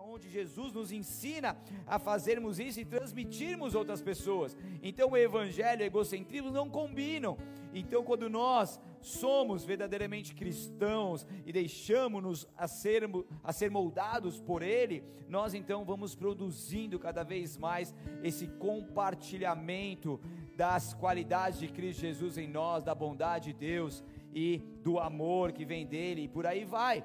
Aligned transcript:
onde 0.00 0.28
Jesus 0.28 0.72
nos 0.72 0.92
ensina 0.92 1.56
a 1.86 1.98
fazermos 1.98 2.58
isso 2.58 2.80
e 2.80 2.84
transmitirmos 2.84 3.74
outras 3.74 4.00
pessoas. 4.00 4.56
Então 4.82 5.10
o 5.10 5.16
evangelho 5.16 5.82
e 5.82 5.84
o 5.84 5.86
egocentrismo 5.86 6.50
não 6.50 6.68
combinam. 6.68 7.36
Então 7.74 8.04
quando 8.04 8.28
nós 8.28 8.80
somos 9.00 9.64
verdadeiramente 9.64 10.34
cristãos 10.34 11.26
e 11.44 11.52
deixamos-nos 11.52 12.46
a 12.56 12.68
ser, 12.68 13.02
a 13.42 13.52
ser 13.52 13.70
moldados 13.70 14.40
por 14.40 14.62
Ele, 14.62 15.02
nós 15.28 15.54
então 15.54 15.84
vamos 15.84 16.14
produzindo 16.14 16.98
cada 16.98 17.22
vez 17.22 17.56
mais 17.56 17.94
esse 18.22 18.46
compartilhamento 18.46 20.20
das 20.56 20.94
qualidades 20.94 21.58
de 21.58 21.68
Cristo 21.68 22.00
Jesus 22.00 22.38
em 22.38 22.46
nós, 22.46 22.84
da 22.84 22.94
bondade 22.94 23.52
de 23.52 23.58
Deus 23.58 24.04
e 24.34 24.62
do 24.82 24.98
amor 24.98 25.52
que 25.52 25.64
vem 25.64 25.86
dele, 25.86 26.22
e 26.22 26.28
por 26.28 26.46
aí 26.46 26.64
vai. 26.64 27.04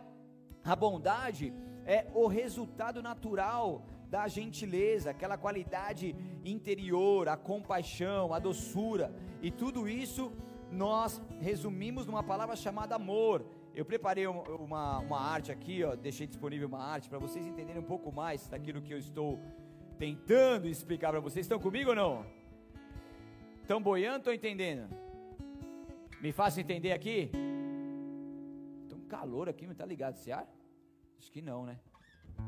A 0.64 0.76
bondade 0.76 1.54
é 1.88 2.06
o 2.14 2.28
resultado 2.28 3.02
natural 3.02 3.82
da 4.10 4.28
gentileza, 4.28 5.10
aquela 5.10 5.38
qualidade 5.38 6.16
interior, 6.44 7.28
a 7.30 7.38
compaixão, 7.38 8.34
a 8.34 8.40
doçura, 8.40 9.12
e 9.42 9.50
tudo 9.50 9.88
isso 9.88 10.32
nós 10.72 11.22
resumimos 11.40 12.06
numa 12.06 12.22
palavra 12.22 12.56
chamada 12.56 12.96
amor. 12.96 13.46
Eu 13.74 13.86
preparei 13.86 14.28
uma, 14.28 15.00
uma 15.00 15.20
arte 15.20 15.52
aqui, 15.52 15.84
ó, 15.84 15.96
deixei 15.96 16.28
disponível 16.28 16.68
uma 16.68 16.84
arte 16.84 17.08
para 17.08 17.20
vocês 17.20 17.46
entenderem 17.46 17.82
um 17.82 17.86
pouco 17.86 18.12
mais 18.12 18.48
daquilo 18.48 18.82
que 18.82 18.94
eu 18.94 18.98
estou 18.98 19.40
tentando 19.98 20.68
explicar 20.68 21.12
para 21.12 21.20
vocês. 21.20 21.46
Estão 21.46 21.60
comigo 21.60 21.92
ou 21.92 21.96
não? 21.96 22.26
Estão 23.62 23.82
boiando? 23.82 24.20
Estão 24.20 24.34
entendendo? 24.34 24.90
Me 26.20 26.32
faça 26.32 26.60
entender 26.60 26.92
aqui? 26.92 27.30
Tem 28.88 28.98
um 28.98 29.08
calor 29.08 29.48
aqui, 29.48 29.66
não 29.66 29.74
está 29.74 29.86
ligado 29.86 30.16
esse 30.16 30.32
ar? 30.32 30.48
Acho 31.20 31.32
que 31.32 31.42
não, 31.42 31.66
né? 31.66 31.78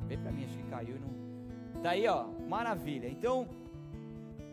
Vem 0.07 0.17
para 0.17 0.31
mim, 0.31 0.45
acho 0.45 0.57
que 0.57 0.63
caiu 0.63 0.95
e 0.95 0.99
não. 0.99 1.81
Tá 1.81 1.91
aí, 1.91 2.07
ó, 2.07 2.27
maravilha. 2.47 3.07
Então, 3.07 3.47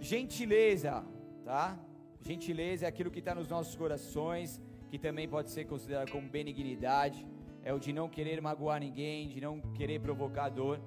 gentileza, 0.00 1.04
tá? 1.44 1.78
Gentileza 2.20 2.86
é 2.86 2.88
aquilo 2.88 3.10
que 3.10 3.18
está 3.18 3.34
nos 3.34 3.48
nossos 3.48 3.74
corações, 3.76 4.60
que 4.88 4.98
também 4.98 5.28
pode 5.28 5.50
ser 5.50 5.64
considerado 5.64 6.10
como 6.10 6.28
benignidade. 6.28 7.26
É 7.62 7.72
o 7.72 7.78
de 7.78 7.92
não 7.92 8.08
querer 8.08 8.40
magoar 8.40 8.80
ninguém, 8.80 9.28
de 9.28 9.40
não 9.40 9.60
querer 9.74 10.00
provocar 10.00 10.48
dor. 10.48 10.80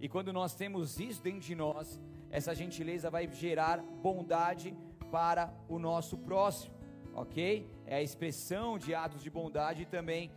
E 0.00 0.08
quando 0.08 0.32
nós 0.32 0.54
temos 0.54 1.00
isso 1.00 1.22
dentro 1.22 1.40
de 1.40 1.54
nós, 1.54 2.00
essa 2.30 2.54
gentileza 2.54 3.10
vai 3.10 3.26
gerar 3.32 3.78
bondade 3.78 4.76
para 5.10 5.52
o 5.68 5.78
nosso 5.78 6.18
próximo, 6.18 6.74
ok? 7.14 7.66
É 7.86 7.96
a 7.96 8.02
expressão 8.02 8.78
de 8.78 8.94
atos 8.94 9.22
de 9.22 9.30
bondade 9.30 9.82
e 9.82 9.86
também 9.86 10.30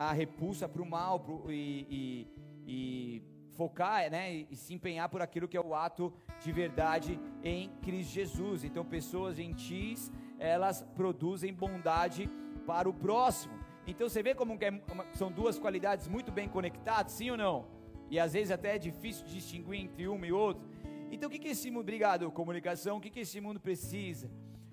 a 0.00 0.12
repulsa 0.12 0.66
para 0.66 0.80
o 0.80 0.86
mal 0.86 1.20
pro, 1.20 1.52
e, 1.52 1.86
e, 1.90 2.28
e 2.66 3.22
focar, 3.50 4.10
né, 4.10 4.46
e 4.50 4.56
se 4.56 4.72
empenhar 4.72 5.10
por 5.10 5.20
aquilo 5.20 5.46
que 5.46 5.58
é 5.58 5.60
o 5.60 5.74
ato 5.74 6.10
de 6.42 6.50
verdade 6.50 7.20
em 7.44 7.68
Cristo 7.82 8.14
Jesus. 8.14 8.64
Então, 8.64 8.82
pessoas 8.82 9.36
gentis, 9.36 10.10
elas 10.38 10.82
produzem 10.94 11.52
bondade 11.52 12.30
para 12.66 12.88
o 12.88 12.94
próximo. 12.94 13.52
Então, 13.86 14.08
você 14.08 14.22
vê 14.22 14.34
como 14.34 14.54
é, 14.54 14.80
são 15.12 15.30
duas 15.30 15.58
qualidades 15.58 16.08
muito 16.08 16.32
bem 16.32 16.48
conectadas, 16.48 17.12
sim 17.12 17.30
ou 17.30 17.36
não? 17.36 17.66
E 18.08 18.18
às 18.18 18.32
vezes 18.32 18.50
até 18.50 18.76
é 18.76 18.78
difícil 18.78 19.26
distinguir 19.26 19.80
entre 19.80 20.08
uma 20.08 20.26
e 20.26 20.32
outra. 20.32 20.66
Então, 21.10 21.28
o 21.28 21.30
que, 21.30 21.38
que 21.38 21.48
esse 21.48 21.70
mundo, 21.70 21.82
obrigado, 21.82 22.30
comunicação, 22.32 22.96
o 22.96 23.00
que, 23.02 23.10
que 23.10 23.20
esse 23.20 23.38
mundo 23.38 23.60
precisa? 23.60 24.30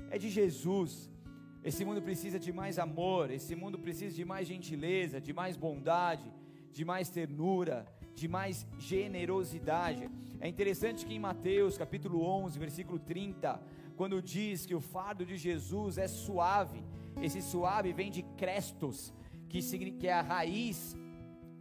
É 0.10 0.18
de 0.18 0.30
Jesus. 0.30 1.12
Esse 1.70 1.84
mundo 1.84 2.02
precisa 2.02 2.40
de 2.40 2.54
mais 2.54 2.80
amor, 2.80 3.30
esse 3.30 3.54
mundo 3.54 3.78
precisa 3.78 4.16
de 4.16 4.24
mais 4.24 4.48
gentileza, 4.48 5.20
de 5.20 5.34
mais 5.34 5.58
bondade, 5.58 6.32
de 6.72 6.86
mais 6.86 7.10
ternura, 7.10 7.86
de 8.16 8.26
mais 8.26 8.66
generosidade. 8.80 10.10
É 10.40 10.48
interessante 10.48 11.06
que 11.06 11.14
em 11.14 11.20
Mateus 11.20 11.78
capítulo 11.78 12.24
11, 12.24 12.58
versículo 12.58 12.98
30, 12.98 13.62
quando 13.98 14.22
diz 14.22 14.66
que 14.66 14.74
o 14.74 14.80
fardo 14.80 15.26
de 15.26 15.36
Jesus 15.36 15.98
é 15.98 16.08
suave, 16.08 16.82
esse 17.22 17.42
suave 17.42 17.92
vem 17.92 18.10
de 18.10 18.24
crestos, 18.38 19.14
que, 19.50 19.60
que 20.00 20.08
é 20.08 20.14
a 20.14 20.22
raiz 20.22 20.96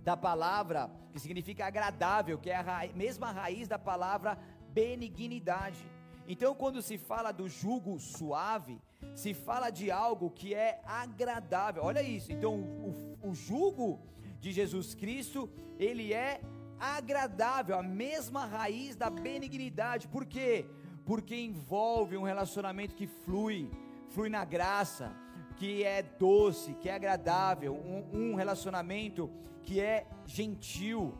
da 0.05 0.16
palavra, 0.16 0.89
que 1.12 1.19
significa 1.19 1.66
agradável, 1.66 2.39
que 2.39 2.50
é 2.50 2.55
a 2.55 2.62
raiz, 2.62 2.95
mesma 2.95 3.33
raiz 3.33 3.66
da 3.66 3.77
palavra 3.77 4.39
benignidade. 4.72 5.84
Então, 6.28 6.55
quando 6.55 6.81
se 6.81 6.97
fala 6.97 7.33
do 7.33 7.49
jugo 7.49 7.99
suave, 7.99 8.81
se 9.15 9.33
fala 9.34 9.71
de 9.71 9.91
algo 9.91 10.31
que 10.31 10.55
é 10.55 10.81
agradável. 10.84 11.83
Olha 11.84 12.03
isso. 12.03 12.33
Então, 12.33 12.55
o, 12.55 13.31
o 13.31 13.34
jugo 13.34 14.00
de 14.41 14.53
Jesus 14.53 14.94
Cristo, 14.94 15.49
ele 15.78 16.12
é 16.12 16.41
agradável, 16.78 17.78
a 17.78 17.83
mesma 17.83 18.45
raiz 18.45 18.97
da 18.97 19.09
benignidade. 19.09 20.09
Por 20.09 20.27
quê? 20.27 20.66
Porque 21.05 21.34
envolve 21.34 22.16
um 22.16 22.22
relacionamento 22.22 22.95
que 22.95 23.06
flui, 23.06 23.71
flui 24.11 24.28
na 24.28 24.45
graça, 24.45 25.12
que 25.56 25.83
é 25.83 26.03
doce, 26.03 26.75
que 26.75 26.89
é 26.89 26.95
agradável, 26.95 27.75
um, 27.75 28.33
um 28.33 28.34
relacionamento 28.34 29.31
que 29.62 29.81
é 29.81 30.06
gentil, 30.27 31.15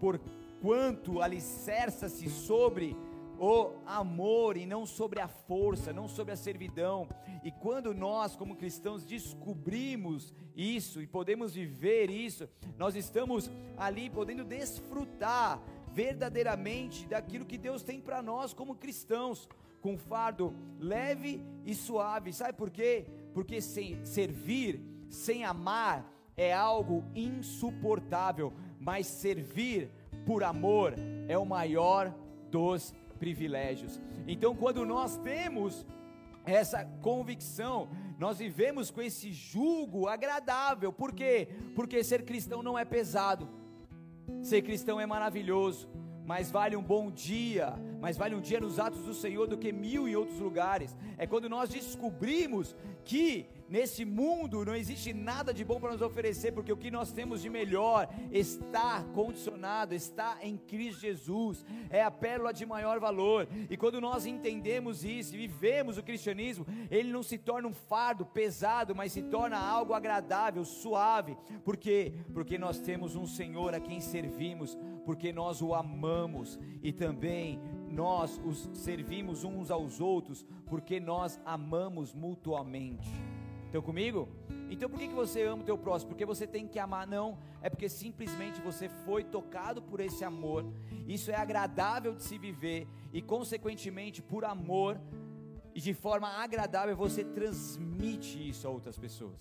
por 0.00 0.20
quanto 0.60 1.20
alicerça-se 1.20 2.28
sobre 2.30 2.96
o 3.42 3.72
amor 3.84 4.56
e 4.56 4.64
não 4.64 4.86
sobre 4.86 5.20
a 5.20 5.26
força, 5.26 5.92
não 5.92 6.06
sobre 6.06 6.32
a 6.32 6.36
servidão. 6.36 7.08
E 7.42 7.50
quando 7.50 7.92
nós, 7.92 8.36
como 8.36 8.54
cristãos, 8.54 9.04
descobrimos 9.04 10.32
isso 10.54 11.02
e 11.02 11.08
podemos 11.08 11.52
viver 11.52 12.08
isso, 12.08 12.48
nós 12.78 12.94
estamos 12.94 13.50
ali 13.76 14.08
podendo 14.08 14.44
desfrutar 14.44 15.60
verdadeiramente 15.88 17.04
daquilo 17.04 17.44
que 17.44 17.58
Deus 17.58 17.82
tem 17.82 18.00
para 18.00 18.22
nós 18.22 18.54
como 18.54 18.76
cristãos, 18.76 19.48
com 19.80 19.98
fardo 19.98 20.54
leve 20.78 21.44
e 21.66 21.74
suave. 21.74 22.32
Sabe 22.32 22.52
por 22.52 22.70
quê? 22.70 23.06
Porque 23.34 23.60
sem 23.60 24.04
servir, 24.04 24.80
sem 25.10 25.44
amar, 25.44 26.08
é 26.36 26.52
algo 26.52 27.04
insuportável, 27.12 28.52
mas 28.78 29.08
servir 29.08 29.90
por 30.24 30.44
amor 30.44 30.94
é 31.26 31.36
o 31.36 31.44
maior 31.44 32.14
dos 32.52 32.94
privilégios. 33.22 34.00
Então, 34.26 34.52
quando 34.62 34.84
nós 34.84 35.16
temos 35.18 35.86
essa 36.44 36.84
convicção, 37.00 37.88
nós 38.18 38.38
vivemos 38.44 38.90
com 38.90 39.00
esse 39.00 39.30
jugo 39.32 40.08
agradável. 40.08 40.92
Por 40.92 41.12
quê? 41.12 41.48
Porque 41.76 42.02
ser 42.02 42.24
cristão 42.24 42.64
não 42.64 42.76
é 42.76 42.84
pesado. 42.84 43.48
Ser 44.42 44.62
cristão 44.62 44.98
é 44.98 45.06
maravilhoso, 45.06 45.88
mas 46.26 46.50
vale 46.50 46.74
um 46.74 46.82
bom 46.82 47.12
dia, 47.12 47.74
mas 48.00 48.16
vale 48.16 48.34
um 48.34 48.40
dia 48.40 48.58
nos 48.58 48.80
atos 48.80 49.04
do 49.04 49.14
Senhor 49.14 49.46
do 49.46 49.56
que 49.56 49.72
mil 49.72 50.08
em 50.08 50.16
outros 50.16 50.40
lugares. 50.40 50.96
É 51.16 51.24
quando 51.24 51.48
nós 51.48 51.70
descobrimos 51.70 52.74
que 53.04 53.46
Nesse 53.72 54.04
mundo 54.04 54.66
não 54.66 54.76
existe 54.76 55.14
nada 55.14 55.54
de 55.54 55.64
bom 55.64 55.80
para 55.80 55.92
nos 55.92 56.02
oferecer, 56.02 56.52
porque 56.52 56.70
o 56.70 56.76
que 56.76 56.90
nós 56.90 57.10
temos 57.10 57.40
de 57.40 57.48
melhor 57.48 58.06
está 58.30 59.02
condicionado, 59.14 59.94
está 59.94 60.36
em 60.42 60.58
Cristo 60.58 61.00
Jesus, 61.00 61.64
é 61.88 62.02
a 62.02 62.10
pérola 62.10 62.52
de 62.52 62.66
maior 62.66 63.00
valor. 63.00 63.48
E 63.70 63.74
quando 63.78 63.98
nós 63.98 64.26
entendemos 64.26 65.06
isso 65.06 65.34
e 65.34 65.38
vivemos 65.38 65.96
o 65.96 66.02
cristianismo, 66.02 66.66
ele 66.90 67.10
não 67.10 67.22
se 67.22 67.38
torna 67.38 67.66
um 67.66 67.72
fardo 67.72 68.26
pesado, 68.26 68.94
mas 68.94 69.12
se 69.12 69.22
torna 69.22 69.56
algo 69.56 69.94
agradável, 69.94 70.66
suave. 70.66 71.34
Por 71.64 71.78
quê? 71.78 72.12
Porque 72.34 72.58
nós 72.58 72.78
temos 72.78 73.16
um 73.16 73.26
Senhor 73.26 73.74
a 73.74 73.80
quem 73.80 74.02
servimos, 74.02 74.76
porque 75.06 75.32
nós 75.32 75.62
o 75.62 75.74
amamos 75.74 76.60
e 76.82 76.92
também 76.92 77.58
nós 77.88 78.38
os 78.44 78.68
servimos 78.74 79.44
uns 79.44 79.70
aos 79.70 79.98
outros, 79.98 80.44
porque 80.66 81.00
nós 81.00 81.40
amamos 81.46 82.12
mutuamente. 82.12 83.08
Estão 83.72 83.80
comigo? 83.80 84.28
Então 84.70 84.86
por 84.86 84.98
que, 84.98 85.08
que 85.08 85.14
você 85.14 85.44
ama 85.44 85.62
o 85.62 85.64
teu 85.64 85.78
próximo? 85.78 86.10
Porque 86.10 86.26
você 86.26 86.46
tem 86.46 86.68
que 86.68 86.78
amar? 86.78 87.06
Não, 87.06 87.38
é 87.62 87.70
porque 87.70 87.88
simplesmente 87.88 88.60
você 88.60 88.86
foi 89.06 89.24
tocado 89.24 89.80
por 89.80 89.98
esse 89.98 90.22
amor. 90.22 90.66
Isso 91.08 91.30
é 91.30 91.36
agradável 91.36 92.14
de 92.14 92.22
se 92.22 92.36
viver 92.36 92.86
e, 93.14 93.22
consequentemente, 93.22 94.20
por 94.20 94.44
amor 94.44 95.00
e 95.74 95.80
de 95.80 95.94
forma 95.94 96.28
agradável, 96.28 96.94
você 96.94 97.24
transmite 97.24 98.46
isso 98.46 98.68
a 98.68 98.70
outras 98.70 98.98
pessoas. 98.98 99.40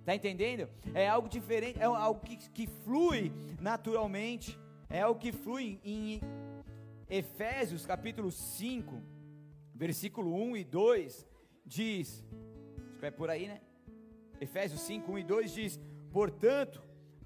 Está 0.00 0.14
entendendo? 0.14 0.68
É 0.92 1.08
algo 1.08 1.26
diferente, 1.26 1.80
é 1.80 1.84
algo 1.86 2.20
que, 2.20 2.36
que 2.36 2.66
flui 2.66 3.32
naturalmente, 3.58 4.58
é 4.90 5.00
algo 5.00 5.18
que 5.18 5.32
flui 5.32 5.80
em 5.82 6.20
Efésios 7.08 7.86
capítulo 7.86 8.30
5, 8.30 9.02
versículo 9.74 10.34
1 10.34 10.58
e 10.58 10.64
2, 10.64 11.26
diz, 11.64 12.26
acho 12.90 12.98
que 12.98 13.06
é 13.06 13.10
por 13.10 13.30
aí, 13.30 13.48
né? 13.48 13.62
Efésios 14.40 14.80
5, 14.82 15.12
1 15.12 15.18
e 15.18 15.24
2 15.24 15.52
diz: 15.52 15.80
Portanto, 16.10 16.82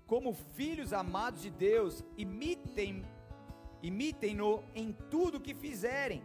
como 0.07 0.33
filhos 0.33 0.93
amados 0.93 1.43
de 1.43 1.51
Deus, 1.51 2.05
imitem, 2.17 3.05
imitem-no 3.83 4.63
em 4.75 4.93
tudo 5.11 5.41
que 5.41 5.55
fizerem, 5.55 6.23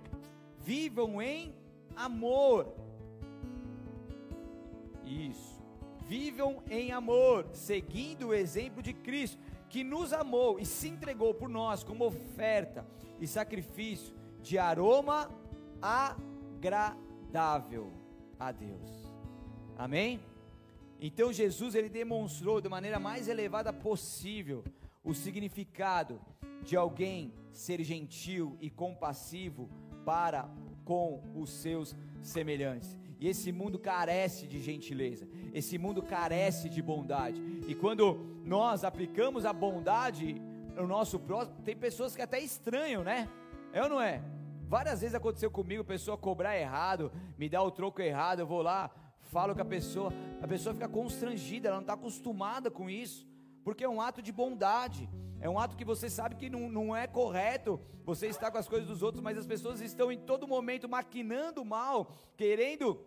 vivam 0.59 1.21
em 1.21 1.55
amor. 1.95 2.73
Isso, 5.05 5.61
vivam 6.07 6.63
em 6.69 6.91
amor, 6.91 7.47
seguindo 7.53 8.27
o 8.27 8.33
exemplo 8.33 8.81
de 8.81 8.93
Cristo, 8.93 9.39
que 9.69 9.83
nos 9.83 10.11
amou 10.11 10.59
e 10.59 10.65
se 10.65 10.87
entregou 10.87 11.33
por 11.33 11.47
nós 11.47 11.83
como 11.83 12.05
oferta 12.05 12.85
e 13.19 13.27
sacrifício 13.27 14.15
de 14.41 14.57
aroma 14.57 15.29
agradável 15.81 17.91
a 18.39 18.51
Deus. 18.51 19.13
Amém? 19.77 20.19
Então 20.99 21.31
Jesus 21.31 21.75
ele 21.75 21.89
demonstrou 21.89 22.59
de 22.59 22.67
maneira 22.67 22.99
mais 22.99 23.27
elevada 23.27 23.71
possível 23.71 24.63
o 25.03 25.13
significado 25.13 26.19
de 26.61 26.75
alguém 26.75 27.33
ser 27.51 27.81
gentil 27.83 28.57
e 28.59 28.69
compassivo 28.69 29.69
para 30.05 30.49
com 30.83 31.21
os 31.35 31.49
seus 31.49 31.95
semelhantes. 32.21 32.97
E 33.19 33.27
esse 33.27 33.51
mundo 33.51 33.77
carece 33.77 34.47
de 34.47 34.61
gentileza, 34.61 35.27
esse 35.53 35.77
mundo 35.77 36.01
carece 36.01 36.69
de 36.69 36.81
bondade. 36.81 37.41
E 37.67 37.75
quando 37.75 38.39
nós 38.45 38.83
aplicamos 38.83 39.45
a 39.45 39.51
bondade 39.51 40.41
no 40.75 40.87
nosso 40.87 41.19
próximo, 41.19 41.61
tem 41.63 41.75
pessoas 41.75 42.15
que 42.15 42.21
até 42.21 42.39
estranham, 42.39 43.03
né? 43.03 43.27
É 43.73 43.83
ou 43.83 43.89
não 43.89 44.01
é? 44.01 44.23
Várias 44.69 45.01
vezes 45.01 45.15
aconteceu 45.15 45.51
comigo, 45.51 45.83
pessoa 45.83 46.17
cobrar 46.17 46.57
errado, 46.57 47.11
me 47.37 47.49
dá 47.49 47.61
o 47.61 47.71
troco 47.71 48.01
errado, 48.01 48.39
eu 48.39 48.47
vou 48.47 48.61
lá, 48.61 48.89
falo 49.29 49.55
com 49.55 49.61
a 49.61 49.65
pessoa, 49.65 50.11
a 50.41 50.47
pessoa 50.47 50.73
fica 50.73 50.87
constrangida, 50.87 51.67
ela 51.67 51.77
não 51.77 51.83
está 51.83 51.93
acostumada 51.93 52.69
com 52.69 52.89
isso, 52.89 53.27
porque 53.63 53.83
é 53.83 53.89
um 53.89 54.01
ato 54.01 54.21
de 54.21 54.31
bondade. 54.31 55.09
É 55.41 55.49
um 55.49 55.57
ato 55.57 55.77
que 55.77 55.85
você 55.85 56.09
sabe 56.09 56.35
que 56.35 56.49
não, 56.49 56.69
não 56.69 56.95
é 56.95 57.07
correto 57.07 57.79
você 58.03 58.27
estar 58.27 58.51
com 58.51 58.57
as 58.57 58.67
coisas 58.67 58.87
dos 58.87 59.01
outros, 59.01 59.23
mas 59.23 59.37
as 59.37 59.45
pessoas 59.45 59.79
estão 59.79 60.11
em 60.11 60.17
todo 60.17 60.47
momento 60.47 60.89
maquinando 60.89 61.63
mal, 61.63 62.11
querendo 62.35 62.99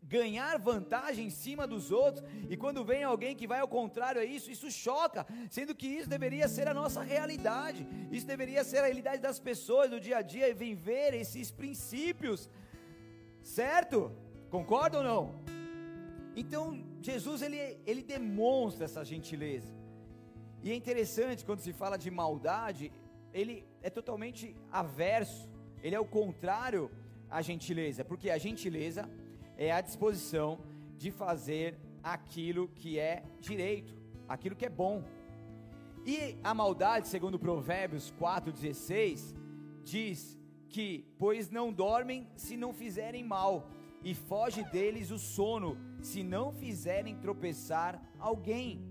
ganhar 0.00 0.58
vantagem 0.58 1.26
em 1.26 1.30
cima 1.30 1.66
dos 1.66 1.90
outros, 1.90 2.22
e 2.50 2.56
quando 2.56 2.84
vem 2.84 3.02
alguém 3.02 3.34
que 3.34 3.46
vai 3.46 3.60
ao 3.60 3.66
contrário 3.66 4.20
a 4.20 4.24
isso, 4.24 4.50
isso 4.50 4.70
choca, 4.70 5.26
sendo 5.48 5.74
que 5.74 5.86
isso 5.86 6.08
deveria 6.08 6.46
ser 6.46 6.68
a 6.68 6.74
nossa 6.74 7.02
realidade, 7.02 7.88
isso 8.12 8.26
deveria 8.26 8.62
ser 8.62 8.78
a 8.78 8.82
realidade 8.82 9.22
das 9.22 9.40
pessoas 9.40 9.90
do 9.90 9.98
dia 9.98 10.18
a 10.18 10.22
dia, 10.22 10.48
e 10.48 10.52
vem 10.52 10.74
ver 10.74 11.14
esses 11.14 11.50
princípios, 11.50 12.50
certo? 13.42 14.12
Concorda 14.50 14.98
ou 14.98 15.04
não? 15.04 15.53
Então, 16.36 16.84
Jesus 17.00 17.42
ele, 17.42 17.78
ele 17.86 18.02
demonstra 18.02 18.84
essa 18.84 19.04
gentileza, 19.04 19.72
e 20.62 20.70
é 20.70 20.74
interessante 20.74 21.44
quando 21.44 21.60
se 21.60 21.72
fala 21.72 21.96
de 21.96 22.10
maldade, 22.10 22.90
ele 23.32 23.66
é 23.82 23.90
totalmente 23.90 24.56
averso, 24.72 25.48
ele 25.82 25.94
é 25.94 26.00
o 26.00 26.06
contrário 26.06 26.90
à 27.28 27.42
gentileza, 27.42 28.04
porque 28.04 28.30
a 28.30 28.38
gentileza 28.38 29.08
é 29.58 29.70
a 29.70 29.80
disposição 29.80 30.58
de 30.96 31.10
fazer 31.10 31.76
aquilo 32.02 32.68
que 32.68 32.98
é 32.98 33.22
direito, 33.40 33.94
aquilo 34.28 34.56
que 34.56 34.66
é 34.66 34.70
bom. 34.70 35.04
E 36.06 36.36
a 36.42 36.54
maldade, 36.54 37.08
segundo 37.08 37.38
Provérbios 37.38 38.12
4,16, 38.20 39.34
diz 39.82 40.38
que, 40.68 41.06
pois 41.18 41.50
não 41.50 41.72
dormem 41.72 42.26
se 42.36 42.56
não 42.56 42.72
fizerem 42.72 43.22
mal, 43.22 43.68
e 44.02 44.14
foge 44.14 44.62
deles 44.64 45.10
o 45.10 45.18
sono, 45.18 45.78
se 46.06 46.22
não 46.22 46.52
fizerem 46.52 47.16
tropeçar 47.16 48.00
alguém. 48.18 48.84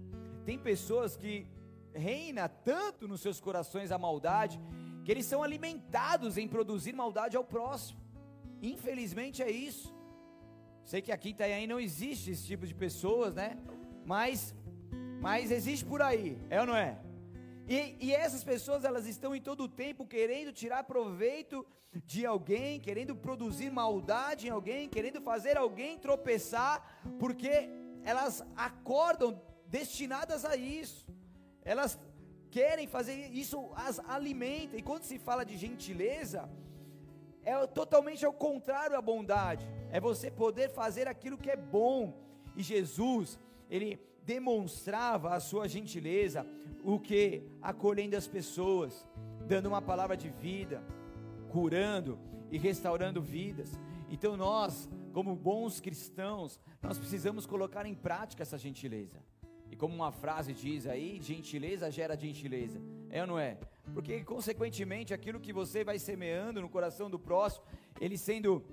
Tem 0.45 0.57
pessoas 0.57 1.15
que 1.15 1.48
reina 1.94 2.50
tanto 2.50 3.07
nos 3.07 3.21
seus 3.21 3.39
corações 3.39 3.92
a 3.92 3.98
maldade, 3.98 4.60
que 5.04 5.12
eles 5.12 5.25
são 5.25 5.44
alimentados 5.44 6.38
em 6.38 6.48
produzir 6.48 6.94
maldade 6.94 7.38
ao 7.38 7.44
próximo. 7.44 8.00
Infelizmente 8.62 9.44
é 9.44 9.51
isso. 9.51 9.94
Sei 10.83 11.01
que 11.01 11.12
aqui 11.12 11.30
em 11.30 11.31
Itanhaém 11.33 11.68
não 11.68 11.80
existe 11.80 12.31
esse 12.31 12.45
tipo 12.45 12.65
de 12.65 12.74
pessoas, 12.74 13.36
né? 13.36 13.57
Mas, 14.06 14.56
mas 15.21 15.51
existe 15.51 15.86
por 15.86 16.01
aí, 16.01 16.38
é 16.50 16.60
ou 16.62 16.68
não 16.68 16.75
é? 16.75 17.00
E, 17.68 17.95
e, 18.00 18.13
essas 18.13 18.44
pessoas 18.44 18.83
elas 18.83 19.06
estão 19.06 19.33
em 19.36 19.42
todo 19.42 19.63
o 19.63 19.69
tempo 19.69 20.06
querendo 20.06 20.51
tirar 20.51 20.83
proveito 20.83 21.65
de 22.06 22.25
alguém, 22.25 22.80
querendo 22.80 23.15
produzir 23.15 23.69
maldade 23.71 24.48
em 24.48 24.50
alguém, 24.50 24.89
querendo 24.89 25.21
fazer 25.21 25.57
alguém 25.57 25.98
tropeçar, 25.98 27.01
porque 27.19 27.69
elas 28.04 28.44
acordam 28.56 29.42
destinadas 29.68 30.44
a 30.44 30.56
isso. 30.56 31.07
Elas 31.63 31.98
querem 32.51 32.86
fazer 32.86 33.30
isso, 33.31 33.71
as 33.75 34.00
alimenta. 34.00 34.75
E 34.75 34.81
quando 34.81 35.04
se 35.04 35.18
fala 35.18 35.45
de 35.45 35.56
gentileza, 35.57 36.50
é 37.44 37.65
totalmente 37.68 38.25
ao 38.25 38.33
contrário 38.33 38.98
à 38.98 39.01
bondade. 39.01 39.65
É 39.89 40.00
você 40.00 40.30
poder 40.30 40.69
fazer 40.69 41.07
aquilo 41.07 41.38
que 41.38 41.50
é 41.50 41.56
bom. 41.56 42.13
E 42.56 42.62
Jesus, 42.62 43.39
ele 43.69 44.00
demonstrava 44.25 45.33
a 45.33 45.39
sua 45.39 45.67
gentileza, 45.67 46.45
o 46.83 46.99
que 46.99 47.43
acolhendo 47.61 48.15
as 48.15 48.27
pessoas, 48.27 49.07
dando 49.47 49.67
uma 49.67 49.81
palavra 49.81 50.15
de 50.17 50.29
vida, 50.29 50.83
curando 51.49 52.19
e 52.51 52.57
restaurando 52.57 53.21
vidas. 53.21 53.79
Então 54.09 54.35
nós, 54.37 54.89
como 55.11 55.35
bons 55.35 55.79
cristãos, 55.79 56.59
nós 56.81 56.97
precisamos 56.97 57.45
colocar 57.45 57.85
em 57.85 57.95
prática 57.95 58.43
essa 58.43 58.57
gentileza. 58.57 59.17
E 59.71 59.75
como 59.75 59.95
uma 59.95 60.11
frase 60.11 60.53
diz 60.53 60.85
aí, 60.85 61.19
gentileza 61.19 61.89
gera 61.89 62.15
gentileza. 62.15 62.79
É 63.09 63.21
ou 63.21 63.27
não 63.27 63.39
é? 63.39 63.57
Porque, 63.93 64.23
consequentemente, 64.23 65.13
aquilo 65.13 65.39
que 65.39 65.51
você 65.51 65.83
vai 65.83 65.97
semeando 65.97 66.61
no 66.61 66.69
coração 66.69 67.09
do 67.09 67.17
próximo, 67.17 67.65
ele 67.99 68.17
sendo 68.17 68.63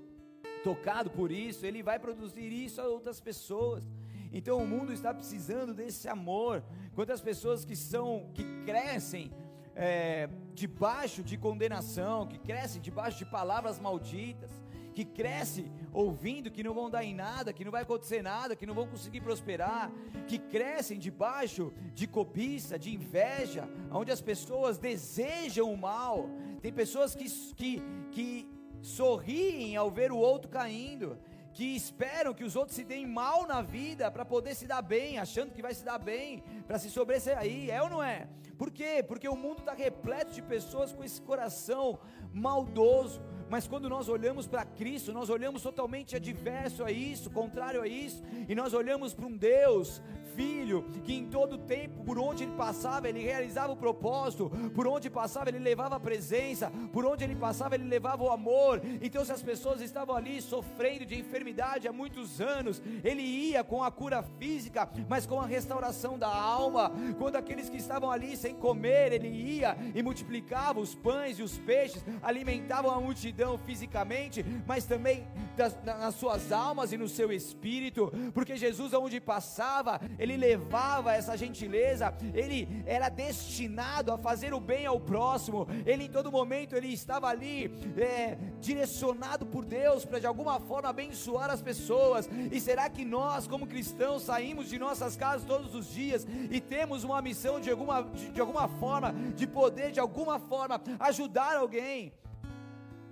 tocado 0.63 1.09
por 1.09 1.31
isso, 1.31 1.65
ele 1.65 1.81
vai 1.81 1.97
produzir 1.97 2.51
isso 2.51 2.79
a 2.79 2.87
outras 2.87 3.19
pessoas. 3.19 3.89
Então 4.31 4.57
o 4.57 4.67
mundo 4.67 4.93
está 4.93 5.13
precisando 5.13 5.73
desse 5.73 6.07
amor. 6.07 6.63
Quantas 6.95 7.21
pessoas 7.21 7.65
que 7.65 7.75
são, 7.75 8.29
que 8.33 8.43
crescem 8.65 9.31
é, 9.75 10.29
debaixo 10.53 11.23
de 11.23 11.37
condenação, 11.37 12.27
que 12.27 12.37
crescem 12.37 12.81
debaixo 12.81 13.17
de 13.17 13.25
palavras 13.25 13.79
malditas, 13.79 14.51
que 14.93 15.05
cresce 15.05 15.71
ouvindo 15.93 16.51
que 16.51 16.63
não 16.63 16.73
vão 16.73 16.89
dar 16.89 17.03
em 17.03 17.15
nada, 17.15 17.53
que 17.53 17.63
não 17.63 17.71
vai 17.71 17.83
acontecer 17.83 18.21
nada, 18.21 18.55
que 18.55 18.65
não 18.65 18.73
vão 18.73 18.87
conseguir 18.87 19.21
prosperar, 19.21 19.91
que 20.27 20.37
crescem 20.37 20.99
debaixo 20.99 21.73
de 21.93 22.07
cobiça, 22.07 22.77
de 22.77 22.93
inveja, 22.93 23.69
onde 23.91 24.11
as 24.11 24.21
pessoas 24.21 24.77
desejam 24.77 25.71
o 25.71 25.77
mal. 25.77 26.29
Tem 26.61 26.71
pessoas 26.71 27.15
que, 27.15 27.29
que, 27.55 27.81
que 28.11 28.49
sorriem 28.81 29.75
ao 29.75 29.89
ver 29.89 30.11
o 30.11 30.17
outro 30.17 30.49
caindo, 30.49 31.17
que 31.53 31.75
esperam 31.75 32.33
que 32.33 32.43
os 32.43 32.55
outros 32.55 32.75
se 32.75 32.83
deem 32.83 33.05
mal 33.05 33.45
na 33.45 33.61
vida 33.61 34.09
para 34.09 34.23
poder 34.23 34.55
se 34.55 34.65
dar 34.65 34.81
bem, 34.81 35.17
achando 35.17 35.53
que 35.53 35.61
vai 35.61 35.73
se 35.73 35.83
dar 35.83 35.97
bem, 35.97 36.43
para 36.67 36.79
se 36.79 36.89
sobressair, 36.89 37.69
é 37.69 37.81
ou 37.81 37.89
não 37.89 38.01
é? 38.01 38.27
Por 38.57 38.71
quê? 38.71 39.03
Porque 39.05 39.27
o 39.27 39.35
mundo 39.35 39.59
está 39.59 39.73
repleto 39.73 40.33
de 40.33 40.41
pessoas 40.41 40.93
com 40.93 41.03
esse 41.03 41.21
coração 41.21 41.99
maldoso, 42.33 43.21
mas 43.49 43.67
quando 43.67 43.89
nós 43.89 44.07
olhamos 44.07 44.47
para 44.47 44.63
Cristo, 44.63 45.11
nós 45.11 45.29
olhamos 45.29 45.61
totalmente 45.61 46.15
adverso 46.15 46.85
a 46.85 46.91
isso, 46.91 47.29
contrário 47.29 47.81
a 47.81 47.87
isso, 47.87 48.23
e 48.47 48.55
nós 48.55 48.73
olhamos 48.73 49.13
para 49.13 49.25
um 49.25 49.35
Deus 49.35 50.01
filho 50.35 50.83
que 51.03 51.13
em 51.13 51.25
todo 51.25 51.57
tempo, 51.57 52.03
por 52.03 52.17
onde 52.19 52.43
ele 52.43 52.53
passava, 52.53 53.09
ele 53.09 53.21
realizava 53.21 53.73
o 53.73 53.75
propósito, 53.75 54.49
por 54.73 54.87
onde 54.87 55.09
passava, 55.09 55.49
ele 55.49 55.59
levava 55.59 55.95
a 55.95 55.99
presença, 55.99 56.71
por 56.91 57.05
onde 57.05 57.23
ele 57.23 57.35
passava, 57.35 57.75
ele 57.75 57.85
levava 57.85 58.23
o 58.23 58.29
amor. 58.29 58.81
Então, 59.01 59.23
se 59.23 59.31
as 59.31 59.41
pessoas 59.41 59.81
estavam 59.81 60.15
ali 60.15 60.41
sofrendo 60.41 61.05
de 61.05 61.19
enfermidade 61.19 61.87
há 61.87 61.93
muitos 61.93 62.41
anos, 62.41 62.81
ele 63.03 63.21
ia 63.21 63.63
com 63.63 63.83
a 63.83 63.91
cura 63.91 64.23
física, 64.23 64.89
mas 65.09 65.25
com 65.25 65.39
a 65.39 65.45
restauração 65.45 66.17
da 66.17 66.33
alma. 66.33 66.91
Quando 67.17 67.35
aqueles 67.35 67.69
que 67.69 67.77
estavam 67.77 68.11
ali 68.11 68.35
sem 68.35 68.55
comer, 68.55 69.13
ele 69.13 69.27
ia 69.27 69.77
e 69.93 70.01
multiplicava 70.01 70.79
os 70.79 70.95
pães 70.95 71.39
e 71.39 71.43
os 71.43 71.57
peixes, 71.57 72.03
alimentavam 72.21 72.91
a 72.91 73.01
multidão 73.01 73.57
fisicamente, 73.57 74.45
mas 74.67 74.85
também 74.85 75.27
das, 75.55 75.77
nas 75.83 76.15
suas 76.15 76.51
almas 76.51 76.91
e 76.91 76.97
no 76.97 77.07
seu 77.07 77.31
espírito, 77.31 78.11
porque 78.33 78.55
Jesus, 78.55 78.93
aonde 78.93 79.19
passava, 79.19 79.99
ele 80.21 80.37
levava 80.37 81.13
essa 81.13 81.35
gentileza, 81.35 82.13
ele 82.31 82.83
era 82.85 83.09
destinado 83.09 84.11
a 84.11 84.19
fazer 84.19 84.53
o 84.53 84.59
bem 84.59 84.85
ao 84.85 84.99
próximo, 84.99 85.67
ele 85.83 86.03
em 86.03 86.09
todo 86.09 86.31
momento 86.31 86.75
ele 86.75 86.89
estava 86.93 87.27
ali 87.27 87.71
é, 87.97 88.37
direcionado 88.59 89.47
por 89.47 89.65
Deus 89.65 90.05
para 90.05 90.19
de 90.19 90.27
alguma 90.27 90.59
forma 90.59 90.89
abençoar 90.89 91.49
as 91.49 91.61
pessoas. 91.61 92.29
E 92.51 92.59
será 92.59 92.87
que 92.87 93.03
nós, 93.03 93.47
como 93.47 93.65
cristãos, 93.65 94.21
saímos 94.21 94.69
de 94.69 94.77
nossas 94.77 95.17
casas 95.17 95.43
todos 95.43 95.73
os 95.73 95.91
dias 95.91 96.27
e 96.51 96.61
temos 96.61 97.03
uma 97.03 97.19
missão 97.19 97.59
de 97.59 97.71
alguma, 97.71 98.03
de, 98.03 98.29
de 98.29 98.39
alguma 98.39 98.67
forma, 98.67 99.13
de 99.35 99.47
poder 99.47 99.91
de 99.91 99.99
alguma 99.99 100.37
forma 100.37 100.79
ajudar 100.99 101.57
alguém? 101.57 102.13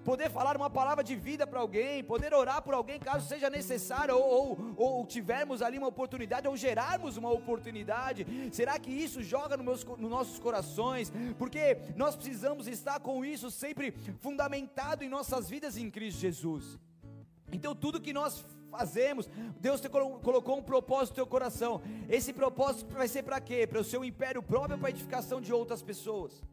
Poder 0.09 0.31
falar 0.31 0.57
uma 0.57 0.71
palavra 0.71 1.03
de 1.03 1.15
vida 1.15 1.45
para 1.45 1.59
alguém, 1.59 2.03
poder 2.03 2.33
orar 2.33 2.63
por 2.63 2.73
alguém 2.73 2.99
caso 2.99 3.27
seja 3.27 3.47
necessário, 3.47 4.15
ou, 4.15 4.23
ou, 4.23 4.73
ou, 4.75 5.05
tivermos 5.05 5.61
ali 5.61 5.77
uma 5.77 5.85
oportunidade, 5.85 6.47
ou 6.47 6.57
gerarmos 6.57 7.15
uma 7.15 7.31
oportunidade. 7.31 8.25
Será 8.51 8.79
que 8.79 8.89
isso 8.89 9.21
joga 9.21 9.55
no 9.55 9.63
meus, 9.63 9.83
nos 9.85 10.09
nossos 10.09 10.39
corações? 10.39 11.11
Porque 11.37 11.77
nós 11.95 12.15
precisamos 12.15 12.67
estar 12.67 12.99
com 13.01 13.23
isso 13.23 13.51
sempre 13.51 13.91
fundamentado 14.19 15.03
em 15.03 15.09
nossas 15.09 15.47
vidas 15.47 15.77
em 15.77 15.91
Cristo 15.91 16.21
Jesus. 16.21 16.79
Então, 17.51 17.75
tudo 17.75 18.01
que 18.01 18.11
nós 18.11 18.43
fazemos. 18.71 19.29
Deus 19.59 19.79
te 19.79 19.89
colocou 19.89 20.57
um 20.57 20.63
propósito 20.63 21.11
no 21.11 21.15
teu 21.17 21.27
coração. 21.27 21.83
Esse 22.07 22.33
propósito 22.33 22.91
vai 22.95 23.07
ser 23.07 23.21
para 23.21 23.39
quê? 23.39 23.67
Para 23.67 23.81
o 23.81 23.83
seu 23.83 24.03
império 24.03 24.41
próprio, 24.41 24.77
para 24.79 24.87
a 24.87 24.91
edificação 24.91 25.39
de 25.39 25.53
outras 25.53 25.83
pessoas. 25.83 26.43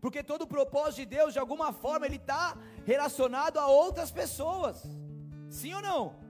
Porque 0.00 0.22
todo 0.22 0.42
o 0.42 0.46
propósito 0.46 1.00
de 1.00 1.06
Deus, 1.06 1.32
de 1.32 1.38
alguma 1.38 1.72
forma, 1.72 2.06
ele 2.06 2.16
está 2.16 2.56
relacionado 2.84 3.58
a 3.58 3.66
outras 3.66 4.10
pessoas. 4.10 4.82
Sim 5.48 5.74
ou 5.74 5.82
não? 5.82 6.22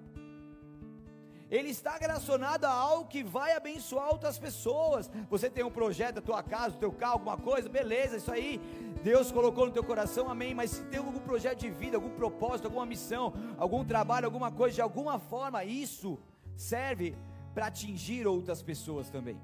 Ele 1.50 1.68
está 1.68 1.98
relacionado 1.98 2.64
a 2.64 2.70
algo 2.70 3.08
que 3.08 3.22
vai 3.22 3.54
abençoar 3.54 4.08
outras 4.08 4.38
pessoas. 4.38 5.10
Você 5.28 5.50
tem 5.50 5.62
um 5.62 5.70
projeto, 5.70 6.18
a 6.18 6.22
tua 6.22 6.42
casa, 6.42 6.76
o 6.76 6.78
teu 6.78 6.90
carro, 6.90 7.12
alguma 7.12 7.36
coisa, 7.36 7.68
beleza, 7.68 8.16
isso 8.16 8.32
aí 8.32 8.58
Deus 9.02 9.30
colocou 9.30 9.66
no 9.66 9.72
teu 9.72 9.84
coração, 9.84 10.30
amém. 10.30 10.54
Mas 10.54 10.70
se 10.70 10.84
tem 10.84 10.98
algum 10.98 11.18
projeto 11.18 11.58
de 11.58 11.70
vida, 11.70 11.98
algum 11.98 12.08
propósito, 12.08 12.66
alguma 12.66 12.86
missão, 12.86 13.34
algum 13.58 13.84
trabalho, 13.84 14.24
alguma 14.24 14.50
coisa, 14.50 14.76
de 14.76 14.80
alguma 14.80 15.18
forma, 15.18 15.62
isso 15.62 16.18
serve 16.56 17.14
para 17.52 17.66
atingir 17.66 18.26
outras 18.26 18.62
pessoas 18.62 19.10
também. 19.10 19.38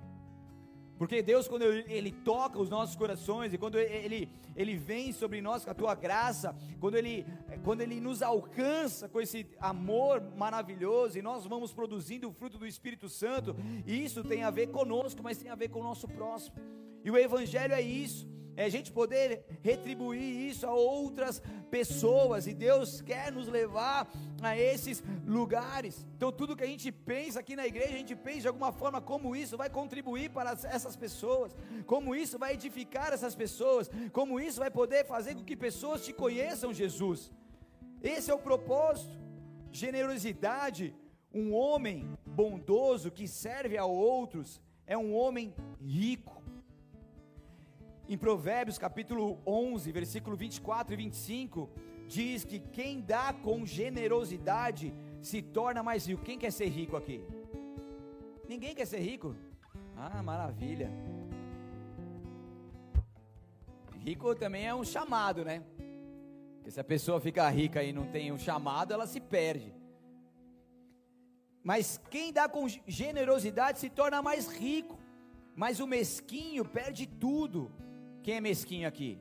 Porque 0.99 1.23
Deus, 1.23 1.47
quando 1.47 1.62
Ele 1.62 2.11
toca 2.11 2.59
os 2.59 2.69
nossos 2.69 2.97
corações, 2.97 3.55
e 3.55 3.59
quando 3.59 3.78
Ele, 3.78 4.28
Ele 4.57 4.76
vem 4.76 5.12
sobre 5.12 5.40
nós 5.40 5.64
com 5.64 5.71
a 5.71 5.75
tua 5.75 5.95
graça, 5.95 6.57
quando 6.81 6.97
Ele, 6.97 7.25
quando 7.62 7.81
Ele 7.81 8.00
nos 8.00 8.21
alcança 8.21 9.09
com 9.09 9.21
esse 9.21 9.47
amor 9.61 10.21
maravilhoso, 10.37 11.19
e 11.19 11.23
nós 11.23 11.47
vamos 11.47 11.73
produzindo 11.73 12.28
o 12.28 12.33
fruto 12.33 12.59
do 12.59 12.67
Espírito 12.67 13.09
Santo, 13.09 13.55
isso 13.87 14.25
tem 14.25 14.43
a 14.43 14.50
ver 14.50 14.69
conosco, 14.69 15.23
mas 15.23 15.38
tem 15.38 15.50
a 15.50 15.55
ver 15.55 15.69
com 15.69 15.81
o 15.81 15.85
nosso 15.85 16.09
próximo. 16.09 16.57
E 17.05 17.11
o 17.11 17.17
Evangelho 17.17 17.75
é 17.75 17.81
isso 17.81 18.38
é 18.58 18.64
a 18.64 18.68
gente 18.68 18.90
poder 18.90 19.44
retribuir 19.62 20.50
isso 20.50 20.66
a 20.66 20.74
outras 20.74 21.40
pessoas, 21.70 22.48
e 22.48 22.52
Deus 22.52 23.00
quer 23.00 23.30
nos 23.30 23.46
levar 23.46 24.10
a 24.42 24.58
esses 24.58 25.00
lugares. 25.24 26.04
Então, 26.16 26.32
tudo 26.32 26.56
que 26.56 26.64
a 26.64 26.66
gente 26.66 26.90
pensa 26.90 27.38
aqui 27.38 27.54
na 27.54 27.68
igreja, 27.68 27.94
a 27.94 27.98
gente 27.98 28.16
pensa 28.16 28.40
de 28.40 28.48
alguma 28.48 28.72
forma 28.72 29.00
como 29.00 29.36
isso 29.36 29.56
vai 29.56 29.70
contribuir 29.70 30.30
para 30.30 30.58
essas 30.76 30.96
pessoas, 30.96 31.54
como 31.86 32.16
isso 32.16 32.36
vai 32.36 32.54
edificar 32.54 33.12
essas 33.12 33.36
pessoas, 33.36 33.88
como 34.10 34.40
isso 34.40 34.58
vai 34.58 34.72
poder 34.72 35.06
fazer 35.06 35.36
com 35.36 35.44
que 35.44 35.56
pessoas 35.56 36.04
te 36.04 36.12
conheçam 36.12 36.74
Jesus. 36.74 37.30
Esse 38.02 38.28
é 38.28 38.34
o 38.34 38.40
propósito. 38.40 39.16
Generosidade, 39.70 40.96
um 41.32 41.54
homem 41.54 42.10
bondoso 42.26 43.08
que 43.08 43.28
serve 43.28 43.78
a 43.78 43.84
outros, 43.84 44.60
é 44.84 44.98
um 44.98 45.14
homem 45.14 45.54
rico. 45.80 46.38
Em 48.10 48.16
Provérbios 48.16 48.78
capítulo 48.78 49.38
11, 49.46 49.92
versículo 49.92 50.34
24 50.34 50.94
e 50.94 50.96
25, 50.96 51.68
diz 52.06 52.42
que 52.42 52.58
quem 52.58 53.02
dá 53.02 53.34
com 53.34 53.66
generosidade 53.66 54.94
se 55.20 55.42
torna 55.42 55.82
mais 55.82 56.06
rico. 56.06 56.24
Quem 56.24 56.38
quer 56.38 56.50
ser 56.50 56.68
rico 56.68 56.96
aqui? 56.96 57.22
Ninguém 58.48 58.74
quer 58.74 58.86
ser 58.86 59.00
rico? 59.00 59.36
Ah, 59.94 60.22
maravilha. 60.22 60.90
Rico 63.98 64.34
também 64.34 64.66
é 64.66 64.74
um 64.74 64.84
chamado, 64.84 65.44
né? 65.44 65.62
Porque 66.56 66.70
se 66.70 66.80
a 66.80 66.84
pessoa 66.84 67.20
fica 67.20 67.46
rica 67.50 67.82
e 67.82 67.92
não 67.92 68.06
tem 68.06 68.32
um 68.32 68.38
chamado, 68.38 68.94
ela 68.94 69.06
se 69.06 69.20
perde. 69.20 69.74
Mas 71.62 72.00
quem 72.08 72.32
dá 72.32 72.48
com 72.48 72.66
generosidade 72.86 73.78
se 73.78 73.90
torna 73.90 74.22
mais 74.22 74.48
rico. 74.48 74.98
Mas 75.54 75.78
o 75.78 75.86
mesquinho 75.86 76.64
perde 76.64 77.06
tudo. 77.06 77.70
Quem 78.28 78.37
é 78.37 78.40
mesquinho 78.42 78.87
aqui? 78.87 79.18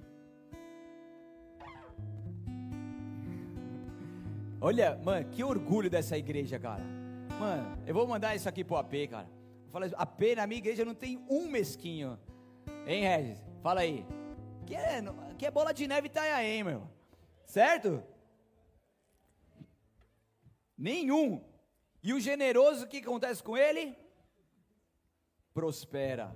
Olha, 4.59 4.97
mano, 4.97 5.29
que 5.29 5.41
orgulho 5.45 5.89
dessa 5.89 6.17
igreja, 6.17 6.59
cara. 6.59 6.83
Mano, 7.39 7.83
eu 7.87 7.93
vou 7.93 8.05
mandar 8.05 8.35
isso 8.35 8.49
aqui 8.49 8.65
pro 8.65 8.75
AP, 8.75 9.07
cara. 9.09 9.29
Eu 9.65 9.71
falo, 9.71 9.85
AP 9.95 10.35
na 10.35 10.45
minha 10.45 10.57
igreja 10.57 10.83
não 10.83 10.93
tem 10.93 11.25
um 11.29 11.47
mesquinho. 11.47 12.19
Hein, 12.85 13.03
Regis? 13.03 13.39
Fala 13.63 13.79
aí. 13.79 14.05
Que 14.65 14.75
é, 14.75 15.01
que 15.37 15.45
é 15.45 15.51
bola 15.51 15.73
de 15.73 15.87
neve 15.87 16.07
Itanhaém, 16.07 16.65
meu. 16.65 16.83
Certo? 17.45 18.03
Nenhum. 20.77 21.41
E 22.03 22.11
o 22.11 22.19
generoso, 22.19 22.83
o 22.83 22.87
que 22.89 22.97
acontece 22.97 23.41
com 23.41 23.55
ele? 23.55 23.95
Prospera. 25.53 26.35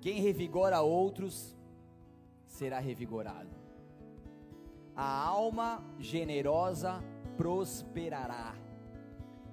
Quem 0.00 0.20
revigora 0.20 0.80
outros 0.80 1.59
será 2.60 2.78
revigorado. 2.78 3.54
A 4.94 5.10
alma 5.40 5.70
generosa 5.98 6.92
prosperará. 7.38 8.48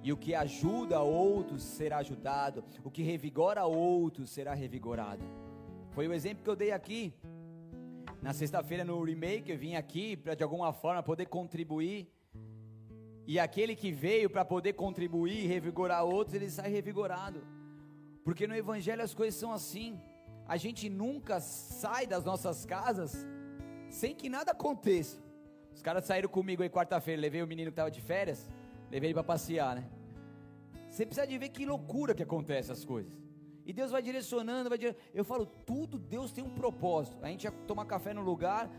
E 0.02 0.12
o 0.12 0.16
que 0.22 0.32
ajuda 0.34 1.00
outros 1.00 1.62
será 1.62 1.96
ajudado, 1.98 2.62
o 2.84 2.90
que 2.90 3.02
revigora 3.02 3.64
outros 3.64 4.28
será 4.36 4.52
revigorado. 4.64 5.24
Foi 5.94 6.06
o 6.06 6.12
exemplo 6.18 6.44
que 6.44 6.50
eu 6.50 6.60
dei 6.64 6.70
aqui. 6.70 7.02
Na 8.26 8.32
sexta-feira 8.40 8.84
no 8.84 9.02
remake, 9.02 9.50
eu 9.50 9.58
vim 9.64 9.74
aqui 9.74 10.06
para 10.16 10.34
de 10.34 10.44
alguma 10.46 10.70
forma 10.82 11.02
poder 11.02 11.26
contribuir. 11.38 12.00
E 13.26 13.38
aquele 13.46 13.74
que 13.74 13.90
veio 13.90 14.28
para 14.34 14.44
poder 14.44 14.74
contribuir 14.84 15.40
e 15.44 15.46
revigorar 15.46 16.04
outros, 16.04 16.34
ele 16.34 16.50
sai 16.50 16.70
revigorado. 16.78 17.40
Porque 18.22 18.46
no 18.46 18.54
evangelho 18.54 19.02
as 19.02 19.14
coisas 19.14 19.40
são 19.40 19.50
assim 19.58 19.98
a 20.48 20.56
gente 20.56 20.88
nunca 20.88 21.38
sai 21.40 22.06
das 22.06 22.24
nossas 22.24 22.64
casas 22.64 23.26
sem 23.90 24.14
que 24.14 24.30
nada 24.30 24.52
aconteça. 24.52 25.18
Os 25.74 25.82
caras 25.82 26.06
saíram 26.06 26.28
comigo 26.28 26.62
aí 26.62 26.70
quarta-feira, 26.70 27.20
levei 27.20 27.42
o 27.42 27.46
menino 27.46 27.70
que 27.70 27.74
estava 27.74 27.90
de 27.90 28.00
férias, 28.00 28.48
levei 28.90 29.08
ele 29.08 29.14
para 29.14 29.22
passear, 29.22 29.76
né? 29.76 29.84
Você 30.88 31.04
precisa 31.04 31.26
de 31.26 31.36
ver 31.36 31.50
que 31.50 31.66
loucura 31.66 32.14
que 32.14 32.22
acontece 32.22 32.72
as 32.72 32.84
coisas. 32.84 33.12
E 33.66 33.72
Deus 33.72 33.90
vai 33.90 34.00
direcionando, 34.00 34.70
vai. 34.70 34.78
Eu 35.12 35.24
falo, 35.24 35.44
tudo 35.44 35.98
Deus 35.98 36.32
tem 36.32 36.42
um 36.42 36.54
propósito. 36.54 37.18
A 37.20 37.28
gente 37.28 37.44
ia 37.44 37.52
tomar 37.66 37.84
café 37.84 38.14
no 38.14 38.22
lugar, 38.22 38.70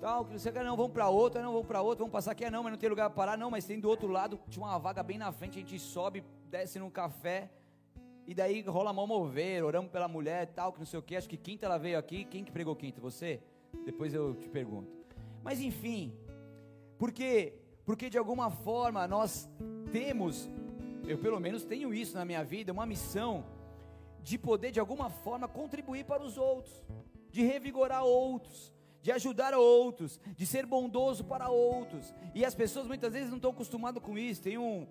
tal, 0.00 0.24
que 0.24 0.32
você 0.32 0.50
quer, 0.50 0.64
não, 0.64 0.76
vamos 0.76 0.92
para 0.92 1.08
outro, 1.08 1.40
não, 1.40 1.52
vamos 1.52 1.66
para 1.68 1.80
outro, 1.80 1.98
vamos 2.04 2.12
passar 2.12 2.32
aqui, 2.32 2.44
é, 2.44 2.50
não, 2.50 2.64
mas 2.64 2.72
não 2.72 2.78
tem 2.78 2.88
lugar 2.88 3.08
para 3.08 3.16
parar, 3.16 3.38
não, 3.38 3.50
mas 3.50 3.64
tem 3.64 3.78
do 3.78 3.88
outro 3.88 4.08
lado, 4.08 4.40
tinha 4.48 4.64
uma 4.64 4.76
vaga 4.78 5.02
bem 5.04 5.16
na 5.16 5.30
frente, 5.30 5.58
a 5.58 5.60
gente 5.60 5.78
sobe, 5.78 6.24
desce 6.50 6.80
num 6.80 6.90
café. 6.90 7.48
E 8.26 8.34
daí 8.34 8.60
rola 8.62 8.92
mal 8.92 9.06
mover, 9.06 9.62
oramos 9.62 9.90
pela 9.90 10.08
mulher 10.08 10.42
e 10.44 10.52
tal, 10.52 10.72
que 10.72 10.78
não 10.78 10.86
sei 10.86 10.98
o 10.98 11.02
que. 11.02 11.14
Acho 11.14 11.28
que 11.28 11.36
quinta 11.36 11.66
ela 11.66 11.78
veio 11.78 11.98
aqui. 11.98 12.24
Quem 12.24 12.42
que 12.42 12.50
pregou 12.50 12.74
quinta? 12.74 13.00
Você? 13.00 13.40
Depois 13.84 14.12
eu 14.12 14.34
te 14.34 14.48
pergunto. 14.48 14.90
Mas 15.44 15.60
enfim, 15.60 16.12
porque 16.98 17.54
porque 17.84 18.10
de 18.10 18.18
alguma 18.18 18.50
forma 18.50 19.06
nós 19.06 19.48
temos, 19.92 20.50
eu 21.06 21.16
pelo 21.18 21.38
menos 21.38 21.64
tenho 21.64 21.94
isso 21.94 22.16
na 22.16 22.24
minha 22.24 22.42
vida, 22.42 22.72
uma 22.72 22.84
missão 22.84 23.44
de 24.24 24.36
poder 24.36 24.72
de 24.72 24.80
alguma 24.80 25.08
forma 25.08 25.46
contribuir 25.46 26.04
para 26.04 26.20
os 26.20 26.36
outros, 26.36 26.84
de 27.30 27.44
revigorar 27.44 28.02
outros, 28.02 28.72
de 29.00 29.12
ajudar 29.12 29.54
outros, 29.54 30.18
de 30.36 30.44
ser 30.44 30.66
bondoso 30.66 31.22
para 31.22 31.48
outros. 31.48 32.12
E 32.34 32.44
as 32.44 32.56
pessoas 32.56 32.88
muitas 32.88 33.12
vezes 33.12 33.28
não 33.28 33.36
estão 33.36 33.52
acostumadas 33.52 34.02
com 34.02 34.18
isso. 34.18 34.42
Tem 34.42 34.58
um, 34.58 34.84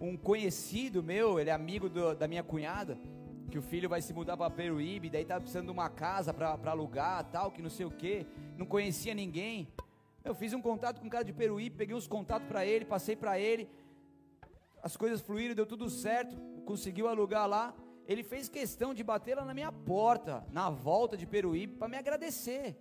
um 0.00 0.16
conhecido 0.16 1.02
meu, 1.02 1.38
ele 1.38 1.50
é 1.50 1.52
amigo 1.52 1.88
do, 1.88 2.14
da 2.14 2.26
minha 2.26 2.42
cunhada, 2.42 2.98
que 3.50 3.58
o 3.58 3.62
filho 3.62 3.88
vai 3.88 4.00
se 4.00 4.14
mudar 4.14 4.36
para 4.36 4.48
Peruíbe, 4.48 5.10
daí 5.10 5.24
tá 5.24 5.38
precisando 5.38 5.66
de 5.66 5.72
uma 5.72 5.90
casa 5.90 6.32
para 6.32 6.56
alugar, 6.70 7.24
tal, 7.24 7.50
que 7.50 7.60
não 7.60 7.68
sei 7.68 7.84
o 7.84 7.90
que, 7.90 8.26
não 8.56 8.64
conhecia 8.64 9.14
ninguém. 9.14 9.68
Eu 10.24 10.34
fiz 10.34 10.54
um 10.54 10.62
contato 10.62 11.00
com 11.00 11.06
um 11.06 11.10
cara 11.10 11.24
de 11.24 11.32
Peruíbe, 11.32 11.76
peguei 11.76 11.94
os 11.94 12.06
contatos 12.06 12.48
para 12.48 12.64
ele, 12.64 12.84
passei 12.84 13.14
para 13.14 13.38
ele, 13.38 13.68
as 14.82 14.96
coisas 14.96 15.20
fluíram, 15.20 15.54
deu 15.54 15.66
tudo 15.66 15.90
certo, 15.90 16.34
conseguiu 16.64 17.06
alugar 17.06 17.46
lá. 17.46 17.74
Ele 18.06 18.22
fez 18.22 18.48
questão 18.48 18.94
de 18.94 19.04
bater 19.04 19.36
lá 19.36 19.44
na 19.44 19.52
minha 19.52 19.70
porta, 19.70 20.46
na 20.50 20.70
volta 20.70 21.16
de 21.16 21.26
Peruíbe, 21.26 21.74
para 21.74 21.88
me 21.88 21.96
agradecer. 21.96 22.76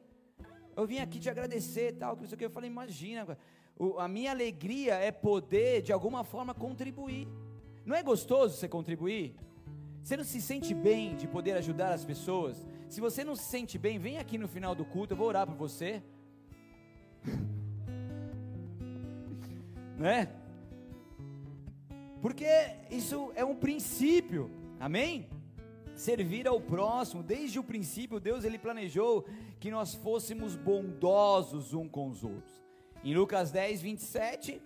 Eu 0.76 0.88
vim 0.88 1.00
aqui 1.00 1.20
te 1.20 1.30
agradecer, 1.30 1.98
tal, 1.98 2.16
que 2.16 2.22
não 2.22 2.30
sei 2.30 2.36
o 2.36 2.40
que. 2.40 2.46
Eu 2.46 2.50
falei, 2.50 2.70
imagina, 2.70 3.38
a 3.98 4.08
minha 4.08 4.32
alegria 4.32 4.96
é 4.96 5.12
poder 5.12 5.82
de 5.82 5.94
alguma 5.94 6.24
forma 6.24 6.54
contribuir. 6.54 7.28
Não 7.86 7.96
é 7.96 8.04
gostoso 8.04 8.58
você 8.58 8.68
contribuir? 8.68 9.36
Você 10.04 10.18
não 10.18 10.24
se 10.24 10.42
sente 10.42 10.74
bem 10.74 11.16
de 11.16 11.28
poder 11.28 11.54
ajudar 11.54 11.94
as 11.94 12.04
pessoas? 12.04 12.66
Se 12.90 13.00
você 13.00 13.24
não 13.24 13.36
se 13.36 13.44
sente 13.44 13.78
bem, 13.78 13.98
vem 13.98 14.18
aqui 14.18 14.38
no 14.38 14.48
final 14.48 14.76
do 14.76 14.84
culto, 14.84 15.14
eu 15.14 15.18
vou 15.18 15.28
orar 15.28 15.48
por 15.48 15.56
você. 15.56 16.04
né? 19.98 20.30
Porque 22.22 22.48
isso 22.92 23.32
é 23.36 23.46
um 23.46 23.56
princípio. 23.56 24.52
Amém? 24.80 25.30
Servir 25.96 26.48
ao 26.48 26.60
próximo, 26.60 27.24
desde 27.24 27.60
o 27.60 27.64
princípio 27.64 28.20
Deus 28.20 28.44
ele 28.44 28.58
planejou 28.58 29.26
que 29.60 29.72
nós 29.72 29.96
fôssemos 29.96 30.56
bondosos 30.56 31.74
um 31.74 31.88
com 31.88 32.10
os 32.10 32.24
outros. 32.24 32.59
Em 33.04 33.14
Lucas 33.14 33.50
10, 33.52 33.82
27, 33.82 34.62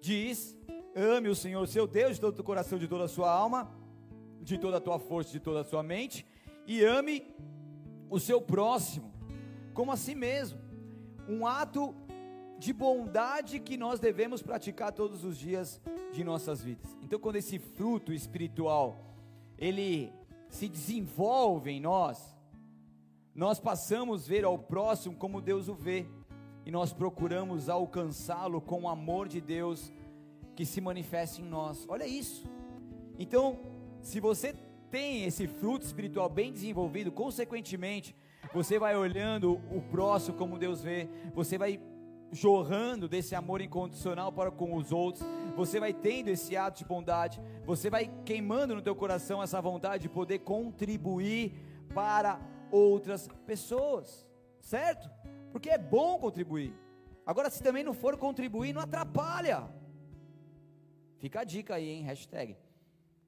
diz: 0.00 0.56
Ame 0.94 1.28
o 1.28 1.34
Senhor 1.34 1.66
seu 1.66 1.86
Deus 1.86 2.16
de 2.16 2.20
todo 2.20 2.38
o 2.38 2.44
coração, 2.44 2.78
de 2.78 2.86
toda 2.86 3.04
a 3.04 3.08
sua 3.08 3.30
alma, 3.30 3.72
de 4.40 4.58
toda 4.58 4.76
a 4.76 4.80
tua 4.80 4.98
força, 4.98 5.30
de 5.30 5.40
toda 5.40 5.62
a 5.62 5.64
sua 5.64 5.82
mente, 5.82 6.26
e 6.66 6.84
ame 6.84 7.26
o 8.10 8.20
seu 8.20 8.40
próximo 8.40 9.14
como 9.74 9.90
a 9.90 9.96
si 9.96 10.14
mesmo. 10.14 10.58
Um 11.28 11.46
ato 11.46 11.94
de 12.58 12.72
bondade 12.72 13.58
que 13.58 13.76
nós 13.76 13.98
devemos 13.98 14.42
praticar 14.42 14.92
todos 14.92 15.24
os 15.24 15.36
dias 15.36 15.80
de 16.12 16.22
nossas 16.22 16.62
vidas. 16.62 16.96
Então, 17.02 17.18
quando 17.18 17.36
esse 17.36 17.58
fruto 17.58 18.12
espiritual 18.12 19.16
ele 19.58 20.12
se 20.48 20.68
desenvolve 20.68 21.70
em 21.70 21.80
nós, 21.80 22.36
nós 23.34 23.58
passamos 23.58 24.24
a 24.24 24.28
ver 24.28 24.44
ao 24.44 24.58
próximo 24.58 25.16
como 25.16 25.40
Deus 25.40 25.68
o 25.68 25.74
vê, 25.74 26.06
e 26.64 26.70
nós 26.70 26.92
procuramos 26.92 27.68
alcançá-lo 27.68 28.60
com 28.60 28.82
o 28.82 28.88
amor 28.88 29.28
de 29.28 29.40
Deus 29.40 29.92
que 30.56 30.64
se 30.64 30.80
manifesta 30.80 31.40
em 31.40 31.44
nós. 31.44 31.84
Olha 31.88 32.06
isso. 32.06 32.48
Então, 33.18 33.58
se 34.00 34.20
você 34.20 34.54
tem 34.90 35.24
esse 35.24 35.46
fruto 35.46 35.84
espiritual 35.84 36.28
bem 36.28 36.52
desenvolvido, 36.52 37.10
consequentemente, 37.10 38.14
você 38.52 38.78
vai 38.78 38.96
olhando 38.96 39.60
o 39.70 39.80
próximo 39.90 40.36
como 40.36 40.58
Deus 40.58 40.82
vê, 40.82 41.08
você 41.34 41.58
vai 41.58 41.80
jorrando 42.30 43.08
desse 43.08 43.34
amor 43.34 43.60
incondicional 43.60 44.32
para 44.32 44.50
com 44.50 44.74
os 44.76 44.90
outros, 44.90 45.24
você 45.56 45.78
vai 45.78 45.92
tendo 45.92 46.28
esse 46.28 46.56
ato 46.56 46.78
de 46.78 46.84
bondade, 46.84 47.40
você 47.64 47.88
vai 47.88 48.10
queimando 48.24 48.74
no 48.74 48.82
teu 48.82 48.94
coração 48.94 49.42
essa 49.42 49.60
vontade 49.60 50.02
de 50.02 50.08
poder 50.08 50.40
contribuir 50.40 51.52
para 51.94 52.40
outras 52.70 53.28
pessoas, 53.46 54.26
certo? 54.60 55.08
Porque 55.54 55.70
é 55.70 55.78
bom 55.78 56.18
contribuir. 56.18 56.74
Agora, 57.24 57.48
se 57.48 57.62
também 57.62 57.84
não 57.84 57.94
for 57.94 58.16
contribuir, 58.16 58.72
não 58.72 58.82
atrapalha. 58.82 59.68
Fica 61.20 61.42
a 61.42 61.44
dica 61.44 61.76
aí, 61.76 61.90
hein? 61.90 62.02
Hashtag. 62.02 62.56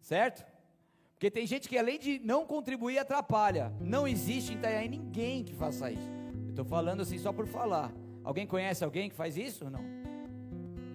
Certo? 0.01 0.45
Porque 1.13 1.31
tem 1.31 1.47
gente 1.47 1.69
que 1.69 1.79
além 1.79 2.01
de 2.01 2.19
não 2.19 2.45
contribuir, 2.45 2.99
atrapalha. 2.99 3.73
Não 3.81 4.09
existe 4.09 4.53
em 4.53 4.57
Itanhaém 4.57 4.89
ninguém 4.89 5.45
que 5.45 5.55
faça 5.55 5.89
isso. 5.89 6.11
Eu 6.47 6.51
estou 6.51 6.65
falando 6.65 7.03
assim 7.03 7.17
só 7.17 7.33
por 7.33 7.47
falar. 7.47 7.93
Alguém 8.25 8.45
conhece 8.45 8.83
alguém 8.83 9.09
que 9.09 9.15
faz 9.15 9.37
isso 9.37 9.67
ou 9.67 9.71
não? 9.71 9.85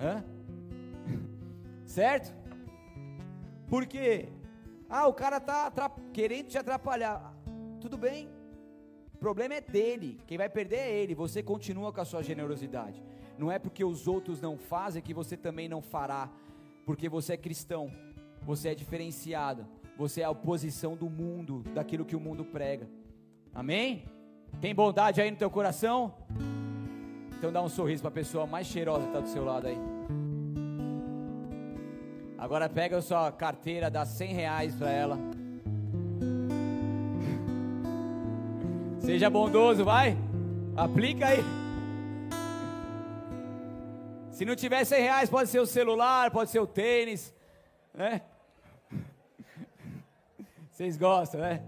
Hã? 0.02 0.26
certo? 1.88 2.36
Porque, 3.70 4.28
ah, 4.90 5.08
o 5.08 5.14
cara 5.14 5.38
está 5.38 5.72
querendo 6.12 6.50
te 6.50 6.58
atrapalhar. 6.58 7.34
Tudo 7.80 7.98
bem, 7.98 8.30
problema 9.22 9.54
é 9.54 9.62
dele, 9.62 10.20
quem 10.26 10.36
vai 10.36 10.50
perder 10.50 10.78
é 10.78 10.92
ele. 10.92 11.14
Você 11.14 11.44
continua 11.44 11.94
com 11.94 12.02
a 12.02 12.06
sua 12.06 12.24
generosidade. 12.24 13.02
Não 13.38 13.52
é 13.52 13.60
porque 13.60 13.84
os 13.86 14.08
outros 14.08 14.42
não 14.42 14.58
fazem 14.58 15.02
que 15.02 15.14
você 15.14 15.38
também 15.38 15.70
não 15.70 15.80
fará, 15.80 16.28
porque 16.86 17.08
você 17.08 17.34
é 17.34 17.38
cristão, 17.38 17.92
você 18.42 18.70
é 18.70 18.76
diferenciado, 18.76 19.68
você 19.96 20.22
é 20.22 20.24
a 20.24 20.32
oposição 20.32 20.98
do 20.98 21.08
mundo, 21.08 21.64
daquilo 21.72 22.04
que 22.04 22.16
o 22.16 22.20
mundo 22.20 22.44
prega. 22.44 22.90
Amém? 23.54 24.06
Tem 24.60 24.74
bondade 24.74 25.22
aí 25.22 25.30
no 25.30 25.38
teu 25.38 25.52
coração? 25.52 26.16
Então 27.38 27.52
dá 27.52 27.62
um 27.62 27.70
sorriso 27.70 28.02
para 28.02 28.10
a 28.10 28.14
pessoa 28.14 28.48
mais 28.48 28.66
cheirosa 28.66 29.02
que 29.02 29.08
está 29.08 29.20
do 29.20 29.30
seu 29.30 29.46
lado 29.46 29.68
aí. 29.68 29.78
Agora 32.40 32.68
pega 32.68 32.98
a 32.98 33.02
sua 33.04 33.32
carteira, 33.32 33.90
dá 33.90 34.04
100 34.04 34.34
reais 34.34 34.76
para 34.76 34.90
ela. 34.90 35.18
Seja 39.12 39.30
bondoso, 39.30 39.84
vai. 39.84 40.18
Aplica 40.74 41.28
aí. 41.28 41.40
Se 44.32 44.46
não 44.46 44.56
tiver 44.56 44.86
100 44.86 45.02
reais, 45.02 45.30
pode 45.30 45.50
ser 45.50 45.60
o 45.60 45.66
celular, 45.66 46.32
pode 46.32 46.50
ser 46.50 46.60
o 46.60 46.66
tênis, 46.66 47.34
né? 47.94 48.22
Vocês 50.72 50.96
gostam, 50.96 51.42
né? 51.42 51.62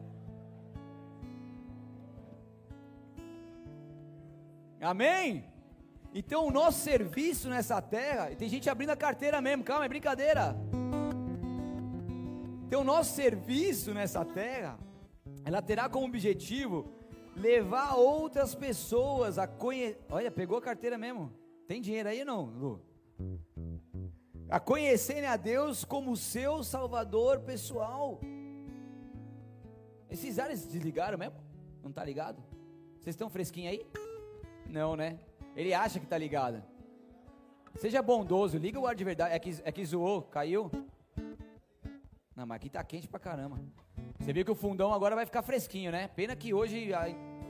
Amém? 4.80 5.44
Então 6.14 6.48
o 6.48 6.52
nosso 6.52 6.80
serviço 6.80 7.50
nessa 7.50 7.82
terra, 7.82 8.34
tem 8.38 8.48
gente 8.48 8.70
abrindo 8.70 8.92
a 8.92 8.96
carteira 8.96 9.42
mesmo, 9.42 9.66
calma, 9.66 9.84
é 9.84 9.90
brincadeira. 9.90 10.56
Então 12.68 12.80
o 12.80 12.86
nosso 12.86 13.14
serviço 13.14 13.94
nessa 13.94 14.24
terra, 14.24 14.80
ela 15.44 15.62
terá 15.62 15.90
como 15.90 16.06
objetivo 16.06 17.03
levar 17.36 17.96
outras 17.96 18.56
pessoas 18.56 19.38
a 19.38 19.48
conhecer. 19.48 20.00
Olha, 20.10 20.32
pegou 20.32 20.58
a 20.58 20.62
carteira 20.62 20.98
mesmo. 20.98 21.32
Tem 21.68 21.82
dinheiro 21.82 22.10
aí 22.10 22.24
não, 22.24 22.46
Lu? 22.46 22.82
A 24.50 24.60
conhecerem 24.60 25.26
a 25.26 25.38
Deus 25.38 25.84
como 25.84 26.16
seu 26.16 26.64
Salvador 26.64 27.40
pessoal. 27.40 28.20
Esses 30.10 30.38
ares 30.38 30.66
desligaram 30.68 31.18
mesmo? 31.18 31.36
Não 31.82 31.92
tá 31.92 32.04
ligado? 32.04 32.44
Vocês 33.00 33.14
estão 33.14 33.30
fresquinhos 33.30 33.74
aí? 33.74 33.88
Não, 34.68 34.96
né? 34.96 35.20
Ele 35.56 35.74
acha 35.74 36.00
que 36.00 36.06
tá 36.06 36.18
ligado. 36.18 36.64
Seja 37.76 38.02
bondoso, 38.02 38.58
liga 38.58 38.80
o 38.80 38.86
ar 38.86 38.96
de 38.96 39.04
verdade. 39.04 39.34
É 39.34 39.40
que, 39.40 39.60
é 39.64 39.72
que 39.72 39.84
zoou, 39.84 40.22
caiu? 40.22 40.70
Não, 42.36 42.46
mas 42.46 42.56
aqui 42.58 42.70
tá 42.70 42.84
quente 42.84 43.08
pra 43.08 43.20
caramba. 43.20 43.60
Você 44.24 44.32
viu 44.32 44.46
que 44.46 44.52
o 44.52 44.56
fundão 44.56 44.94
agora 44.94 45.16
vai 45.16 45.26
ficar 45.26 45.42
fresquinho, 45.42 45.92
né? 45.92 46.08
Pena 46.08 46.34
que 46.34 46.54
hoje 46.54 46.92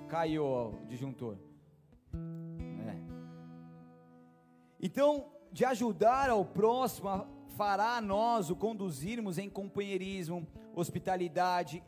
caiu 0.10 0.44
o 0.44 0.86
disjuntor. 0.88 1.38
É. 2.88 2.98
Então, 4.82 5.28
de 5.52 5.64
ajudar 5.66 6.32
ao 6.32 6.44
próximo, 6.44 7.28
fará 7.56 7.98
a 7.98 8.02
nós 8.02 8.50
o 8.50 8.56
conduzirmos 8.56 9.38
em 9.38 9.52
companheirismo, 9.52 10.48
hospitalidade, 10.74 11.84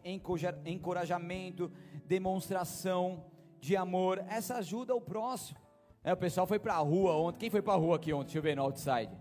encorajamento, 0.63 1.71
demonstração 2.05 3.25
de 3.59 3.75
amor. 3.75 4.23
Essa 4.29 4.57
ajuda 4.57 4.93
ao 4.93 5.01
próximo. 5.01 5.57
É, 6.03 6.13
o 6.13 6.17
pessoal 6.17 6.45
foi 6.45 6.59
pra 6.59 6.75
rua 6.77 7.13
ontem. 7.13 7.39
Quem 7.39 7.49
foi 7.49 7.63
pra 7.63 7.73
rua 7.73 7.95
aqui 7.95 8.13
ontem? 8.13 8.25
Deixa 8.25 8.37
eu 8.37 8.43
ver 8.43 8.55
no 8.55 8.61
outside. 8.61 9.17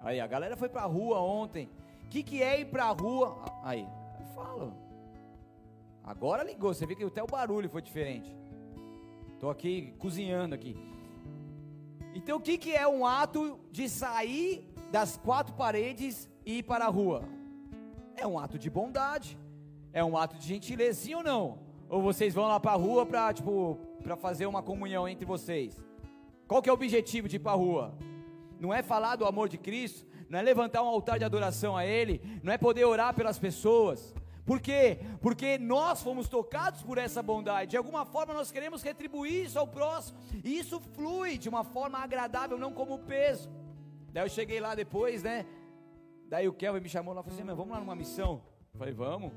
Aí, 0.00 0.18
a 0.18 0.26
galera 0.26 0.56
foi 0.56 0.70
pra 0.70 0.86
rua 0.86 1.20
ontem 1.20 1.68
que, 2.10 2.22
que 2.22 2.42
é 2.42 2.60
ir 2.60 2.66
para 2.66 2.84
a 2.86 2.90
rua? 2.90 3.36
Aí, 3.62 3.86
falo. 4.34 4.74
Agora 6.02 6.42
ligou, 6.42 6.74
você 6.74 6.84
vê 6.84 6.94
que 6.96 7.04
até 7.04 7.22
o 7.22 7.26
barulho 7.26 7.70
foi 7.70 7.80
diferente. 7.80 8.36
Estou 9.34 9.48
aqui 9.48 9.94
cozinhando 9.98 10.54
aqui. 10.54 10.76
Então 12.12 12.38
o 12.38 12.40
que, 12.40 12.58
que 12.58 12.74
é 12.74 12.86
um 12.86 13.06
ato 13.06 13.60
de 13.70 13.88
sair 13.88 14.68
das 14.90 15.16
quatro 15.16 15.54
paredes 15.54 16.28
e 16.44 16.58
ir 16.58 16.62
para 16.64 16.86
a 16.86 16.88
rua? 16.88 17.22
É 18.16 18.26
um 18.26 18.38
ato 18.38 18.58
de 18.58 18.68
bondade. 18.68 19.38
É 19.92 20.04
um 20.04 20.16
ato 20.16 20.36
de 20.36 20.46
gentileza, 20.46 21.00
sim 21.00 21.14
ou 21.14 21.22
não? 21.22 21.60
Ou 21.88 22.02
vocês 22.02 22.34
vão 22.34 22.46
lá 22.46 22.58
para 22.58 22.72
a 22.72 22.76
rua 22.76 23.06
para 23.06 23.32
tipo, 23.32 23.78
fazer 24.20 24.46
uma 24.46 24.62
comunhão 24.62 25.08
entre 25.08 25.24
vocês? 25.24 25.80
Qual 26.46 26.60
que 26.60 26.68
é 26.68 26.72
o 26.72 26.74
objetivo 26.74 27.28
de 27.28 27.36
ir 27.36 27.38
para 27.38 27.52
a 27.52 27.56
rua? 27.56 27.94
Não 28.58 28.74
é 28.74 28.82
falar 28.82 29.16
do 29.16 29.24
amor 29.24 29.48
de 29.48 29.56
Cristo, 29.56 30.06
não 30.30 30.38
é 30.38 30.42
levantar 30.42 30.80
um 30.84 30.86
altar 30.86 31.18
de 31.18 31.24
adoração 31.24 31.76
a 31.76 31.84
Ele, 31.84 32.22
não 32.40 32.52
é 32.52 32.56
poder 32.56 32.84
orar 32.84 33.12
pelas 33.12 33.36
pessoas. 33.36 34.14
Por 34.46 34.60
quê? 34.60 35.00
Porque 35.20 35.58
nós 35.58 36.00
fomos 36.00 36.28
tocados 36.28 36.82
por 36.82 36.98
essa 36.98 37.20
bondade. 37.20 37.72
De 37.72 37.76
alguma 37.76 38.06
forma 38.06 38.32
nós 38.32 38.52
queremos 38.52 38.80
retribuir 38.80 39.46
isso 39.46 39.58
ao 39.58 39.66
próximo. 39.66 40.18
E 40.44 40.56
isso 40.56 40.78
flui 40.94 41.36
de 41.36 41.48
uma 41.48 41.64
forma 41.64 41.98
agradável, 41.98 42.56
não 42.56 42.72
como 42.72 43.00
peso. 43.00 43.50
Daí 44.12 44.24
eu 44.24 44.28
cheguei 44.28 44.60
lá 44.60 44.76
depois, 44.76 45.24
né? 45.24 45.44
Daí 46.28 46.46
o 46.46 46.52
Kelvin 46.52 46.80
me 46.80 46.88
chamou 46.88 47.12
lá 47.12 47.22
e 47.22 47.24
falou 47.24 47.36
assim: 47.36 47.46
vamos 47.48 47.70
lá 47.70 47.80
numa 47.80 47.96
missão. 47.96 48.40
Eu 48.72 48.78
falei, 48.78 48.94
vamos. 48.94 49.32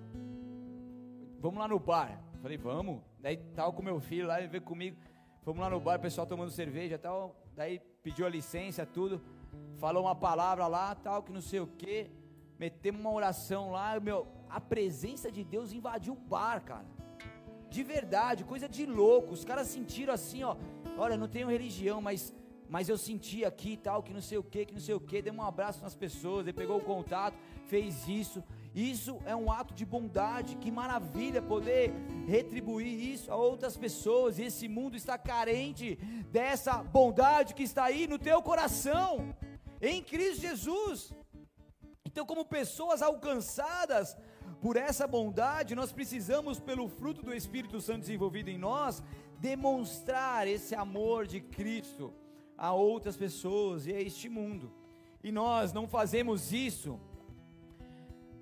Vamos 1.39 1.60
lá 1.60 1.67
no 1.67 1.79
bar. 1.79 2.23
Eu 2.36 2.39
falei, 2.39 2.58
vamos. 2.58 3.01
Daí 3.19 3.38
tava 3.38 3.71
com 3.73 3.82
meu 3.82 3.99
filho 3.99 4.27
lá, 4.27 4.39
ele 4.39 4.47
veio 4.47 4.63
comigo. 4.63 4.95
Fomos 5.41 5.60
lá 5.60 5.71
no 5.71 5.79
bar, 5.79 5.97
o 5.97 6.01
pessoal 6.01 6.27
tomando 6.27 6.51
cerveja 6.51 6.95
e 6.95 6.99
tal. 6.99 7.36
Daí 7.56 7.79
pediu 8.03 8.27
a 8.27 8.29
licença, 8.29 8.86
tudo 8.86 9.19
falou 9.77 10.03
uma 10.03 10.15
palavra 10.15 10.67
lá, 10.67 10.95
tal, 10.95 11.23
que 11.23 11.31
não 11.31 11.41
sei 11.41 11.59
o 11.59 11.67
que, 11.67 12.09
metemos 12.57 13.01
uma 13.01 13.11
oração 13.11 13.71
lá, 13.71 13.99
meu, 13.99 14.27
a 14.49 14.61
presença 14.61 15.31
de 15.31 15.43
Deus 15.43 15.73
invadiu 15.73 16.13
o 16.13 16.15
bar, 16.15 16.63
cara. 16.63 16.85
De 17.69 17.83
verdade, 17.83 18.43
coisa 18.43 18.69
de 18.69 18.85
louco. 18.85 19.33
Os 19.33 19.43
caras 19.43 19.67
sentiram 19.67 20.13
assim, 20.13 20.43
ó, 20.43 20.55
olha, 20.97 21.17
não 21.17 21.27
tenho 21.27 21.49
religião, 21.49 22.01
mas 22.01 22.33
mas 22.69 22.89
eu 22.89 22.97
senti 22.97 23.45
aqui 23.45 23.77
tal, 23.77 24.01
que 24.01 24.11
não 24.11 24.21
sei 24.21 24.39
o 24.39 24.43
que, 24.43 24.65
que 24.65 24.73
não 24.73 24.81
sei 24.81 24.95
o 24.95 24.99
que, 24.99 25.21
deu 25.21 25.31
um 25.31 25.43
abraço 25.43 25.79
nas 25.83 25.95
pessoas, 25.95 26.47
ele 26.47 26.53
pegou 26.53 26.77
o 26.77 26.83
contato, 26.83 27.37
fez 27.67 28.07
isso. 28.07 28.43
Isso 28.73 29.19
é 29.25 29.36
um 29.36 29.51
ato 29.51 29.73
de 29.73 29.86
bondade, 29.86 30.55
que 30.55 30.71
maravilha 30.71 31.41
poder 31.41 31.93
retribuir 32.27 33.13
isso 33.13 33.31
a 33.31 33.36
outras 33.36 33.77
pessoas. 33.77 34.39
E 34.39 34.43
esse 34.43 34.67
mundo 34.67 34.97
está 34.97 35.17
carente 35.17 35.95
dessa 36.31 36.81
bondade 36.81 37.53
que 37.53 37.63
está 37.63 37.83
aí 37.83 38.07
no 38.07 38.17
teu 38.17 38.41
coração 38.41 39.36
em 39.79 40.01
Cristo 40.01 40.41
Jesus. 40.41 41.13
Então, 42.03 42.25
como 42.25 42.45
pessoas 42.45 43.01
alcançadas 43.01 44.17
por 44.59 44.75
essa 44.75 45.05
bondade, 45.05 45.75
nós 45.75 45.91
precisamos, 45.91 46.59
pelo 46.59 46.88
fruto 46.88 47.21
do 47.21 47.33
Espírito 47.33 47.79
Santo 47.81 48.01
desenvolvido 48.01 48.49
em 48.49 48.57
nós, 48.57 49.03
demonstrar 49.39 50.47
esse 50.47 50.73
amor 50.73 51.27
de 51.27 51.41
Cristo 51.41 52.13
a 52.57 52.71
outras 52.71 53.17
pessoas 53.17 53.86
e 53.86 53.93
a 53.93 54.01
este 54.01 54.29
mundo. 54.29 54.71
E 55.23 55.31
nós 55.31 55.73
não 55.73 55.88
fazemos 55.88 56.53
isso 56.53 56.99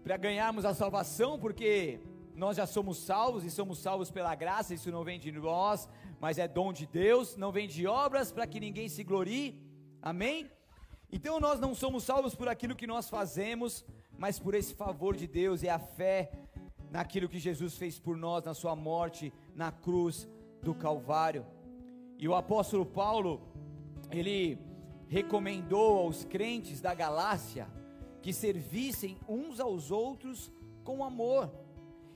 para 0.03 0.17
ganharmos 0.17 0.65
a 0.65 0.73
salvação, 0.73 1.39
porque 1.39 1.99
nós 2.35 2.57
já 2.57 2.65
somos 2.65 2.97
salvos 2.97 3.43
e 3.43 3.51
somos 3.51 3.79
salvos 3.79 4.09
pela 4.09 4.33
graça, 4.33 4.73
isso 4.73 4.91
não 4.91 5.03
vem 5.03 5.19
de 5.19 5.31
nós, 5.31 5.87
mas 6.19 6.37
é 6.37 6.47
dom 6.47 6.73
de 6.73 6.87
Deus, 6.87 7.35
não 7.35 7.51
vem 7.51 7.67
de 7.67 7.85
obras 7.85 8.31
para 8.31 8.47
que 8.47 8.59
ninguém 8.59 8.89
se 8.89 9.03
glorie. 9.03 9.59
Amém? 10.01 10.49
Então 11.11 11.39
nós 11.39 11.59
não 11.59 11.75
somos 11.75 12.03
salvos 12.03 12.33
por 12.33 12.47
aquilo 12.47 12.75
que 12.75 12.87
nós 12.87 13.09
fazemos, 13.09 13.85
mas 14.17 14.39
por 14.39 14.55
esse 14.55 14.73
favor 14.73 15.15
de 15.15 15.27
Deus 15.27 15.61
e 15.61 15.69
a 15.69 15.77
fé 15.77 16.31
naquilo 16.89 17.29
que 17.29 17.39
Jesus 17.39 17.77
fez 17.77 17.99
por 17.99 18.17
nós 18.17 18.43
na 18.43 18.53
sua 18.53 18.75
morte 18.75 19.31
na 19.55 19.71
cruz 19.71 20.27
do 20.61 20.73
Calvário. 20.73 21.45
E 22.17 22.27
o 22.27 22.35
apóstolo 22.35 22.85
Paulo, 22.85 23.41
ele 24.09 24.57
recomendou 25.07 25.99
aos 25.99 26.23
crentes 26.23 26.79
da 26.79 26.93
Galácia 26.93 27.67
que 28.21 28.33
servissem 28.33 29.17
uns 29.27 29.59
aos 29.59 29.91
outros 29.91 30.51
com 30.83 31.03
amor. 31.03 31.51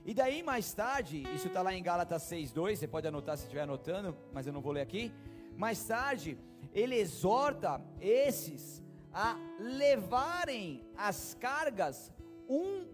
E 0.05 0.13
daí 0.13 0.43
mais 0.43 0.71
tarde, 0.73 1.23
isso 1.33 1.47
está 1.47 1.61
lá 1.61 1.73
em 1.73 1.81
Gálatas 1.81 2.23
6,2, 2.23 2.75
você 2.75 2.87
pode 2.87 3.07
anotar 3.07 3.37
se 3.37 3.43
estiver 3.43 3.63
anotando, 3.63 4.15
mas 4.31 4.45
eu 4.45 4.53
não 4.53 4.61
vou 4.61 4.71
ler 4.71 4.81
aqui. 4.81 5.11
Mais 5.57 5.83
tarde, 5.83 6.37
ele 6.73 6.95
exorta 6.95 7.81
esses 7.99 8.83
a 9.11 9.35
levarem 9.59 10.85
as 10.95 11.33
cargas 11.39 12.13
um 12.47 12.85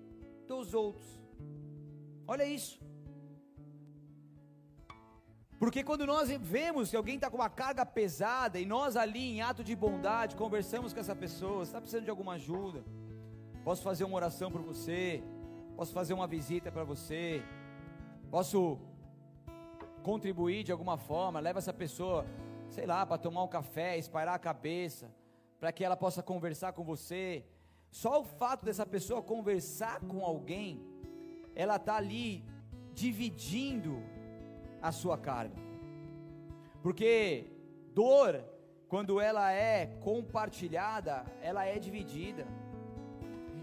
dos 0.47 0.73
outros. 0.73 1.19
Olha 2.27 2.45
isso. 2.45 2.79
Porque 5.59 5.83
quando 5.83 6.07
nós 6.07 6.29
vemos 6.29 6.89
que 6.89 6.95
alguém 6.95 7.15
está 7.15 7.29
com 7.29 7.37
uma 7.37 7.49
carga 7.49 7.85
pesada 7.85 8.59
e 8.59 8.65
nós 8.65 8.95
ali 8.95 9.33
em 9.33 9.41
ato 9.41 9.63
de 9.63 9.75
bondade 9.75 10.35
conversamos 10.35 10.93
com 10.93 10.99
essa 10.99 11.15
pessoa, 11.15 11.63
está 11.63 11.79
precisando 11.79 12.05
de 12.05 12.09
alguma 12.09 12.33
ajuda, 12.33 12.83
posso 13.63 13.81
fazer 13.83 14.03
uma 14.03 14.15
oração 14.15 14.51
por 14.51 14.61
você, 14.61 15.23
posso 15.75 15.93
fazer 15.93 16.13
uma 16.13 16.27
visita 16.27 16.71
para 16.71 16.83
você, 16.83 17.43
posso 18.29 18.79
contribuir 20.01 20.63
de 20.63 20.71
alguma 20.71 20.97
forma, 20.97 21.39
leva 21.39 21.59
essa 21.59 21.73
pessoa, 21.73 22.25
sei 22.69 22.85
lá, 22.85 23.05
para 23.05 23.17
tomar 23.17 23.43
um 23.43 23.47
café, 23.47 23.97
espairar 23.97 24.35
a 24.35 24.39
cabeça, 24.39 25.11
para 25.59 25.71
que 25.71 25.83
ela 25.83 25.95
possa 25.95 26.23
conversar 26.23 26.73
com 26.73 26.83
você. 26.83 27.45
Só 27.91 28.21
o 28.21 28.23
fato 28.23 28.65
dessa 28.65 28.85
pessoa 28.85 29.21
conversar 29.21 29.99
com 30.01 30.25
alguém, 30.25 30.81
ela 31.53 31.75
está 31.75 31.97
ali 31.97 32.43
dividindo 32.93 34.01
a 34.81 34.91
sua 34.91 35.17
carga. 35.17 35.55
Porque 36.81 37.45
dor, 37.93 38.43
quando 38.87 39.21
ela 39.21 39.51
é 39.51 39.85
compartilhada, 40.01 41.25
ela 41.41 41.65
é 41.65 41.77
dividida. 41.77 42.47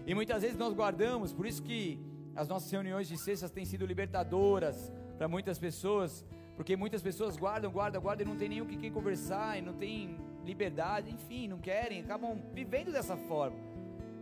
E 0.09 0.15
muitas 0.15 0.41
vezes 0.41 0.57
nós 0.57 0.73
guardamos, 0.73 1.31
por 1.31 1.45
isso 1.45 1.61
que 1.61 1.99
as 2.35 2.47
nossas 2.47 2.71
reuniões 2.71 3.07
de 3.07 3.15
sextas 3.15 3.51
têm 3.51 3.63
sido 3.63 3.85
libertadoras 3.85 4.91
para 5.19 5.27
muitas 5.27 5.59
pessoas, 5.59 6.25
porque 6.55 6.75
muitas 6.75 7.03
pessoas 7.03 7.37
guardam, 7.37 7.71
guardam, 7.71 8.01
guardam 8.01 8.25
e 8.25 8.29
não 8.31 8.35
tem 8.35 8.49
nem 8.49 8.59
o 8.59 8.65
que 8.65 8.75
quem 8.75 8.91
conversar, 8.91 9.59
e 9.59 9.61
não 9.61 9.73
tem 9.73 10.17
liberdade, 10.43 11.11
enfim, 11.11 11.47
não 11.47 11.59
querem, 11.59 12.01
acabam 12.01 12.41
vivendo 12.55 12.91
dessa 12.91 13.15
forma. 13.15 13.55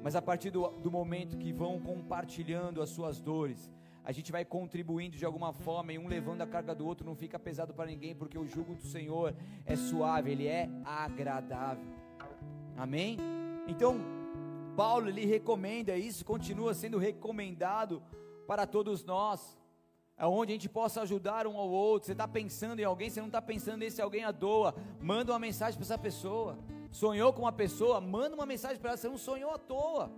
Mas 0.04 0.14
a 0.14 0.22
partir 0.22 0.52
do, 0.52 0.68
do 0.72 0.92
momento 0.92 1.38
que 1.38 1.54
vão 1.54 1.80
compartilhando 1.80 2.82
as 2.82 2.90
suas 2.90 3.22
dores, 3.22 3.72
a 4.04 4.12
gente 4.12 4.30
vai 4.30 4.44
contribuindo 4.44 5.16
de 5.16 5.24
alguma 5.24 5.54
forma 5.54 5.94
e 5.94 5.98
um 5.98 6.10
levando 6.10 6.42
a 6.42 6.48
carga 6.48 6.76
do 6.76 6.86
outro, 6.86 7.06
não 7.06 7.16
fica 7.16 7.40
pesado 7.40 7.74
para 7.74 7.86
ninguém, 7.86 8.14
porque 8.14 8.38
o 8.38 8.46
jugo 8.46 8.76
do 8.76 8.84
Senhor 8.84 9.34
é 9.66 9.78
suave, 9.78 10.32
ele 10.32 10.48
é 10.48 10.70
agradável. 10.84 11.88
Amém? 12.76 13.18
Então, 13.70 14.18
Paulo 14.78 15.10
ele 15.10 15.26
recomenda 15.26 15.98
isso, 15.98 16.24
continua 16.24 16.72
sendo 16.76 17.00
recomendado 17.00 18.00
para 18.46 18.68
todos 18.68 19.04
nós. 19.04 19.58
Aonde 20.16 20.52
a 20.52 20.56
gente 20.56 20.70
possa 20.70 21.02
ajudar 21.02 21.48
um 21.48 21.58
ao 21.58 21.68
outro. 21.68 22.06
Você 22.06 22.12
está 22.12 22.28
pensando 22.28 22.80
em 22.80 22.84
alguém, 22.84 23.10
você 23.10 23.20
não 23.20 23.28
está 23.28 23.42
pensando 23.42 23.80
nesse 23.80 24.00
alguém 24.04 24.24
à 24.24 24.32
toa. 24.32 24.76
Manda 25.02 25.32
uma 25.32 25.40
mensagem 25.40 25.80
para 25.80 25.84
essa 25.84 25.98
pessoa. 25.98 26.60
Sonhou 26.92 27.34
com 27.34 27.42
uma 27.42 27.52
pessoa, 27.52 28.00
manda 28.00 28.36
uma 28.36 28.46
mensagem 28.46 28.78
para 28.78 28.92
ela. 28.92 28.98
Você 28.98 29.10
não 29.10 29.18
sonhou 29.18 29.50
à 29.50 29.58
toa. 29.58 30.12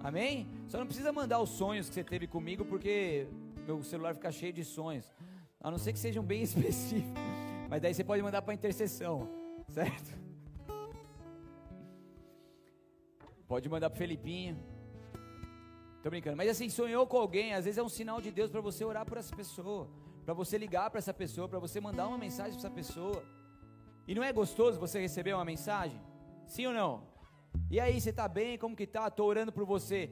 Amém? 0.00 0.48
Só 0.66 0.78
não 0.78 0.86
precisa 0.86 1.12
mandar 1.12 1.38
os 1.38 1.50
sonhos 1.50 1.90
que 1.90 1.94
você 1.94 2.04
teve 2.04 2.26
comigo, 2.26 2.64
porque 2.64 3.28
meu 3.66 3.82
celular 3.82 4.14
fica 4.14 4.32
cheio 4.32 4.52
de 4.54 4.64
sonhos. 4.64 5.12
A 5.60 5.70
não 5.70 5.76
ser 5.76 5.92
que 5.92 5.98
sejam 5.98 6.24
bem 6.24 6.40
específicos. 6.48 7.22
Mas 7.68 7.82
daí 7.82 7.92
você 7.92 8.02
pode 8.02 8.22
mandar 8.22 8.40
para 8.40 8.54
intercessão, 8.54 9.28
certo? 9.68 10.25
Pode 13.48 13.68
mandar 13.68 13.90
para 13.90 13.98
Felipinho. 13.98 14.58
Tô 16.02 16.10
brincando. 16.10 16.36
Mas 16.36 16.48
assim, 16.50 16.68
sonhou 16.68 17.06
com 17.06 17.16
alguém, 17.16 17.54
às 17.54 17.64
vezes 17.64 17.78
é 17.78 17.82
um 17.82 17.88
sinal 17.88 18.20
de 18.20 18.30
Deus 18.30 18.50
para 18.50 18.60
você 18.60 18.84
orar 18.84 19.04
por 19.04 19.18
essa 19.18 19.34
pessoa, 19.34 19.88
para 20.24 20.34
você 20.34 20.58
ligar 20.58 20.90
para 20.90 20.98
essa 20.98 21.14
pessoa, 21.14 21.48
para 21.48 21.58
você 21.58 21.80
mandar 21.80 22.06
uma 22.08 22.18
mensagem 22.18 22.52
para 22.52 22.60
essa 22.60 22.70
pessoa. 22.70 23.22
E 24.06 24.14
não 24.14 24.22
é 24.22 24.32
gostoso 24.32 24.78
você 24.78 25.00
receber 25.00 25.34
uma 25.34 25.44
mensagem? 25.44 26.00
Sim 26.46 26.66
ou 26.66 26.72
não? 26.72 27.02
E 27.70 27.80
aí, 27.80 28.00
você 28.00 28.10
está 28.10 28.28
bem? 28.28 28.56
Como 28.56 28.76
que 28.76 28.86
tá? 28.86 29.08
Estou 29.08 29.26
orando 29.26 29.50
por 29.50 29.64
você. 29.64 30.10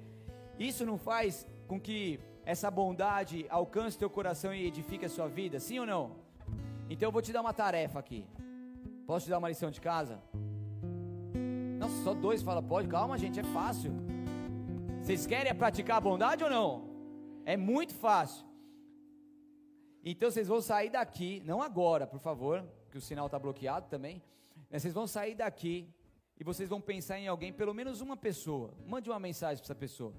Isso 0.59 0.85
não 0.85 0.99
faz 0.99 1.47
com 1.69 1.81
que 1.81 2.19
essa 2.45 2.71
bondade 2.71 3.47
alcance 3.49 3.99
teu 3.99 4.11
coração 4.11 4.53
e 4.55 4.67
edifique 4.67 5.05
a 5.05 5.09
sua 5.09 5.29
vida? 5.29 5.61
Sim 5.61 5.81
ou 5.81 5.87
não? 5.87 6.17
Então 6.91 7.09
eu 7.09 7.13
vou 7.13 7.23
te 7.23 7.33
dar 7.33 7.41
uma 7.41 7.53
tarefa 7.53 7.99
aqui. 7.99 8.27
Posso 9.07 9.27
te 9.27 9.31
dar 9.31 9.39
uma 9.39 9.49
lição 9.49 9.71
de 9.71 9.81
casa? 9.81 10.21
Só 12.05 12.13
dois 12.13 12.43
fala, 12.43 12.63
pode? 12.63 12.87
Calma, 12.87 13.17
gente, 13.17 13.41
é 13.41 13.43
fácil. 13.43 13.91
Vocês 15.01 15.27
querem 15.27 15.55
praticar 15.55 15.97
a 15.97 16.01
bondade 16.03 16.45
ou 16.45 16.51
não? 16.51 16.91
É 17.47 17.57
muito 17.57 17.95
fácil. 17.95 18.45
Então 20.05 20.31
vocês 20.31 20.47
vão 20.47 20.61
sair 20.61 20.91
daqui, 20.91 21.43
não 21.47 21.63
agora, 21.63 22.07
por 22.07 22.21
favor, 22.21 22.63
que 22.91 22.99
o 22.99 23.01
sinal 23.01 23.25
está 23.25 23.39
bloqueado 23.39 23.89
também. 23.89 24.23
Mas 24.71 24.83
vocês 24.83 24.93
vão 24.93 25.07
sair 25.07 25.35
daqui 25.35 25.89
e 26.39 26.45
vocês 26.45 26.69
vão 26.69 26.79
pensar 26.79 27.19
em 27.19 27.27
alguém, 27.27 27.55
pelo 27.55 27.73
menos 27.73 28.03
uma 28.03 28.19
pessoa. 28.19 28.75
Mande 28.87 29.09
uma 29.09 29.19
mensagem 29.19 29.57
para 29.57 29.65
essa 29.65 29.75
pessoa. 29.75 30.13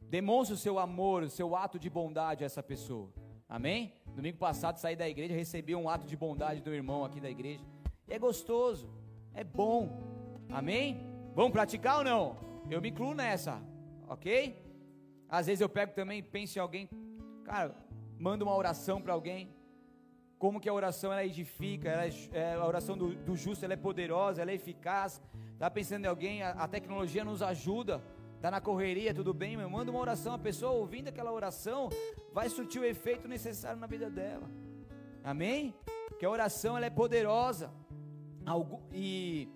Demonstre 0.00 0.54
o 0.56 0.58
seu 0.58 0.80
amor, 0.80 1.22
o 1.22 1.30
seu 1.30 1.54
ato 1.54 1.78
de 1.78 1.88
bondade 1.88 2.42
a 2.42 2.46
essa 2.46 2.60
pessoa. 2.60 3.08
Amém? 3.48 3.94
Domingo 4.16 4.38
passado 4.38 4.78
saí 4.78 4.96
da 4.96 5.08
igreja, 5.08 5.32
recebi 5.32 5.76
um 5.76 5.88
ato 5.88 6.08
de 6.08 6.16
bondade 6.16 6.60
do 6.60 6.74
irmão 6.74 7.04
aqui 7.04 7.20
da 7.20 7.30
igreja. 7.30 7.64
E 8.08 8.12
é 8.12 8.18
gostoso, 8.18 8.90
é 9.32 9.44
bom. 9.44 10.09
Amém? 10.52 11.00
Vamos 11.34 11.52
praticar 11.52 11.98
ou 11.98 12.04
não? 12.04 12.36
Eu 12.68 12.80
me 12.80 12.90
incluo 12.90 13.14
nessa, 13.14 13.62
ok? 14.08 14.60
Às 15.28 15.46
vezes 15.46 15.60
eu 15.60 15.68
pego 15.68 15.92
também 15.92 16.22
penso 16.22 16.58
em 16.58 16.60
alguém, 16.60 16.88
cara, 17.44 17.74
manda 18.18 18.44
uma 18.44 18.54
oração 18.54 19.00
para 19.00 19.12
alguém 19.12 19.54
como 20.38 20.58
que 20.58 20.68
a 20.68 20.72
oração 20.72 21.12
ela 21.12 21.24
edifica, 21.24 21.88
ela 21.90 22.06
é, 22.06 22.10
é, 22.32 22.54
a 22.54 22.66
oração 22.66 22.96
do, 22.96 23.14
do, 23.14 23.36
justo 23.36 23.62
ela 23.62 23.74
é 23.74 23.76
poderosa, 23.76 24.40
ela 24.40 24.50
é 24.50 24.54
eficaz. 24.54 25.20
Tá 25.58 25.70
pensando 25.70 26.06
em 26.06 26.08
alguém, 26.08 26.42
a, 26.42 26.52
a 26.52 26.66
tecnologia 26.66 27.22
nos 27.22 27.42
ajuda. 27.42 28.02
Tá 28.40 28.50
na 28.50 28.58
correria, 28.58 29.12
tudo 29.12 29.34
bem, 29.34 29.54
meu? 29.54 29.68
Manda 29.68 29.90
uma 29.90 30.00
oração, 30.00 30.32
a 30.32 30.38
pessoa 30.38 30.72
ouvindo 30.72 31.08
aquela 31.08 31.30
oração 31.30 31.90
vai 32.32 32.48
surtir 32.48 32.80
o 32.80 32.84
efeito 32.86 33.28
necessário 33.28 33.78
na 33.78 33.86
vida 33.86 34.08
dela. 34.08 34.50
Amém? 35.22 35.74
Que 36.18 36.24
a 36.24 36.30
oração 36.30 36.74
ela 36.74 36.86
é 36.86 36.90
poderosa. 36.90 37.70
Algo, 38.46 38.80
e, 38.90 39.46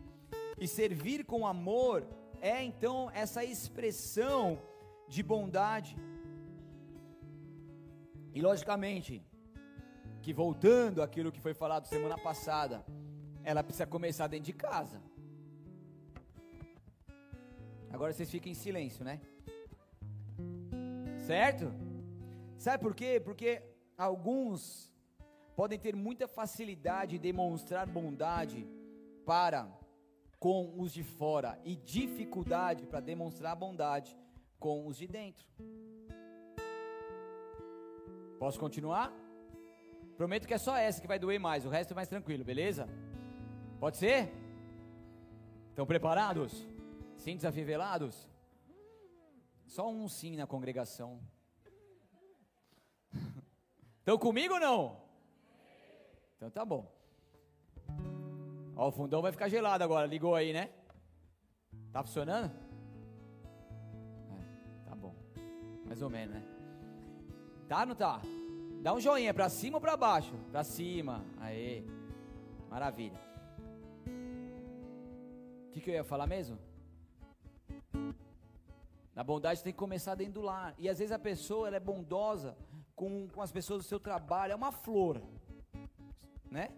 e 0.58 0.66
servir 0.68 1.24
com 1.24 1.46
amor 1.46 2.06
é 2.40 2.62
então 2.62 3.10
essa 3.12 3.44
expressão 3.44 4.58
de 5.08 5.22
bondade. 5.22 5.96
E 8.32 8.40
logicamente, 8.40 9.24
que 10.20 10.32
voltando 10.32 11.02
àquilo 11.02 11.32
que 11.32 11.40
foi 11.40 11.54
falado 11.54 11.86
semana 11.86 12.18
passada, 12.18 12.84
ela 13.42 13.62
precisa 13.62 13.86
começar 13.86 14.26
dentro 14.26 14.46
de 14.46 14.52
casa. 14.52 15.00
Agora 17.92 18.12
vocês 18.12 18.30
ficam 18.30 18.50
em 18.50 18.54
silêncio, 18.54 19.04
né? 19.04 19.20
Certo? 21.26 21.72
Sabe 22.58 22.82
por 22.82 22.94
quê? 22.94 23.20
Porque 23.24 23.62
alguns 23.96 24.92
podem 25.54 25.78
ter 25.78 25.94
muita 25.94 26.26
facilidade 26.26 27.12
de 27.12 27.18
demonstrar 27.18 27.86
bondade 27.86 28.66
para 29.24 29.68
com 30.44 30.78
os 30.78 30.92
de 30.92 31.02
fora 31.02 31.58
e 31.64 31.74
dificuldade 31.74 32.84
para 32.86 33.00
demonstrar 33.00 33.56
bondade 33.56 34.14
com 34.58 34.86
os 34.86 34.98
de 34.98 35.06
dentro. 35.06 35.46
Posso 38.38 38.60
continuar? 38.60 39.10
Prometo 40.18 40.46
que 40.46 40.52
é 40.52 40.58
só 40.58 40.76
essa 40.76 41.00
que 41.00 41.06
vai 41.06 41.18
doer 41.18 41.40
mais, 41.40 41.64
o 41.64 41.70
resto 41.70 41.92
é 41.92 41.94
mais 41.94 42.08
tranquilo, 42.08 42.44
beleza? 42.44 42.86
Pode 43.80 43.96
ser? 43.96 44.30
Estão 45.70 45.86
preparados? 45.86 46.52
Sim, 47.16 47.36
desafivelados? 47.36 48.28
Só 49.64 49.90
um 49.90 50.06
sim 50.06 50.36
na 50.36 50.46
congregação. 50.46 51.22
Estão 54.00 54.18
comigo 54.18 54.52
ou 54.52 54.60
não? 54.60 55.00
Então 56.36 56.50
tá 56.50 56.66
bom. 56.66 56.92
Ó, 58.76 58.88
o 58.88 58.92
fundão 58.92 59.22
vai 59.22 59.30
ficar 59.30 59.48
gelado 59.48 59.84
agora, 59.84 60.06
ligou 60.06 60.34
aí, 60.34 60.52
né? 60.52 60.70
Tá 61.92 62.02
funcionando? 62.02 62.50
É, 64.30 64.88
tá 64.88 64.94
bom. 64.94 65.14
Mais 65.84 66.02
ou 66.02 66.10
menos, 66.10 66.34
né? 66.34 66.42
Tá 67.68 67.86
não 67.86 67.94
tá? 67.94 68.20
Dá 68.82 68.92
um 68.92 69.00
joinha 69.00 69.32
para 69.32 69.48
cima 69.48 69.76
ou 69.76 69.80
para 69.80 69.96
baixo? 69.96 70.34
Para 70.50 70.64
cima. 70.64 71.24
Aê. 71.40 71.84
Maravilha. 72.68 73.18
O 75.68 75.70
que, 75.72 75.80
que 75.80 75.90
eu 75.90 75.94
ia 75.94 76.04
falar 76.04 76.26
mesmo? 76.26 76.58
Na 79.14 79.22
bondade 79.22 79.62
tem 79.62 79.72
que 79.72 79.78
começar 79.78 80.14
dentro 80.16 80.34
do 80.34 80.42
lar. 80.42 80.74
E 80.76 80.88
às 80.88 80.98
vezes 80.98 81.12
a 81.12 81.18
pessoa 81.18 81.68
ela 81.68 81.76
é 81.76 81.80
bondosa 81.80 82.56
com, 82.96 83.28
com 83.28 83.40
as 83.40 83.52
pessoas 83.52 83.84
do 83.84 83.88
seu 83.88 84.00
trabalho. 84.00 84.52
É 84.52 84.56
uma 84.56 84.72
flor. 84.72 85.22
Né? 86.50 86.70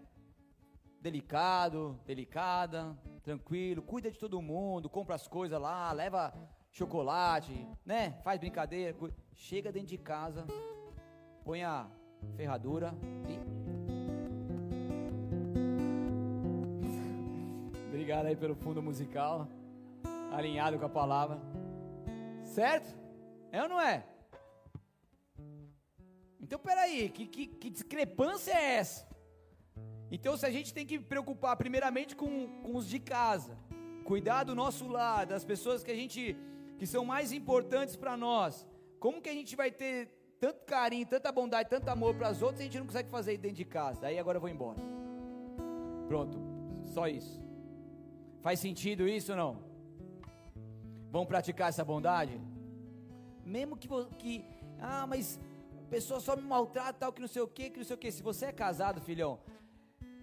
Delicado, 1.06 1.96
delicada, 2.04 2.98
tranquilo, 3.22 3.80
cuida 3.80 4.10
de 4.10 4.18
todo 4.18 4.42
mundo, 4.42 4.90
compra 4.90 5.14
as 5.14 5.28
coisas 5.28 5.60
lá, 5.60 5.92
leva 5.92 6.34
chocolate, 6.72 7.64
né? 7.84 8.18
Faz 8.24 8.40
brincadeira. 8.40 8.92
Chega 9.32 9.70
dentro 9.70 9.86
de 9.90 9.98
casa, 9.98 10.44
põe 11.44 11.62
a 11.62 11.88
ferradura 12.34 12.92
e. 13.28 13.38
Obrigado 17.86 18.26
aí 18.26 18.34
pelo 18.34 18.56
fundo 18.56 18.82
musical, 18.82 19.46
alinhado 20.32 20.76
com 20.76 20.86
a 20.86 20.88
palavra. 20.88 21.38
Certo? 22.42 22.98
É 23.52 23.62
ou 23.62 23.68
não 23.68 23.80
é? 23.80 24.04
Então 26.40 26.58
peraí, 26.58 27.08
que, 27.10 27.28
que, 27.28 27.46
que 27.46 27.70
discrepância 27.70 28.50
é 28.50 28.74
essa? 28.78 29.15
Então 30.10 30.36
se 30.36 30.46
a 30.46 30.50
gente 30.50 30.72
tem 30.72 30.86
que 30.86 30.98
preocupar 30.98 31.56
primeiramente 31.56 32.14
com, 32.14 32.48
com 32.62 32.76
os 32.76 32.88
de 32.88 32.98
casa, 32.98 33.56
cuidar 34.04 34.44
do 34.44 34.54
nosso 34.54 34.86
lar, 34.86 35.26
das 35.26 35.44
pessoas 35.44 35.82
que 35.82 35.90
a 35.90 35.94
gente 35.94 36.36
que 36.78 36.86
são 36.86 37.04
mais 37.04 37.32
importantes 37.32 37.96
para 37.96 38.16
nós, 38.16 38.66
como 39.00 39.20
que 39.20 39.28
a 39.28 39.32
gente 39.32 39.56
vai 39.56 39.70
ter 39.70 40.10
tanto 40.38 40.64
carinho, 40.66 41.06
tanta 41.06 41.32
bondade, 41.32 41.68
tanto 41.68 41.88
amor 41.88 42.14
para 42.14 42.28
as 42.28 42.42
outras, 42.42 42.60
a 42.60 42.64
gente 42.64 42.78
não 42.78 42.86
consegue 42.86 43.10
fazer 43.10 43.38
dentro 43.38 43.56
de 43.56 43.64
casa. 43.64 44.06
Aí 44.06 44.18
agora 44.18 44.36
eu 44.36 44.40
vou 44.40 44.50
embora. 44.50 44.78
Pronto, 46.06 46.38
só 46.84 47.08
isso. 47.08 47.42
Faz 48.42 48.60
sentido 48.60 49.08
isso 49.08 49.32
ou 49.32 49.38
não? 49.38 49.62
Vamos 51.10 51.26
praticar 51.26 51.70
essa 51.70 51.84
bondade? 51.84 52.38
Mesmo 53.44 53.76
que, 53.76 53.88
que 54.18 54.44
ah, 54.78 55.06
mas 55.06 55.40
a 55.84 55.88
pessoa 55.88 56.20
só 56.20 56.36
me 56.36 56.42
maltrata, 56.42 56.92
tal, 56.92 57.12
que 57.12 57.20
não 57.20 57.28
sei 57.28 57.42
o 57.42 57.48
que, 57.48 57.70
que 57.70 57.78
não 57.78 57.84
sei 57.84 57.96
o 57.96 57.98
que. 57.98 58.10
Se 58.12 58.22
você 58.22 58.46
é 58.46 58.52
casado, 58.52 59.00
filhão, 59.00 59.38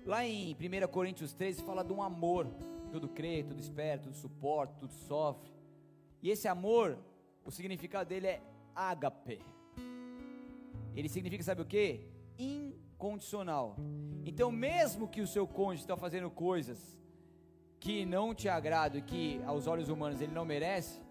lá 0.05 0.25
em 0.25 0.53
1 0.53 0.87
Coríntios 0.87 1.33
13 1.33 1.63
fala 1.63 1.83
de 1.83 1.93
um 1.93 2.01
amor. 2.01 2.47
Tudo 2.91 3.07
crê, 3.07 3.43
tudo 3.43 3.59
espera, 3.59 3.99
tudo 3.99 4.15
suporta, 4.15 4.75
tudo 4.79 4.93
sofre. 4.93 5.51
E 6.21 6.29
esse 6.29 6.47
amor, 6.47 6.97
o 7.43 7.51
significado 7.51 8.07
dele 8.09 8.27
é 8.27 8.41
ágape. 8.75 9.41
Ele 10.95 11.09
significa, 11.09 11.43
sabe 11.43 11.61
o 11.61 11.65
que? 11.65 12.07
Incondicional. 12.37 13.75
Então, 14.25 14.51
mesmo 14.51 15.07
que 15.07 15.21
o 15.21 15.27
seu 15.27 15.47
cônjuge 15.47 15.83
está 15.83 15.97
fazendo 15.97 16.29
coisas 16.29 16.97
que 17.79 18.05
não 18.05 18.33
te 18.33 18.47
agradam 18.47 18.99
e 18.99 19.01
que 19.01 19.41
aos 19.43 19.67
olhos 19.67 19.89
humanos 19.89 20.21
ele 20.21 20.31
não 20.31 20.45
merece, 20.45 21.01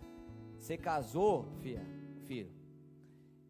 você 0.59 0.76
casou, 0.78 1.48
filha, 1.61 1.85
filho, 2.24 2.50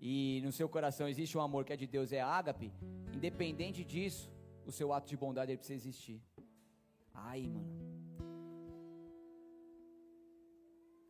e 0.01 0.41
no 0.43 0.51
seu 0.51 0.69
coração 0.69 1.07
existe 1.07 1.39
um 1.39 1.41
amor 1.41 1.65
que 1.65 1.73
é 1.73 1.77
de 1.77 1.87
Deus, 1.87 2.13
é 2.13 2.21
ágape, 2.21 2.73
independente 3.15 3.85
disso, 3.85 4.29
o 4.67 4.73
seu 4.73 4.93
ato 4.93 5.09
de 5.09 5.17
bondade 5.17 5.57
precisa 5.57 5.89
existir. 5.89 6.23
Ai, 7.15 7.47
mano. 7.49 7.83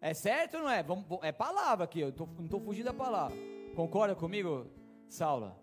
É 0.01 0.12
certo 0.15 0.57
ou 0.57 0.62
não 0.65 0.71
é? 0.71 0.85
É 1.23 1.31
palavra 1.31 1.85
aqui, 1.85 2.01
eu 2.01 2.12
tô, 2.12 2.27
não 2.27 2.47
estou 2.47 2.61
fugindo 2.61 2.87
da 2.87 2.93
palavra. 2.93 3.37
Concorda 3.77 4.17
comigo, 4.17 4.67
Saula? 5.09 5.57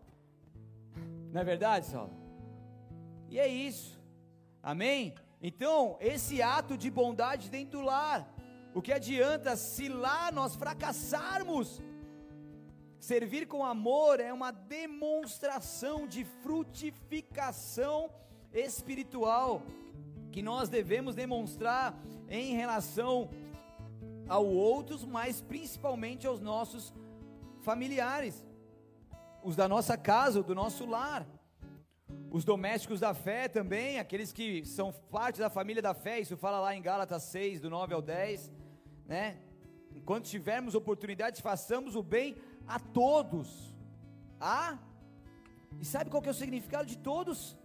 Não 1.31 1.41
é 1.41 1.43
verdade, 1.43 1.85
Saula? 1.85 2.11
E 3.27 3.37
é 3.37 3.47
isso. 3.47 3.99
Amém? 4.63 5.13
Então, 5.41 5.97
esse 5.99 6.41
ato 6.41 6.77
de 6.77 6.89
bondade 6.89 7.49
dentro 7.49 7.79
do 7.79 7.85
lar. 7.85 8.33
O 8.73 8.81
que 8.81 8.93
adianta 8.93 9.55
se 9.55 9.89
lá 9.89 10.31
nós 10.31 10.55
fracassarmos? 10.55 11.81
Servir 12.99 13.47
com 13.47 13.63
amor 13.63 14.19
é 14.19 14.33
uma 14.33 14.51
demonstração 14.51 16.05
de 16.05 16.25
frutificação 16.43 18.11
espiritual 18.53 19.63
que 20.33 20.41
nós 20.41 20.67
devemos 20.67 21.15
demonstrar 21.15 21.97
em 22.27 22.55
relação 22.55 23.29
ao 24.27 24.45
outros, 24.45 25.05
mas 25.05 25.41
principalmente 25.41 26.27
aos 26.27 26.41
nossos 26.41 26.93
familiares, 27.61 28.45
os 29.43 29.55
da 29.55 29.67
nossa 29.67 29.97
casa, 29.97 30.43
do 30.43 30.53
nosso 30.53 30.85
lar. 30.85 31.25
Os 32.29 32.43
domésticos 32.43 32.99
da 32.99 33.13
fé 33.13 33.47
também, 33.47 33.97
aqueles 33.97 34.31
que 34.31 34.63
são 34.65 34.91
parte 34.91 35.39
da 35.39 35.49
família 35.49 35.81
da 35.81 35.93
fé, 35.93 36.19
isso 36.19 36.37
fala 36.37 36.59
lá 36.59 36.75
em 36.75 36.81
Gálatas 36.81 37.23
6, 37.23 37.61
do 37.61 37.69
9 37.69 37.93
ao 37.93 38.01
10, 38.01 38.51
né? 39.07 39.39
Enquanto 39.95 40.25
tivermos 40.25 40.75
oportunidade, 40.75 41.41
façamos 41.41 41.95
o 41.95 42.03
bem 42.03 42.35
a 42.69 42.79
todos. 42.79 43.75
Ah? 44.39 44.77
E 45.81 45.85
sabe 45.85 46.09
qual 46.09 46.21
que 46.21 46.29
é 46.29 46.31
o 46.31 46.41
significado 46.43 46.85
de 46.85 46.97
todos? 46.97 47.57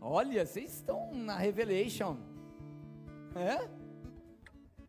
Olha, 0.00 0.44
vocês 0.44 0.74
estão 0.74 1.14
na 1.14 1.36
Revelation. 1.38 2.18
É? 3.34 3.56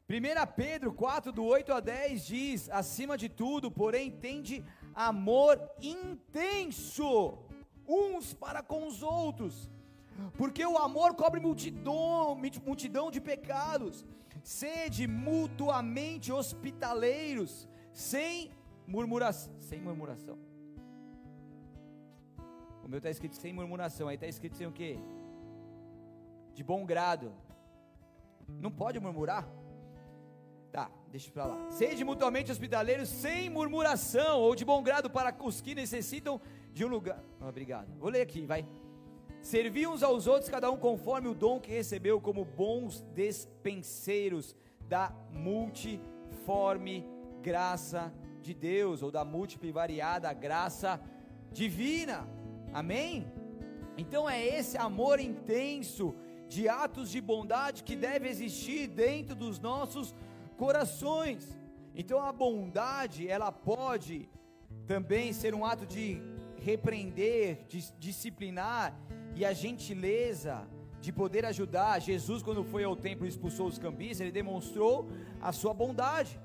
1 0.08 0.54
Pedro 0.56 0.94
4, 0.94 1.32
do 1.32 1.44
8 1.44 1.74
a 1.74 1.80
10 1.80 2.26
diz: 2.26 2.70
acima 2.70 3.18
de 3.18 3.30
tudo, 3.30 3.72
porém, 3.72 4.12
tende 4.12 4.64
amor 4.94 5.60
intenso 5.82 7.40
uns 7.88 8.34
para 8.34 8.62
com 8.62 8.88
os 8.88 9.02
outros, 9.02 9.72
porque 10.38 10.66
o 10.66 10.78
amor 10.78 11.16
cobre 11.16 11.40
multidão, 11.40 12.40
multidão 12.66 13.10
de 13.10 13.22
pecados. 13.22 14.06
Sede 14.44 15.08
mutuamente 15.08 16.32
hospitaleiros, 16.32 17.68
sem 17.96 18.52
murmuração. 18.86 19.54
Sem 19.62 19.80
murmuração. 19.82 20.38
O 22.84 22.88
meu 22.88 22.98
está 22.98 23.10
escrito 23.10 23.36
sem 23.36 23.54
murmuração, 23.54 24.08
aí 24.08 24.16
está 24.16 24.28
escrito 24.28 24.58
sem 24.58 24.68
o 24.68 24.72
quê? 24.72 25.00
De 26.54 26.64
bom 26.64 26.86
grado. 26.86 27.32
Não 28.48 28.70
pode 28.70 29.00
murmurar. 29.00 29.48
Tá, 30.72 30.92
deixa 31.10 31.32
pra 31.32 31.46
lá. 31.46 31.72
Sede 31.72 32.04
mutuamente 32.04 32.52
hospitaleiros 32.52 33.08
sem 33.08 33.50
murmuração 33.50 34.42
ou 34.42 34.54
de 34.54 34.66
bom 34.66 34.84
grado 34.84 35.10
para 35.10 35.34
os 35.42 35.62
que 35.62 35.74
necessitam 35.74 36.40
de 36.74 36.84
um 36.84 36.90
lugar. 36.90 37.24
Ah, 37.40 37.48
obrigado. 37.48 37.88
Vou 37.98 38.10
ler 38.10 38.22
aqui, 38.22 38.46
vai. 38.46 38.68
Servir 39.42 39.88
uns 39.88 40.04
aos 40.04 40.28
outros, 40.28 40.50
cada 40.50 40.70
um 40.70 40.78
conforme 40.78 41.30
o 41.30 41.34
dom 41.34 41.62
que 41.62 41.72
recebeu, 41.72 42.20
como 42.20 42.44
bons 42.44 43.02
despenseiros 43.14 44.54
da 44.82 45.12
multiforme 45.32 47.15
graça 47.50 48.02
de 48.46 48.54
Deus, 48.70 49.04
ou 49.06 49.12
da 49.18 49.24
múltipla 49.34 49.68
e 49.70 49.78
variada 49.82 50.34
graça 50.48 50.92
divina. 51.60 52.18
Amém? 52.82 53.14
Então 54.04 54.24
é 54.36 54.40
esse 54.58 54.78
amor 54.90 55.18
intenso 55.32 56.06
de 56.54 56.64
atos 56.68 57.08
de 57.14 57.20
bondade 57.32 57.84
que 57.88 57.96
deve 58.08 58.26
existir 58.34 58.82
dentro 58.88 59.36
dos 59.44 59.58
nossos 59.60 60.08
corações. 60.58 61.42
Então 62.02 62.20
a 62.30 62.32
bondade, 62.44 63.22
ela 63.36 63.52
pode 63.52 64.18
também 64.94 65.28
ser 65.42 65.54
um 65.60 65.64
ato 65.72 65.86
de 65.96 66.08
repreender, 66.70 67.66
de 67.72 67.80
disciplinar 68.08 68.86
e 69.36 69.46
a 69.46 69.54
gentileza 69.54 70.56
de 71.06 71.12
poder 71.22 71.44
ajudar. 71.46 72.02
Jesus, 72.12 72.42
quando 72.42 72.64
foi 72.64 72.84
ao 72.84 72.96
templo 72.96 73.26
e 73.26 73.30
expulsou 73.30 73.68
os 73.68 73.78
cambistas, 73.78 74.22
ele 74.22 74.40
demonstrou 74.42 74.94
a 75.40 75.52
sua 75.52 75.74
bondade, 75.74 76.40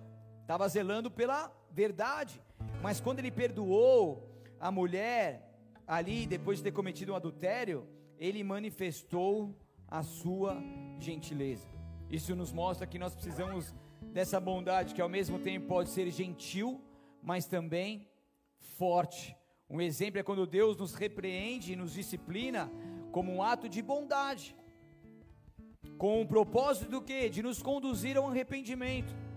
estava 0.50 0.68
zelando 0.68 1.08
pela 1.08 1.48
verdade. 1.70 2.42
Mas 2.82 3.00
quando 3.00 3.20
ele 3.20 3.30
perdoou 3.30 4.28
a 4.58 4.68
mulher 4.72 5.48
ali, 5.86 6.26
depois 6.26 6.58
de 6.58 6.64
ter 6.64 6.72
cometido 6.72 7.12
um 7.12 7.14
adultério, 7.14 7.86
ele 8.18 8.42
manifestou 8.42 9.54
a 9.86 10.02
sua 10.02 10.60
gentileza. 10.98 11.68
Isso 12.10 12.34
nos 12.34 12.52
mostra 12.52 12.84
que 12.84 12.98
nós 12.98 13.14
precisamos 13.14 13.72
dessa 14.12 14.40
bondade 14.40 14.92
que 14.92 15.00
ao 15.00 15.08
mesmo 15.08 15.38
tempo 15.38 15.68
pode 15.68 15.88
ser 15.88 16.10
gentil, 16.10 16.80
mas 17.22 17.46
também 17.46 18.08
forte. 18.76 19.36
Um 19.68 19.80
exemplo 19.80 20.18
é 20.18 20.24
quando 20.24 20.48
Deus 20.48 20.76
nos 20.76 20.94
repreende 20.94 21.74
e 21.74 21.76
nos 21.76 21.92
disciplina 21.92 22.68
como 23.12 23.32
um 23.32 23.40
ato 23.40 23.68
de 23.68 23.80
bondade, 23.80 24.56
com 25.96 26.20
o 26.20 26.26
propósito 26.26 26.90
do 26.90 27.00
que? 27.00 27.28
De 27.28 27.40
nos 27.40 27.62
conduzir 27.62 28.16
ao 28.16 28.28
arrependimento. 28.28 29.29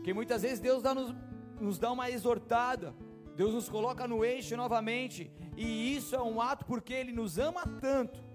Porque 0.00 0.14
muitas 0.14 0.42
vezes 0.42 0.58
Deus 0.58 0.82
dá 0.82 0.94
nos, 0.94 1.14
nos 1.60 1.78
dá 1.78 1.92
uma 1.92 2.10
exortada, 2.10 2.94
Deus 3.36 3.54
nos 3.54 3.68
coloca 3.68 4.08
no 4.08 4.24
eixo 4.24 4.56
novamente, 4.56 5.30
e 5.56 5.94
isso 5.94 6.16
é 6.16 6.22
um 6.22 6.40
ato 6.40 6.64
porque 6.64 6.92
Ele 6.92 7.12
nos 7.12 7.38
ama 7.38 7.62
tanto 7.80 8.30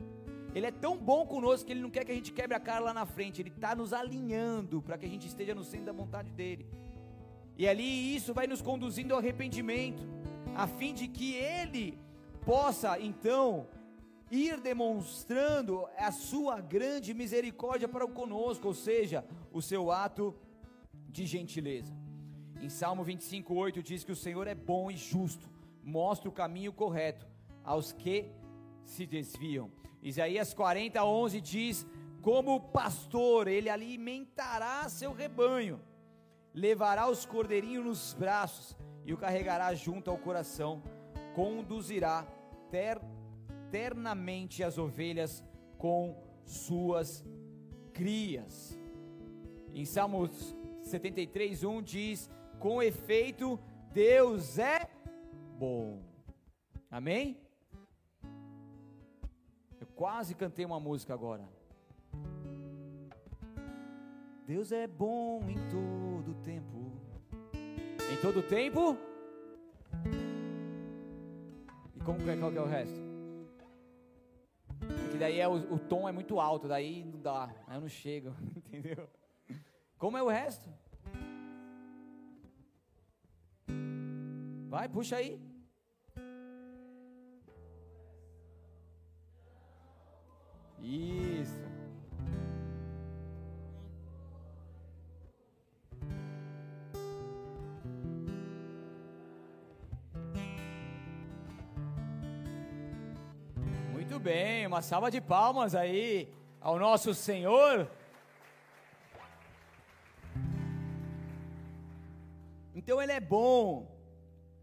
ele 0.56 0.68
é 0.68 0.72
tão 0.72 0.98
bom 0.98 1.26
conosco 1.28 1.66
que 1.66 1.74
Ele 1.74 1.82
não 1.82 1.90
quer 1.90 2.06
que 2.06 2.14
a 2.14 2.16
gente 2.16 2.32
quebre 2.32 2.56
a 2.56 2.60
cara 2.62 2.80
lá 2.80 2.94
na 2.94 3.06
frente. 3.06 3.42
Ele 3.42 3.50
está 3.50 3.76
nos 3.76 3.92
alinhando 3.92 4.82
para 4.82 4.98
que 4.98 5.06
a 5.06 5.10
gente 5.10 5.28
esteja 5.28 5.54
no 5.54 5.66
centro 5.66 5.88
da 5.88 5.92
vontade 5.92 6.32
dEle. 6.32 6.66
E 7.58 7.68
ali 7.68 8.16
isso 8.16 8.34
vai 8.34 8.48
nos 8.48 8.62
conduzindo 8.62 9.14
ao 9.14 9.20
arrependimento, 9.20 10.02
a 10.56 10.66
fim 10.66 10.94
de 10.94 11.10
que 11.10 11.36
Ele 11.36 12.00
possa 12.46 12.98
então 12.98 13.68
ir 14.32 14.62
demonstrando 14.62 15.86
a 15.98 16.10
sua 16.14 16.62
grande 16.62 17.14
misericórdia 17.14 17.90
para 17.90 18.08
conosco, 18.08 18.70
ou 18.70 18.74
seja, 18.74 19.26
o 19.52 19.62
seu 19.62 19.92
ato 19.92 20.34
de 21.16 21.26
gentileza. 21.26 21.94
Em 22.62 22.70
Salmo 22.70 23.04
25:8 23.06 23.82
diz 23.82 24.04
que 24.04 24.12
o 24.12 24.22
Senhor 24.26 24.48
é 24.48 24.56
bom 24.72 24.92
e 24.92 24.98
justo, 24.98 25.50
mostra 25.82 26.28
o 26.28 26.38
caminho 26.42 26.74
correto 26.74 27.26
aos 27.64 27.94
que 27.94 28.18
se 28.84 29.06
desviam. 29.06 29.72
Isaías 30.04 30.54
40:11 30.54 31.40
diz: 31.40 31.88
Como 32.22 32.60
pastor, 32.60 33.48
ele 33.48 33.70
alimentará 33.70 34.90
seu 34.90 35.14
rebanho, 35.14 35.80
levará 36.54 37.10
os 37.10 37.26
cordeirinhos 37.26 37.86
nos 37.86 38.14
braços 38.14 38.76
e 39.06 39.14
o 39.14 39.18
carregará 39.18 39.74
junto 39.74 40.12
ao 40.12 40.18
coração, 40.18 40.84
conduzirá 41.34 42.28
ter, 42.70 43.00
ternamente 43.72 44.64
as 44.64 44.78
ovelhas 44.78 45.46
com 45.78 46.02
suas 46.44 47.24
crias. 47.94 48.78
Em 49.74 49.86
Salmos 49.86 50.56
73:1 50.86 51.82
diz: 51.82 52.30
Com 52.60 52.82
efeito, 52.82 53.60
Deus 53.92 54.58
é 54.60 54.88
bom. 55.58 56.02
Amém? 56.90 57.38
Eu 59.80 59.88
quase 59.96 60.36
cantei 60.36 60.66
uma 60.66 60.80
música 60.80 61.14
agora. 61.14 61.48
Deus 64.46 64.72
é 64.72 64.86
bom 64.86 65.42
em 65.50 65.58
todo 65.70 66.36
tempo. 66.44 66.92
Em 67.54 68.22
todo 68.22 68.44
tempo? 68.44 68.96
E 71.96 72.00
como 72.02 72.20
que 72.20 72.30
é, 72.30 72.38
qual 72.38 72.52
que 72.52 72.58
é 72.58 72.62
o 72.62 72.68
resto? 72.68 73.06
Porque 74.78 75.18
daí 75.18 75.40
é 75.40 75.48
o, 75.48 75.74
o 75.74 75.80
tom 75.80 76.08
é 76.08 76.12
muito 76.12 76.40
alto, 76.40 76.68
daí 76.68 77.04
não 77.04 77.20
dá, 77.20 77.56
aí 77.66 77.78
eu 77.78 77.82
não 77.82 77.90
chego, 77.90 78.36
entendeu? 78.56 79.10
Como 80.06 80.20
é 80.20 80.22
o 80.22 80.28
resto? 80.28 80.70
Vai, 84.70 84.88
puxa 84.88 85.16
aí. 85.16 85.42
Isso. 90.80 91.60
Muito 103.92 104.20
bem, 104.20 104.68
uma 104.68 104.84
salva 104.84 105.10
de 105.10 105.20
palmas 105.20 105.74
aí 105.74 106.32
ao 106.62 106.78
nosso 106.78 107.12
Senhor. 107.16 107.90
Então 112.86 113.02
ele 113.02 113.14
é 113.14 113.20
bom. 113.20 113.92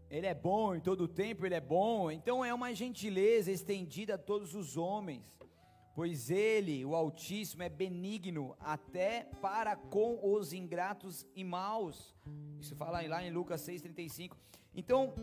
Ele 0.09 0.25
é 0.25 0.33
bom 0.33 0.73
em 0.73 0.79
todo 0.79 1.01
o 1.01 1.07
tempo, 1.09 1.45
ele 1.45 1.55
é 1.55 1.59
bom. 1.59 2.09
Então 2.09 2.43
é 2.45 2.53
uma 2.53 2.73
gentileza 2.73 3.51
estendida 3.51 4.15
a 4.15 4.17
todos 4.17 4.55
os 4.55 4.77
homens. 4.77 5.37
Pois 5.93 6.29
ele, 6.29 6.85
o 6.85 6.95
Altíssimo, 6.95 7.63
é 7.63 7.67
benigno 7.67 8.55
até 8.61 9.25
para 9.41 9.75
com 9.75 10.17
os 10.23 10.53
ingratos 10.53 11.27
e 11.35 11.43
maus. 11.43 12.15
Isso 12.61 12.77
fala 12.77 13.05
lá 13.05 13.21
em 13.21 13.29
Lucas 13.29 13.59
6,35. 13.67 14.37
Então, 14.73 15.13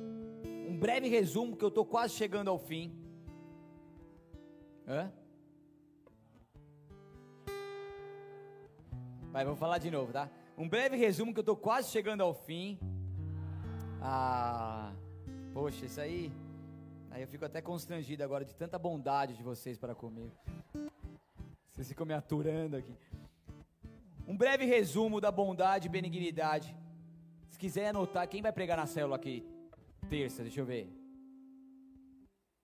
um 0.69 0.79
breve 0.79 1.09
resumo, 1.09 1.57
que 1.57 1.65
eu 1.65 1.69
estou 1.69 1.87
quase 1.87 2.13
chegando 2.15 2.51
ao 2.51 2.59
fim. 2.59 2.95
Hã? 4.87 5.11
Vai, 9.33 9.47
vou 9.47 9.57
falar 9.57 9.79
de 9.79 9.91
novo, 9.91 10.13
tá? 10.13 10.31
Um 10.59 10.69
breve 10.69 10.99
resumo 10.99 11.33
que 11.33 11.39
eu 11.39 11.49
estou 11.49 11.57
quase 11.57 11.91
chegando 11.91 12.21
ao 12.21 12.35
fim. 12.35 12.79
Ah, 14.03 14.93
poxa, 15.53 15.85
isso 15.87 16.01
aí. 16.01 16.33
Aí 17.11 17.23
eu 17.23 17.29
fico 17.29 17.45
até 17.45 17.61
constrangido 17.61 18.23
agora 18.25 18.45
de 18.45 18.55
tanta 18.55 18.79
bondade 18.79 19.37
de 19.37 19.43
vocês 19.43 19.77
para 19.77 19.95
comigo. 19.95 20.33
Vocês 21.71 21.89
ficam 21.89 22.07
me 22.07 22.15
aturando 22.15 22.77
aqui. 22.77 22.97
Um 24.27 24.37
breve 24.37 24.65
resumo 24.65 25.21
da 25.21 25.31
bondade 25.31 25.87
e 25.87 25.91
benignidade. 25.91 26.75
Se 27.49 27.59
quiser 27.59 27.89
anotar, 27.89 28.29
quem 28.29 28.41
vai 28.41 28.53
pregar 28.53 28.77
na 28.77 28.87
célula 28.87 29.17
aqui? 29.17 29.45
Terça, 30.09 30.43
deixa 30.43 30.61
eu 30.61 30.65
ver. 30.65 30.89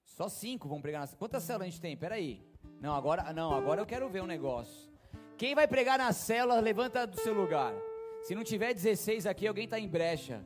Só 0.04 0.28
cinco 0.28 0.68
vão 0.68 0.80
pregar 0.80 1.00
na 1.00 1.06
célula. 1.06 1.18
Quantas 1.18 1.42
células 1.42 1.66
a 1.66 1.70
gente 1.70 1.80
tem? 1.80 1.96
Peraí. 1.96 2.40
Não, 2.80 2.94
agora, 2.94 3.32
não, 3.32 3.52
agora 3.52 3.80
eu 3.80 3.86
quero 3.86 4.08
ver 4.08 4.22
um 4.22 4.26
negócio. 4.26 4.90
Quem 5.36 5.54
vai 5.54 5.68
pregar 5.68 5.98
na 5.98 6.12
célula, 6.12 6.60
levanta 6.60 7.06
do 7.06 7.20
seu 7.20 7.34
lugar. 7.34 7.74
Se 8.22 8.34
não 8.34 8.42
tiver 8.42 8.72
16 8.72 9.26
aqui, 9.26 9.46
alguém 9.46 9.64
está 9.64 9.78
em 9.78 9.88
brecha. 9.88 10.44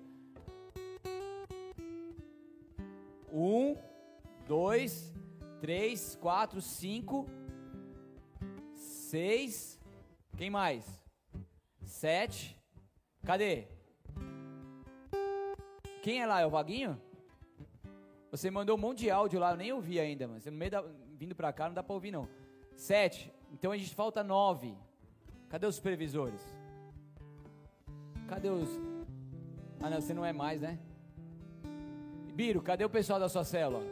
Um, 3.32 3.76
dois, 4.46 5.14
três, 5.60 6.16
quatro, 6.16 6.60
cinco, 6.60 7.26
seis. 8.74 9.80
Quem 10.36 10.50
mais? 10.50 10.84
Sete. 11.84 12.56
Cadê? 13.24 13.68
Quem 16.02 16.22
é 16.22 16.26
lá? 16.26 16.40
É 16.40 16.46
o 16.46 16.50
Vaguinho? 16.50 17.00
Você 18.30 18.50
mandou 18.50 18.76
um 18.76 18.80
monte 18.80 19.00
de 19.00 19.10
áudio 19.10 19.40
lá, 19.40 19.50
eu 19.50 19.56
nem 19.56 19.72
ouvi 19.72 19.98
ainda, 19.98 20.28
mas 20.28 20.46
no 20.46 20.52
meio 20.52 20.70
da, 20.70 20.84
vindo 21.16 21.34
para 21.34 21.52
cá 21.52 21.66
não 21.66 21.74
dá 21.74 21.82
para 21.82 21.94
ouvir 21.94 22.10
não. 22.10 22.28
Sete. 22.76 23.32
Então 23.52 23.72
a 23.72 23.76
gente 23.76 23.94
falta 23.94 24.22
nove. 24.22 24.74
Cadê 25.48 25.66
os 25.66 25.74
supervisores? 25.74 26.40
Cadê 28.28 28.48
os. 28.48 28.68
Ah, 29.80 29.90
não, 29.90 30.00
você 30.00 30.14
não 30.14 30.24
é 30.24 30.32
mais, 30.32 30.60
né? 30.60 30.78
Biro, 32.40 32.62
cadê 32.62 32.82
o 32.86 32.88
pessoal 32.88 33.20
da 33.20 33.28
sua 33.28 33.44
célula? 33.44 33.84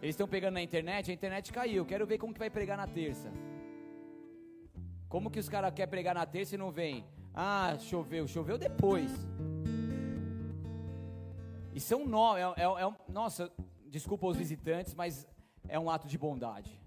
Eles 0.00 0.14
estão 0.14 0.26
pegando 0.26 0.54
na 0.54 0.62
internet, 0.62 1.10
a 1.10 1.14
internet 1.14 1.52
caiu. 1.52 1.84
Quero 1.84 2.06
ver 2.06 2.16
como 2.16 2.32
que 2.32 2.38
vai 2.38 2.48
pregar 2.48 2.78
na 2.78 2.86
terça. 2.86 3.30
Como 5.06 5.30
que 5.30 5.38
os 5.38 5.50
caras 5.50 5.74
querem 5.74 5.90
pregar 5.90 6.14
na 6.14 6.24
terça 6.24 6.54
e 6.54 6.58
não 6.58 6.70
vem? 6.70 7.04
Ah, 7.34 7.76
choveu, 7.78 8.26
choveu 8.26 8.56
depois. 8.56 9.10
E 11.74 11.78
são 11.78 12.06
nove. 12.06 12.40
É, 12.40 12.44
é, 12.44 12.64
é, 12.64 12.94
nossa, 13.06 13.52
desculpa 13.86 14.26
os 14.26 14.38
visitantes, 14.38 14.94
mas 14.94 15.28
é 15.68 15.78
um 15.78 15.90
ato 15.90 16.08
de 16.08 16.16
bondade 16.16 16.80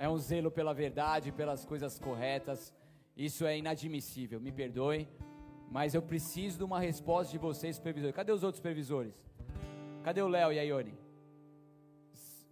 é 0.00 0.08
um 0.08 0.16
zelo 0.16 0.50
pela 0.50 0.72
verdade, 0.72 1.30
pelas 1.32 1.64
coisas 1.64 1.98
corretas. 1.98 2.72
Isso 3.16 3.44
é 3.44 3.58
inadmissível, 3.58 4.40
me 4.40 4.52
perdoe, 4.52 5.08
mas 5.70 5.94
eu 5.94 6.02
preciso 6.02 6.58
de 6.58 6.64
uma 6.64 6.80
resposta 6.80 7.30
de 7.30 7.38
vocês, 7.38 7.76
supervisores. 7.76 8.14
Cadê 8.14 8.32
os 8.32 8.42
outros 8.42 8.58
supervisores? 8.58 9.14
Cadê 10.02 10.22
o 10.22 10.28
Léo 10.28 10.52
e 10.52 10.58
a 10.58 10.62
Ione? 10.62 10.94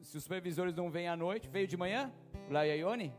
Se 0.03 0.17
os 0.17 0.23
supervisores 0.23 0.75
não 0.75 0.91
vêm 0.91 1.09
à 1.09 1.17
noite, 1.17 1.49
veio 1.49 1.67
de 1.67 1.77
manhã? 1.77 2.13
O 2.49 2.53
Léo 2.53 2.67
e 2.67 2.71
a 2.71 2.75
Ione? 2.75 3.13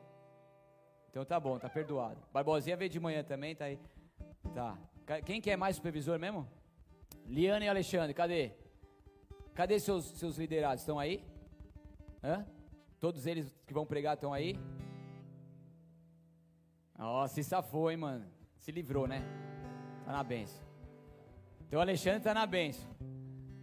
Então 1.09 1.25
tá 1.25 1.39
bom, 1.39 1.57
tá 1.57 1.67
perdoado. 1.67 2.21
Barbosinha 2.31 2.77
veio 2.77 2.89
de 2.89 2.99
manhã 2.99 3.23
também, 3.23 3.55
tá 3.55 3.65
aí. 3.65 3.79
Tá. 4.53 4.77
Quem 5.25 5.41
quer 5.41 5.57
mais 5.57 5.75
supervisor 5.75 6.19
mesmo? 6.19 6.47
Liana 7.25 7.65
e 7.65 7.69
Alexandre, 7.69 8.13
cadê? 8.13 8.51
Cadê 9.53 9.79
seus, 9.79 10.05
seus 10.11 10.37
liderados? 10.37 10.81
Estão 10.81 10.99
aí? 10.99 11.23
Hã? 12.23 12.45
Todos 12.99 13.25
eles 13.25 13.53
que 13.65 13.73
vão 13.73 13.85
pregar 13.85 14.15
estão 14.15 14.33
aí? 14.33 14.57
Ó, 16.99 17.23
oh, 17.23 17.27
se 17.27 17.43
safou, 17.43 17.91
hein, 17.91 17.97
mano. 17.97 18.25
Se 18.59 18.71
livrou, 18.71 19.07
né? 19.07 19.21
Tá 20.07 20.13
na 20.13 20.23
benção. 20.23 20.63
Então 21.67 21.79
o 21.79 21.81
Alexandre 21.81 22.21
tá 22.21 22.33
na 22.33 22.45
benção. 22.45 22.89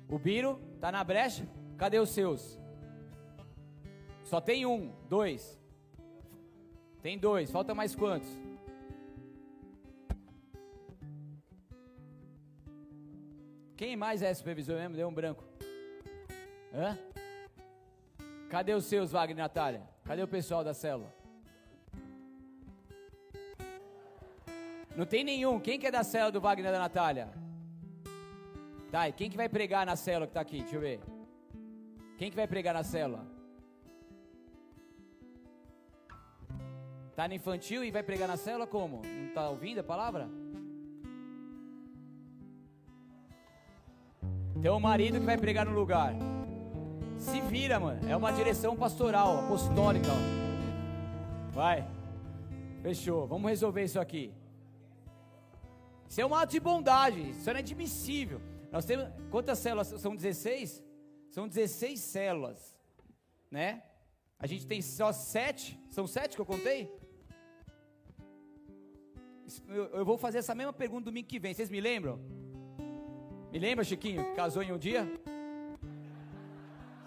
O 0.06 0.18
Biro 0.18 0.60
tá 0.78 0.92
na 0.92 1.02
brecha. 1.02 1.48
Cadê 1.78 1.98
os 1.98 2.10
seus? 2.10 2.60
Só 4.24 4.42
tem 4.42 4.66
um, 4.66 4.92
dois. 5.08 5.58
Tem 7.00 7.18
dois, 7.18 7.50
falta 7.50 7.74
mais 7.74 7.96
quantos? 7.96 8.28
Quem 13.74 13.96
mais 13.96 14.20
é 14.20 14.34
supervisor 14.34 14.76
mesmo? 14.76 14.96
Deu 14.96 15.08
um 15.08 15.14
branco. 15.14 15.42
Hã? 16.74 16.98
Cadê 18.50 18.74
os 18.74 18.84
seus, 18.84 19.12
Wagner 19.12 19.38
e 19.38 19.40
Natália? 19.40 19.82
Cadê 20.04 20.22
o 20.22 20.28
pessoal 20.28 20.62
da 20.62 20.74
célula? 20.74 21.10
Não 24.96 25.04
tem 25.04 25.24
nenhum. 25.24 25.58
Quem 25.58 25.78
quer 25.78 25.88
é 25.88 25.90
da 25.90 26.04
cela 26.04 26.30
do 26.30 26.40
Wagner 26.40 26.70
da 26.70 26.78
Natália? 26.78 27.28
Tá, 28.90 29.08
e 29.08 29.12
quem 29.12 29.28
que 29.28 29.36
vai 29.36 29.48
pregar 29.48 29.84
na 29.84 29.96
cela 29.96 30.26
que 30.26 30.30
está 30.30 30.40
aqui? 30.40 30.60
Deixa 30.60 30.76
eu 30.76 30.80
ver. 30.80 31.00
Quem 32.16 32.30
que 32.30 32.36
vai 32.36 32.46
pregar 32.46 32.74
na 32.74 32.84
cela? 32.84 33.26
Tá 37.16 37.26
no 37.26 37.34
infantil 37.34 37.84
e 37.84 37.90
vai 37.90 38.02
pregar 38.02 38.28
na 38.28 38.36
cela 38.36 38.66
como? 38.66 39.02
Não 39.04 39.34
tá 39.34 39.48
ouvindo 39.48 39.80
a 39.80 39.84
palavra? 39.84 40.28
Tem 44.62 44.70
um 44.70 44.80
marido 44.80 45.18
que 45.18 45.26
vai 45.26 45.36
pregar 45.36 45.66
no 45.66 45.72
lugar. 45.72 46.14
Se 47.18 47.40
vira, 47.40 47.78
mano. 47.78 48.08
É 48.08 48.16
uma 48.16 48.32
direção 48.32 48.76
pastoral, 48.76 49.40
apostólica. 49.40 50.10
Vai. 51.52 51.86
Fechou. 52.82 53.26
Vamos 53.26 53.50
resolver 53.50 53.84
isso 53.84 54.00
aqui. 54.00 54.32
Isso 56.14 56.20
é 56.20 56.26
um 56.26 56.32
ato 56.32 56.52
de 56.52 56.60
bondade. 56.60 57.30
Isso 57.30 57.50
é 57.50 57.52
inadmissível. 57.54 58.40
Nós 58.70 58.84
temos. 58.84 59.08
Quantas 59.32 59.58
células? 59.58 59.88
São 60.00 60.14
16? 60.14 60.80
São 61.28 61.48
16 61.48 61.98
células. 61.98 62.76
Né? 63.50 63.82
A 64.38 64.46
gente 64.46 64.64
tem 64.64 64.80
só 64.80 65.12
sete. 65.12 65.76
São 65.90 66.06
sete 66.06 66.36
que 66.36 66.40
eu 66.40 66.46
contei? 66.46 66.88
Eu, 69.66 69.86
eu 69.86 70.04
vou 70.04 70.16
fazer 70.16 70.38
essa 70.38 70.54
mesma 70.54 70.72
pergunta 70.72 71.06
domingo 71.06 71.26
que 71.26 71.40
vem. 71.40 71.52
Vocês 71.52 71.68
me 71.68 71.80
lembram? 71.80 72.20
Me 73.50 73.58
lembra, 73.58 73.82
Chiquinho, 73.82 74.24
que 74.24 74.34
casou 74.36 74.62
em 74.62 74.70
um 74.70 74.78
dia? 74.78 75.04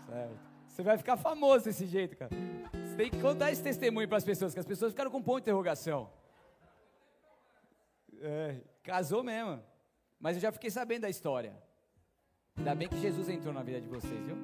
Certo. 0.09 0.39
Você 0.67 0.83
vai 0.83 0.97
ficar 0.97 1.15
famoso 1.15 1.63
desse 1.63 1.85
jeito, 1.85 2.17
cara. 2.17 2.31
Você 2.73 2.97
tem 2.97 3.09
que 3.09 3.21
contar 3.21 3.53
esse 3.53 3.63
testemunho 3.63 4.09
para 4.09 4.17
as 4.17 4.25
pessoas, 4.25 4.53
que 4.53 4.59
as 4.59 4.65
pessoas 4.65 4.91
ficaram 4.91 5.09
com 5.09 5.19
um 5.19 5.23
ponto 5.23 5.37
de 5.37 5.43
interrogação. 5.43 6.11
É, 8.19 8.57
casou 8.91 9.21
mesmo. 9.31 9.55
Mas 10.23 10.35
eu 10.35 10.41
já 10.45 10.51
fiquei 10.57 10.71
sabendo 10.77 11.01
da 11.01 11.09
história. 11.15 11.53
Ainda 12.57 12.73
bem 12.79 12.87
que 12.87 12.99
Jesus 13.07 13.27
entrou 13.35 13.53
na 13.53 13.63
vida 13.67 13.79
de 13.85 13.89
vocês, 13.95 14.21
viu? 14.27 14.37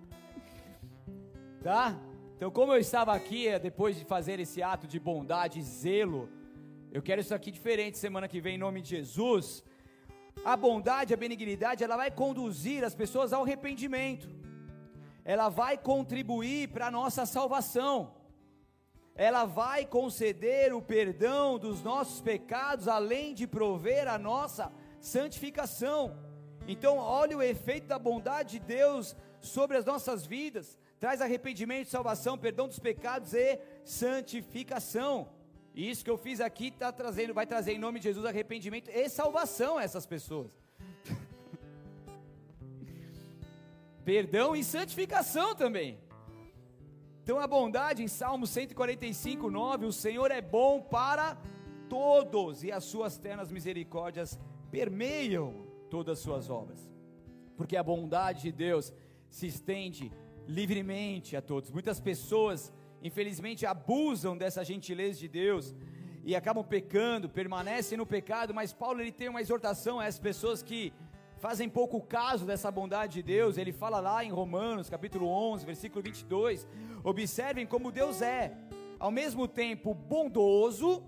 tá? 1.68 1.84
Então, 2.36 2.50
como 2.58 2.72
eu 2.72 2.80
estava 2.88 3.12
aqui, 3.14 3.40
é, 3.48 3.58
depois 3.58 3.96
de 3.98 4.04
fazer 4.04 4.38
esse 4.44 4.62
ato 4.62 4.86
de 4.86 5.00
bondade 5.08 5.60
zelo, 5.62 6.28
eu 6.92 7.02
quero 7.02 7.20
isso 7.20 7.34
aqui 7.34 7.50
diferente 7.50 7.98
semana 7.98 8.28
que 8.32 8.40
vem, 8.40 8.54
em 8.54 8.64
nome 8.66 8.80
de 8.82 8.90
Jesus 8.96 9.46
a 10.44 10.56
bondade, 10.56 11.12
a 11.12 11.16
benignidade, 11.16 11.84
ela 11.84 11.96
vai 11.96 12.10
conduzir 12.10 12.84
as 12.84 12.94
pessoas 12.94 13.32
ao 13.32 13.42
arrependimento. 13.42 14.28
Ela 15.24 15.48
vai 15.48 15.76
contribuir 15.76 16.68
para 16.68 16.86
a 16.86 16.90
nossa 16.90 17.26
salvação. 17.26 18.14
Ela 19.14 19.44
vai 19.44 19.84
conceder 19.84 20.72
o 20.72 20.80
perdão 20.80 21.58
dos 21.58 21.82
nossos 21.82 22.20
pecados, 22.20 22.88
além 22.88 23.34
de 23.34 23.46
prover 23.46 24.08
a 24.08 24.18
nossa 24.18 24.72
santificação. 25.00 26.16
Então, 26.66 26.98
olha 26.98 27.36
o 27.36 27.42
efeito 27.42 27.86
da 27.86 27.98
bondade 27.98 28.58
de 28.58 28.60
Deus 28.60 29.16
sobre 29.40 29.76
as 29.76 29.84
nossas 29.84 30.24
vidas. 30.24 30.78
Traz 30.98 31.20
arrependimento, 31.20 31.88
salvação, 31.88 32.38
perdão 32.38 32.68
dos 32.68 32.78
pecados 32.78 33.34
e 33.34 33.58
santificação. 33.84 35.28
E 35.74 35.88
isso 35.88 36.04
que 36.04 36.10
eu 36.10 36.18
fiz 36.18 36.40
aqui 36.40 36.70
tá 36.70 36.92
trazendo, 36.92 37.32
vai 37.32 37.46
trazer 37.46 37.72
em 37.72 37.78
nome 37.78 38.00
de 38.00 38.04
Jesus 38.04 38.26
arrependimento 38.26 38.90
e 38.90 39.08
salvação 39.08 39.78
a 39.78 39.82
essas 39.82 40.04
pessoas. 40.04 40.50
Perdão 44.04 44.54
e 44.54 44.64
santificação 44.64 45.54
também. 45.54 45.98
Então 47.30 47.38
a 47.38 47.46
bondade 47.46 48.02
em 48.02 48.08
Salmo 48.08 48.44
145, 48.44 49.52
9, 49.52 49.86
o 49.86 49.92
Senhor 49.92 50.32
é 50.32 50.40
bom 50.40 50.80
para 50.80 51.38
todos 51.88 52.64
e 52.64 52.72
as 52.72 52.82
suas 52.82 53.18
ternas 53.18 53.52
misericórdias 53.52 54.36
permeiam 54.68 55.64
todas 55.88 56.18
as 56.18 56.24
suas 56.24 56.50
obras. 56.50 56.90
Porque 57.56 57.76
a 57.76 57.84
bondade 57.84 58.42
de 58.42 58.50
Deus 58.50 58.92
se 59.28 59.46
estende 59.46 60.10
livremente 60.48 61.36
a 61.36 61.40
todos. 61.40 61.70
Muitas 61.70 62.00
pessoas 62.00 62.72
infelizmente 63.00 63.64
abusam 63.64 64.36
dessa 64.36 64.64
gentileza 64.64 65.20
de 65.20 65.28
Deus 65.28 65.72
e 66.24 66.34
acabam 66.34 66.64
pecando, 66.64 67.28
permanecem 67.28 67.96
no 67.96 68.04
pecado, 68.04 68.52
mas 68.52 68.72
Paulo 68.72 69.00
ele 69.00 69.12
tem 69.12 69.28
uma 69.28 69.40
exortação 69.40 70.00
a 70.00 70.06
essas 70.06 70.18
pessoas 70.18 70.64
que 70.64 70.92
fazem 71.40 71.68
pouco 71.68 72.00
caso 72.02 72.44
dessa 72.44 72.70
bondade 72.70 73.14
de 73.14 73.22
Deus. 73.22 73.56
Ele 73.56 73.72
fala 73.72 73.98
lá 73.98 74.22
em 74.22 74.30
Romanos, 74.30 74.90
capítulo 74.90 75.26
11, 75.26 75.64
versículo 75.66 76.02
22: 76.02 76.66
Observem 77.02 77.66
como 77.66 77.90
Deus 77.90 78.20
é, 78.20 78.56
ao 78.98 79.10
mesmo 79.10 79.48
tempo 79.48 79.94
bondoso 79.94 81.02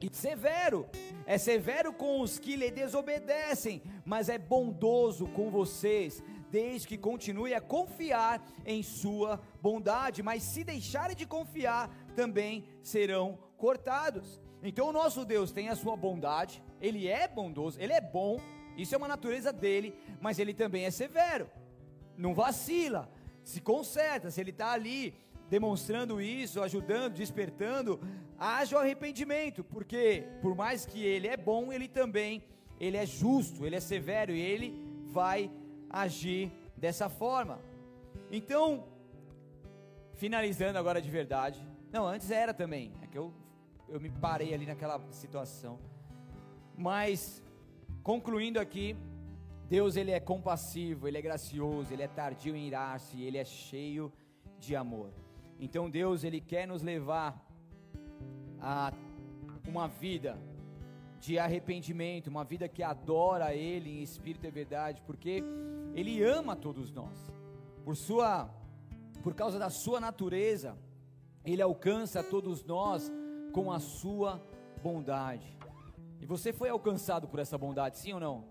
e 0.00 0.08
severo. 0.10 0.88
É 1.26 1.36
severo 1.36 1.92
com 1.92 2.20
os 2.22 2.38
que 2.38 2.56
lhe 2.56 2.70
desobedecem, 2.70 3.82
mas 4.04 4.30
é 4.30 4.38
bondoso 4.38 5.26
com 5.28 5.50
vocês 5.50 6.22
desde 6.50 6.88
que 6.88 6.96
continue 6.96 7.52
a 7.52 7.60
confiar 7.60 8.42
em 8.64 8.82
sua 8.82 9.38
bondade, 9.60 10.22
mas 10.22 10.42
se 10.42 10.64
deixarem 10.64 11.14
de 11.14 11.26
confiar, 11.26 11.94
também 12.16 12.64
serão 12.82 13.38
cortados. 13.58 14.40
Então 14.62 14.88
o 14.88 14.92
nosso 14.92 15.26
Deus 15.26 15.52
tem 15.52 15.68
a 15.68 15.76
sua 15.76 15.94
bondade, 15.94 16.62
ele 16.80 17.06
é 17.06 17.28
bondoso, 17.28 17.78
ele 17.78 17.92
é 17.92 18.00
bom, 18.00 18.40
isso 18.78 18.94
é 18.94 18.98
uma 18.98 19.08
natureza 19.08 19.52
dele, 19.52 19.94
mas 20.20 20.38
ele 20.38 20.54
também 20.54 20.84
é 20.84 20.90
severo. 20.90 21.50
Não 22.16 22.32
vacila, 22.32 23.10
se 23.44 23.60
conserta, 23.60 24.30
se 24.30 24.40
ele 24.40 24.50
está 24.50 24.72
ali 24.72 25.14
demonstrando 25.50 26.20
isso, 26.20 26.62
ajudando, 26.62 27.14
despertando, 27.14 28.00
haja 28.38 28.76
o 28.76 28.78
arrependimento, 28.78 29.64
porque 29.64 30.26
por 30.40 30.54
mais 30.54 30.86
que 30.86 31.04
ele 31.04 31.26
é 31.26 31.36
bom, 31.36 31.72
ele 31.72 31.88
também 31.88 32.42
ele 32.80 32.96
é 32.96 33.04
justo, 33.04 33.66
ele 33.66 33.76
é 33.76 33.80
severo 33.80 34.32
e 34.32 34.40
ele 34.40 34.74
vai 35.06 35.50
agir 35.90 36.52
dessa 36.76 37.08
forma. 37.08 37.58
Então, 38.30 38.86
finalizando 40.14 40.78
agora 40.78 41.00
de 41.00 41.10
verdade. 41.10 41.66
Não, 41.90 42.06
antes 42.06 42.30
era 42.30 42.52
também. 42.52 42.92
É 43.02 43.06
que 43.06 43.16
eu, 43.16 43.32
eu 43.88 44.00
me 44.00 44.10
parei 44.10 44.52
ali 44.54 44.66
naquela 44.66 45.00
situação. 45.10 45.78
Mas, 46.76 47.42
concluindo 48.08 48.58
aqui, 48.58 48.96
Deus 49.68 49.94
ele 49.94 50.12
é 50.12 50.18
compassivo, 50.18 51.06
ele 51.06 51.18
é 51.18 51.20
gracioso, 51.20 51.92
ele 51.92 52.02
é 52.02 52.08
tardio 52.08 52.56
em 52.56 52.66
irar-se, 52.66 53.22
ele 53.22 53.36
é 53.36 53.44
cheio 53.44 54.10
de 54.58 54.74
amor. 54.74 55.10
Então 55.60 55.90
Deus 55.90 56.24
ele 56.24 56.40
quer 56.40 56.66
nos 56.66 56.82
levar 56.82 57.38
a 58.58 58.94
uma 59.66 59.86
vida 59.88 60.40
de 61.20 61.38
arrependimento, 61.38 62.28
uma 62.28 62.44
vida 62.44 62.66
que 62.66 62.82
adora 62.82 63.54
Ele 63.54 63.98
em 63.98 64.02
espírito 64.02 64.46
e 64.46 64.50
verdade, 64.50 65.02
porque 65.02 65.44
Ele 65.94 66.22
ama 66.22 66.56
todos 66.56 66.90
nós. 66.90 67.28
Por 67.84 67.94
sua, 67.94 68.48
por 69.22 69.34
causa 69.34 69.58
da 69.58 69.68
sua 69.68 70.00
natureza, 70.00 70.78
Ele 71.44 71.60
alcança 71.60 72.22
todos 72.22 72.64
nós 72.64 73.12
com 73.52 73.70
a 73.70 73.78
sua 73.78 74.42
bondade. 74.82 75.57
E 76.20 76.26
você 76.26 76.52
foi 76.52 76.68
alcançado 76.68 77.28
por 77.28 77.38
essa 77.38 77.56
bondade, 77.56 77.98
sim 77.98 78.12
ou 78.12 78.20
não? 78.20 78.44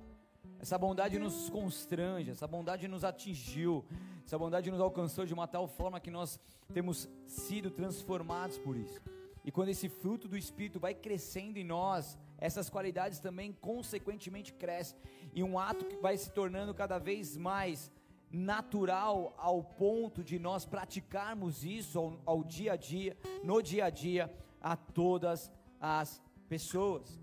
Essa 0.60 0.78
bondade 0.78 1.20
nos 1.20 1.50
constrange, 1.50 2.32
essa 2.32 2.48
bondade 2.48 2.88
nos 2.88 3.04
atingiu, 3.04 3.86
essa 4.26 4.38
bondade 4.38 4.72
nos 4.72 4.82
alcançou 4.82 5.26
de 5.26 5.34
uma 5.34 5.48
tal 5.48 5.68
forma 5.68 6.00
que 6.00 6.10
nós 6.10 6.40
temos 6.74 7.08
sido 7.26 7.70
transformados 7.70 8.58
por 8.58 8.76
isso. 8.76 9.02
E 9.46 9.52
quando 9.52 9.70
esse 9.70 9.88
fruto 9.88 10.28
do 10.28 10.38
Espírito 10.38 10.80
vai 10.80 10.94
crescendo 10.94 11.58
em 11.58 11.64
nós, 11.64 12.18
essas 12.38 12.70
qualidades 12.70 13.20
também 13.20 13.54
consequentemente 13.54 14.52
crescem. 14.52 15.00
E 15.34 15.44
um 15.44 15.58
ato 15.58 15.86
que 15.86 15.96
vai 15.98 16.18
se 16.18 16.32
tornando 16.32 16.74
cada 16.74 16.98
vez 16.98 17.38
mais 17.38 17.92
natural 18.30 19.34
ao 19.38 19.64
ponto 19.64 20.24
de 20.24 20.38
nós 20.38 20.66
praticarmos 20.66 21.64
isso 21.64 21.98
ao, 21.98 22.20
ao 22.26 22.44
dia 22.44 22.74
a 22.74 22.76
dia, 22.76 23.16
no 23.44 23.62
dia 23.62 23.86
a 23.86 23.90
dia, 23.90 24.34
a 24.60 24.76
todas 24.76 25.50
as 25.80 26.22
pessoas. 26.50 27.18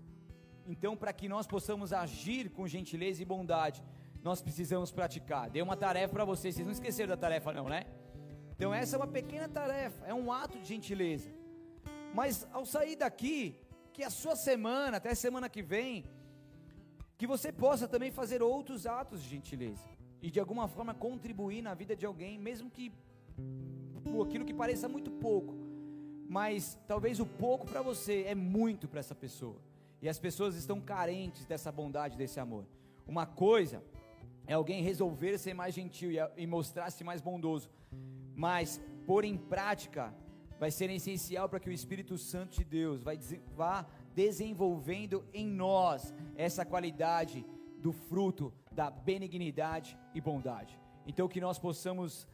Então, 0.65 0.95
para 0.97 1.13
que 1.13 1.27
nós 1.29 1.45
possamos 1.45 1.93
agir 1.93 2.49
com 2.49 2.67
gentileza 2.67 3.21
e 3.21 3.25
bondade, 3.25 3.83
nós 4.23 4.41
precisamos 4.41 4.91
praticar. 4.91 5.49
Dei 5.49 5.61
uma 5.61 5.77
tarefa 5.77 6.13
para 6.13 6.25
vocês, 6.25 6.55
vocês 6.55 6.65
não 6.65 6.73
esqueceram 6.73 7.09
da 7.09 7.17
tarefa, 7.17 7.53
não, 7.53 7.69
né? 7.69 7.85
Então, 8.55 8.73
essa 8.73 8.95
é 8.95 8.97
uma 8.97 9.07
pequena 9.07 9.47
tarefa, 9.47 10.05
é 10.05 10.13
um 10.13 10.31
ato 10.31 10.57
de 10.57 10.65
gentileza. 10.65 11.29
Mas 12.13 12.47
ao 12.51 12.65
sair 12.65 12.95
daqui, 12.95 13.59
que 13.93 14.03
a 14.03 14.09
sua 14.09 14.35
semana, 14.35 14.97
até 14.97 15.13
semana 15.13 15.47
que 15.49 15.61
vem, 15.61 16.05
que 17.17 17.27
você 17.27 17.51
possa 17.51 17.87
também 17.87 18.11
fazer 18.11 18.41
outros 18.41 18.85
atos 18.85 19.21
de 19.21 19.29
gentileza 19.29 19.87
e 20.21 20.31
de 20.31 20.39
alguma 20.39 20.67
forma 20.67 20.93
contribuir 20.93 21.61
na 21.61 21.73
vida 21.73 21.95
de 21.95 22.05
alguém, 22.05 22.37
mesmo 22.39 22.69
que 22.69 22.91
por 24.03 24.25
aquilo 24.25 24.45
que 24.45 24.53
pareça 24.53 24.87
muito 24.87 25.11
pouco, 25.11 25.53
mas 26.27 26.77
talvez 26.87 27.19
o 27.19 27.25
pouco 27.25 27.65
para 27.65 27.81
você 27.81 28.23
é 28.23 28.35
muito 28.35 28.87
para 28.87 28.99
essa 28.99 29.15
pessoa. 29.15 29.59
E 30.01 30.09
as 30.09 30.19
pessoas 30.19 30.55
estão 30.55 30.79
carentes 30.79 31.45
dessa 31.45 31.71
bondade, 31.71 32.17
desse 32.17 32.39
amor. 32.39 32.65
Uma 33.07 33.25
coisa 33.25 33.83
é 34.47 34.53
alguém 34.53 34.81
resolver 34.81 35.37
ser 35.37 35.53
mais 35.53 35.73
gentil 35.73 36.11
e 36.37 36.47
mostrar-se 36.47 37.03
mais 37.03 37.21
bondoso, 37.21 37.69
mas 38.35 38.81
pôr 39.05 39.23
em 39.25 39.37
prática 39.37 40.13
vai 40.59 40.71
ser 40.71 40.89
essencial 40.89 41.49
para 41.49 41.59
que 41.59 41.69
o 41.69 41.73
Espírito 41.73 42.17
Santo 42.17 42.57
de 42.57 42.63
Deus 42.63 43.01
vá 43.55 43.85
desenvolvendo 44.13 45.25
em 45.33 45.45
nós 45.47 46.13
essa 46.35 46.65
qualidade 46.65 47.45
do 47.77 47.91
fruto 47.91 48.53
da 48.71 48.89
benignidade 48.89 49.97
e 50.13 50.21
bondade. 50.21 50.79
Então 51.05 51.27
que 51.27 51.41
nós 51.41 51.59
possamos 51.59 52.27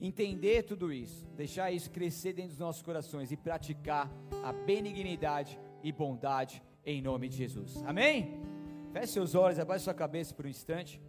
entender 0.00 0.62
tudo 0.64 0.92
isso, 0.92 1.26
deixar 1.36 1.70
isso 1.70 1.90
crescer 1.90 2.32
dentro 2.32 2.50
dos 2.50 2.58
nossos 2.58 2.82
corações 2.82 3.30
e 3.30 3.36
praticar 3.36 4.10
a 4.42 4.52
benignidade 4.52 5.58
e 5.82 5.92
bondade 5.92 6.62
em 6.84 7.00
nome 7.00 7.28
de 7.28 7.36
Jesus. 7.36 7.82
Amém? 7.84 8.40
Feche 8.92 9.08
seus 9.08 9.34
olhos, 9.34 9.58
abaixe 9.58 9.84
sua 9.84 9.94
cabeça 9.94 10.34
por 10.34 10.46
um 10.46 10.48
instante. 10.48 11.00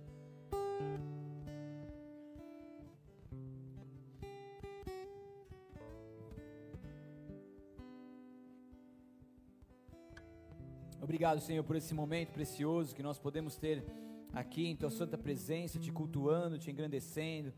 Obrigado, 11.01 11.39
Senhor, 11.39 11.63
por 11.63 11.75
esse 11.75 11.93
momento 11.93 12.31
precioso 12.31 12.95
que 12.95 13.03
nós 13.03 13.19
podemos 13.19 13.55
ter 13.55 13.85
aqui 14.33 14.67
em 14.67 14.75
Tua 14.75 14.89
santa 14.89 15.17
presença, 15.17 15.79
te 15.79 15.91
cultuando, 15.91 16.57
te 16.57 16.71
engrandecendo, 16.71 17.53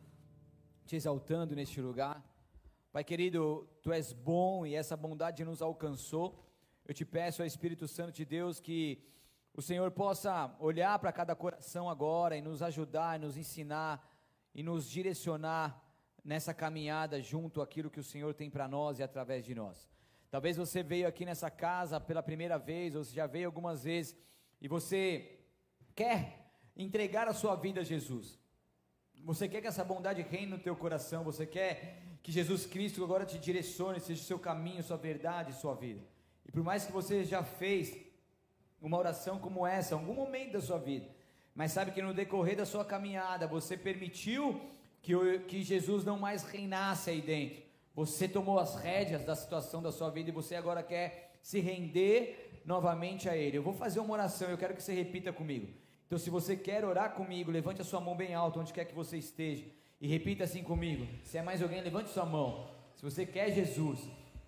te 0.85 0.95
exaltando 0.95 1.55
neste 1.55 1.79
lugar. 1.79 2.23
Pai 2.91 3.03
querido, 3.03 3.67
Tu 3.81 3.91
és 3.91 4.11
bom 4.11 4.65
e 4.65 4.75
essa 4.75 4.97
bondade 4.97 5.45
nos 5.45 5.61
alcançou. 5.61 6.46
Eu 6.87 6.93
te 6.93 7.03
peço, 7.03 7.43
Espírito 7.43 7.85
Santo 7.85 8.13
de 8.13 8.23
Deus, 8.23 8.61
que 8.61 9.03
o 9.53 9.61
Senhor 9.61 9.91
possa 9.91 10.55
olhar 10.57 10.97
para 10.99 11.11
cada 11.11 11.35
coração 11.35 11.89
agora 11.89 12.37
e 12.37 12.41
nos 12.41 12.61
ajudar, 12.61 13.19
nos 13.19 13.35
ensinar 13.35 14.09
e 14.55 14.63
nos 14.63 14.89
direcionar 14.89 15.83
nessa 16.23 16.53
caminhada 16.53 17.21
junto 17.21 17.61
àquilo 17.61 17.89
que 17.89 17.99
o 17.99 18.03
Senhor 18.03 18.33
tem 18.33 18.49
para 18.49 18.69
nós 18.69 18.99
e 18.99 19.03
através 19.03 19.43
de 19.43 19.53
nós. 19.53 19.85
Talvez 20.31 20.55
você 20.55 20.81
veio 20.81 21.09
aqui 21.09 21.25
nessa 21.25 21.51
casa 21.51 21.99
pela 21.99 22.23
primeira 22.23 22.57
vez, 22.57 22.95
ou 22.95 23.03
você 23.03 23.13
já 23.13 23.27
veio 23.27 23.47
algumas 23.47 23.83
vezes, 23.83 24.15
e 24.61 24.69
você 24.69 25.41
quer 25.93 26.53
entregar 26.73 27.27
a 27.27 27.33
sua 27.33 27.55
vida 27.57 27.81
a 27.81 27.83
Jesus. 27.83 28.39
Você 29.25 29.49
quer 29.49 29.59
que 29.59 29.67
essa 29.67 29.83
bondade 29.83 30.21
reine 30.21 30.51
no 30.51 30.59
teu 30.59 30.73
coração, 30.73 31.21
você 31.21 31.45
quer 31.45 32.01
que 32.23 32.31
Jesus 32.31 32.65
Cristo 32.65 33.03
agora 33.03 33.25
te 33.25 33.37
direcione, 33.37 33.99
seja 33.99 34.21
o 34.21 34.25
seu 34.25 34.39
caminho, 34.39 34.81
sua 34.81 34.95
verdade, 34.95 35.51
sua 35.51 35.75
vida. 35.75 36.15
E 36.47 36.51
por 36.51 36.63
mais 36.63 36.85
que 36.85 36.91
você 36.91 37.23
já 37.23 37.43
fez 37.43 37.95
uma 38.81 38.97
oração 38.97 39.39
como 39.39 39.65
essa, 39.65 39.93
em 39.93 39.97
algum 39.97 40.13
momento 40.13 40.53
da 40.53 40.61
sua 40.61 40.77
vida, 40.77 41.07
mas 41.53 41.71
sabe 41.71 41.91
que 41.91 42.01
no 42.01 42.13
decorrer 42.13 42.55
da 42.55 42.65
sua 42.65 42.85
caminhada 42.85 43.47
você 43.47 43.75
permitiu 43.75 44.61
que, 45.01 45.13
que 45.47 45.63
Jesus 45.63 46.05
não 46.05 46.17
mais 46.17 46.43
reinasse 46.43 47.09
aí 47.09 47.21
dentro. 47.21 47.63
Você 47.95 48.27
tomou 48.27 48.59
as 48.59 48.75
rédeas 48.75 49.25
da 49.25 49.35
situação 49.35 49.81
da 49.81 49.91
sua 49.91 50.09
vida 50.09 50.29
e 50.29 50.33
você 50.33 50.55
agora 50.55 50.83
quer 50.83 51.31
se 51.41 51.59
render 51.59 52.61
novamente 52.63 53.27
a 53.27 53.35
Ele. 53.35 53.57
Eu 53.57 53.63
vou 53.63 53.73
fazer 53.73 53.99
uma 53.99 54.13
oração, 54.13 54.49
eu 54.49 54.57
quero 54.57 54.75
que 54.75 54.83
você 54.83 54.93
repita 54.93 55.33
comigo. 55.33 55.67
Então, 56.05 56.19
se 56.19 56.29
você 56.29 56.55
quer 56.55 56.85
orar 56.85 57.15
comigo, 57.15 57.51
levante 57.51 57.81
a 57.81 57.83
sua 57.83 57.99
mão 57.99 58.15
bem 58.15 58.35
alta, 58.35 58.59
onde 58.59 58.71
quer 58.71 58.85
que 58.85 58.93
você 58.93 59.17
esteja, 59.17 59.65
e 59.99 60.07
repita 60.07 60.43
assim 60.43 60.63
comigo. 60.63 61.07
Se 61.23 61.37
é 61.37 61.41
mais 61.41 61.61
alguém, 61.61 61.81
levante 61.81 62.11
sua 62.11 62.25
mão. 62.25 62.69
Se 62.95 63.03
você 63.03 63.25
quer 63.25 63.51
Jesus, 63.51 63.99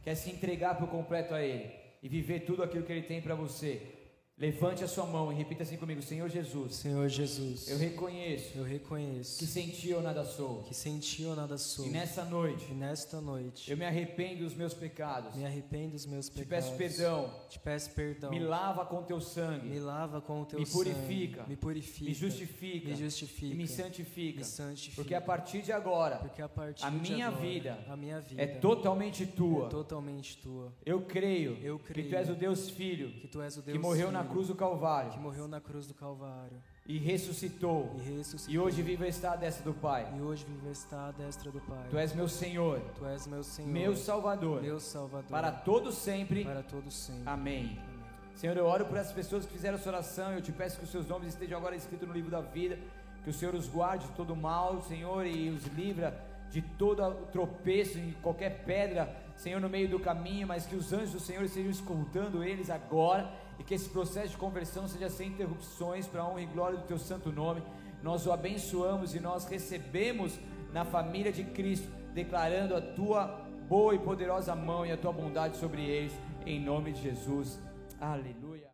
quer 0.04 0.16
se 0.16 0.30
entregar 0.30 0.78
por 0.78 0.88
completo 0.88 1.34
a 1.34 1.42
Ele 1.42 1.89
e 2.02 2.08
viver 2.08 2.42
tudo 2.42 2.64
aquilo 2.64 2.84
que 2.84 2.92
Ele 2.92 3.04
tem 3.04 3.22
para 3.22 3.36
você, 3.36 3.99
Levante 4.40 4.86
a 4.86 4.88
sua 4.88 5.06
mão 5.06 5.34
e 5.34 5.36
repita 5.36 5.64
assim 5.64 5.76
comigo: 5.76 6.02
Senhor 6.02 6.30
Jesus. 6.30 6.76
Senhor 6.76 7.10
Jesus. 7.10 7.68
Eu 7.70 7.78
reconheço. 7.78 8.58
Eu 8.58 8.64
reconheço. 8.64 9.38
Que 9.38 9.46
sem 9.46 9.68
ti 9.68 9.90
eu 9.90 10.02
nada 10.02 10.24
sou. 10.24 10.64
Que 10.64 10.74
sem 10.74 10.98
ti 10.98 11.24
eu 11.24 11.36
nada 11.36 11.58
sou. 11.58 11.86
E 11.86 11.90
nessa 11.90 12.24
noite. 12.24 12.72
E 12.72 12.74
nesta 12.74 13.20
noite. 13.20 13.70
Eu 13.70 13.76
me 13.76 13.86
arrependo 13.86 14.46
dos 14.46 14.56
meus 14.56 14.74
pecados. 14.74 15.36
Me 15.36 15.46
arrependo 15.46 15.92
dos 15.92 16.06
meus 16.06 16.30
te 16.30 16.40
pecados. 16.40 16.70
Te 16.70 16.78
peço 16.78 16.98
perdão. 16.98 17.34
Te 17.50 17.60
peço 17.60 17.90
perdão. 17.90 18.30
Me 18.30 18.40
lava 18.40 18.86
com 18.86 19.04
teu 19.04 19.20
sangue. 19.20 19.68
Me 19.68 19.78
lava 19.78 20.22
com 20.22 20.42
o 20.42 20.46
teu 20.46 20.60
me 20.60 20.66
sangue. 20.66 20.94
Purifica. 20.94 21.46
Me 21.46 21.58
purifica. 21.58 22.06
Me 22.06 22.14
justifica. 22.14 22.88
Me 22.88 22.96
justifica. 22.96 23.54
E 23.54 23.58
me 23.58 23.68
santifica. 23.68 24.40
Me 24.40 24.46
santifica. 24.46 24.96
Porque 24.96 25.16
a 25.16 25.22
partir 25.22 25.62
de 25.64 25.74
agora. 25.74 26.16
Porque 26.16 26.42
a 26.42 26.48
partir 26.48 26.86
a 26.86 26.90
minha 26.90 27.28
agora, 27.28 27.42
vida. 27.42 27.86
A 27.90 27.98
minha 27.98 28.22
vida. 28.22 28.42
É 28.42 28.48
totalmente 28.48 29.26
tua. 29.26 29.66
É 29.66 29.70
totalmente 29.70 30.38
tua. 30.38 30.72
Eu 30.86 31.02
creio. 31.02 31.58
Eu 31.62 31.78
creio. 31.78 32.08
Que 32.08 32.14
tu 32.14 32.18
és 32.18 32.30
o 32.30 32.36
Deus 32.36 32.70
Filho. 32.70 33.12
Que 33.20 33.28
tu 33.28 33.42
és 33.42 33.58
o 33.58 33.62
Deus 33.62 33.78
Que 33.78 33.82
morreu 33.82 34.08
filho, 34.08 34.18
na 34.18 34.29
cruz 34.30 34.48
do 34.48 34.56
Calvário 34.56 35.12
que 35.12 35.20
morreu 35.20 35.48
na 35.48 35.60
cruz 35.60 35.88
do 35.88 35.94
Calvário 35.94 36.58
e 36.86 36.98
ressuscitou. 36.98 37.96
E, 37.98 38.18
ressuscitou. 38.18 38.54
e 38.54 38.58
hoje 38.58 38.82
vive 38.82 39.08
está 39.08 39.34
à 39.34 39.36
destra 39.36 39.64
do 39.64 39.74
Pai. 39.74 40.12
E 40.18 40.22
hoje 40.22 40.44
vive 40.46 40.72
está 40.72 41.10
à 41.10 41.12
destra 41.12 41.52
do 41.52 41.60
Pai. 41.60 41.86
Tu 41.90 41.98
és 41.98 42.14
meu 42.14 42.28
Senhor. 42.28 42.80
Tu 42.98 43.06
és 43.06 43.28
meu 43.28 43.44
Senhor. 43.44 43.72
Meu 43.72 43.96
Salvador. 43.96 44.62
Meu 44.62 44.80
Salvador. 44.80 45.30
Para 45.30 45.52
todos 45.52 45.96
sempre. 45.96 46.44
Para 46.44 46.64
todos 46.64 46.94
sempre. 46.96 47.24
Amém. 47.28 47.80
Amém. 47.84 48.00
Senhor, 48.34 48.58
eu 48.58 48.66
oro 48.66 48.86
por 48.86 48.98
essas 48.98 49.14
pessoas 49.14 49.46
que 49.46 49.52
fizeram 49.52 49.78
essa 49.78 49.88
oração. 49.88 50.32
Eu 50.34 50.42
te 50.42 50.52
peço 50.52 50.78
que 50.80 50.84
os 50.84 50.90
seus 50.90 51.08
nomes 51.08 51.30
estejam 51.30 51.60
agora 51.60 51.76
escritos 51.76 52.08
no 52.08 52.14
livro 52.14 52.32
da 52.32 52.42
vida. 52.42 52.80
Que 53.24 53.30
o 53.30 53.34
Senhor 53.34 53.54
os 53.54 53.68
guarde 53.68 54.08
de 54.08 54.14
todo 54.14 54.36
mal, 54.36 54.82
Senhor, 54.82 55.26
e 55.28 55.50
os 55.50 55.66
livra 55.68 56.20
de 56.50 56.62
todo 56.62 57.28
tropeço 57.32 58.00
em 58.00 58.14
qualquer 58.24 58.64
pedra, 58.64 59.16
Senhor, 59.36 59.62
no 59.62 59.70
meio 59.70 59.88
do 59.88 60.00
caminho, 60.00 60.48
mas 60.48 60.66
que 60.66 60.76
os 60.76 60.92
anjos 60.92 61.12
do 61.12 61.20
Senhor 61.20 61.44
estejam 61.44 61.70
escoltando 61.70 62.44
eles 62.44 62.70
agora 62.70 63.30
e 63.60 63.64
que 63.64 63.74
esse 63.74 63.90
processo 63.90 64.30
de 64.30 64.38
conversão 64.38 64.88
seja 64.88 65.10
sem 65.10 65.28
interrupções 65.28 66.08
para 66.08 66.22
a 66.22 66.28
honra 66.28 66.42
e 66.42 66.46
glória 66.46 66.78
do 66.78 66.86
teu 66.86 66.98
santo 66.98 67.32
nome. 67.32 67.62
Nós 68.02 68.26
o 68.26 68.32
abençoamos 68.32 69.14
e 69.14 69.20
nós 69.20 69.46
recebemos 69.46 70.40
na 70.72 70.86
família 70.86 71.32
de 71.32 71.44
Cristo, 71.44 71.90
declarando 72.14 72.76
a 72.76 72.82
tua 72.82 73.28
boa 73.68 73.94
e 73.94 74.00
poderosa 74.00 74.56
mão 74.56 74.86
e 74.86 74.92
a 74.92 74.98
tua 74.98 75.12
bondade 75.12 75.58
sobre 75.58 75.84
eles, 75.84 76.14
em 76.46 76.60
nome 76.60 76.94
de 76.94 77.02
Jesus. 77.02 77.60
Aleluia. 78.00 78.59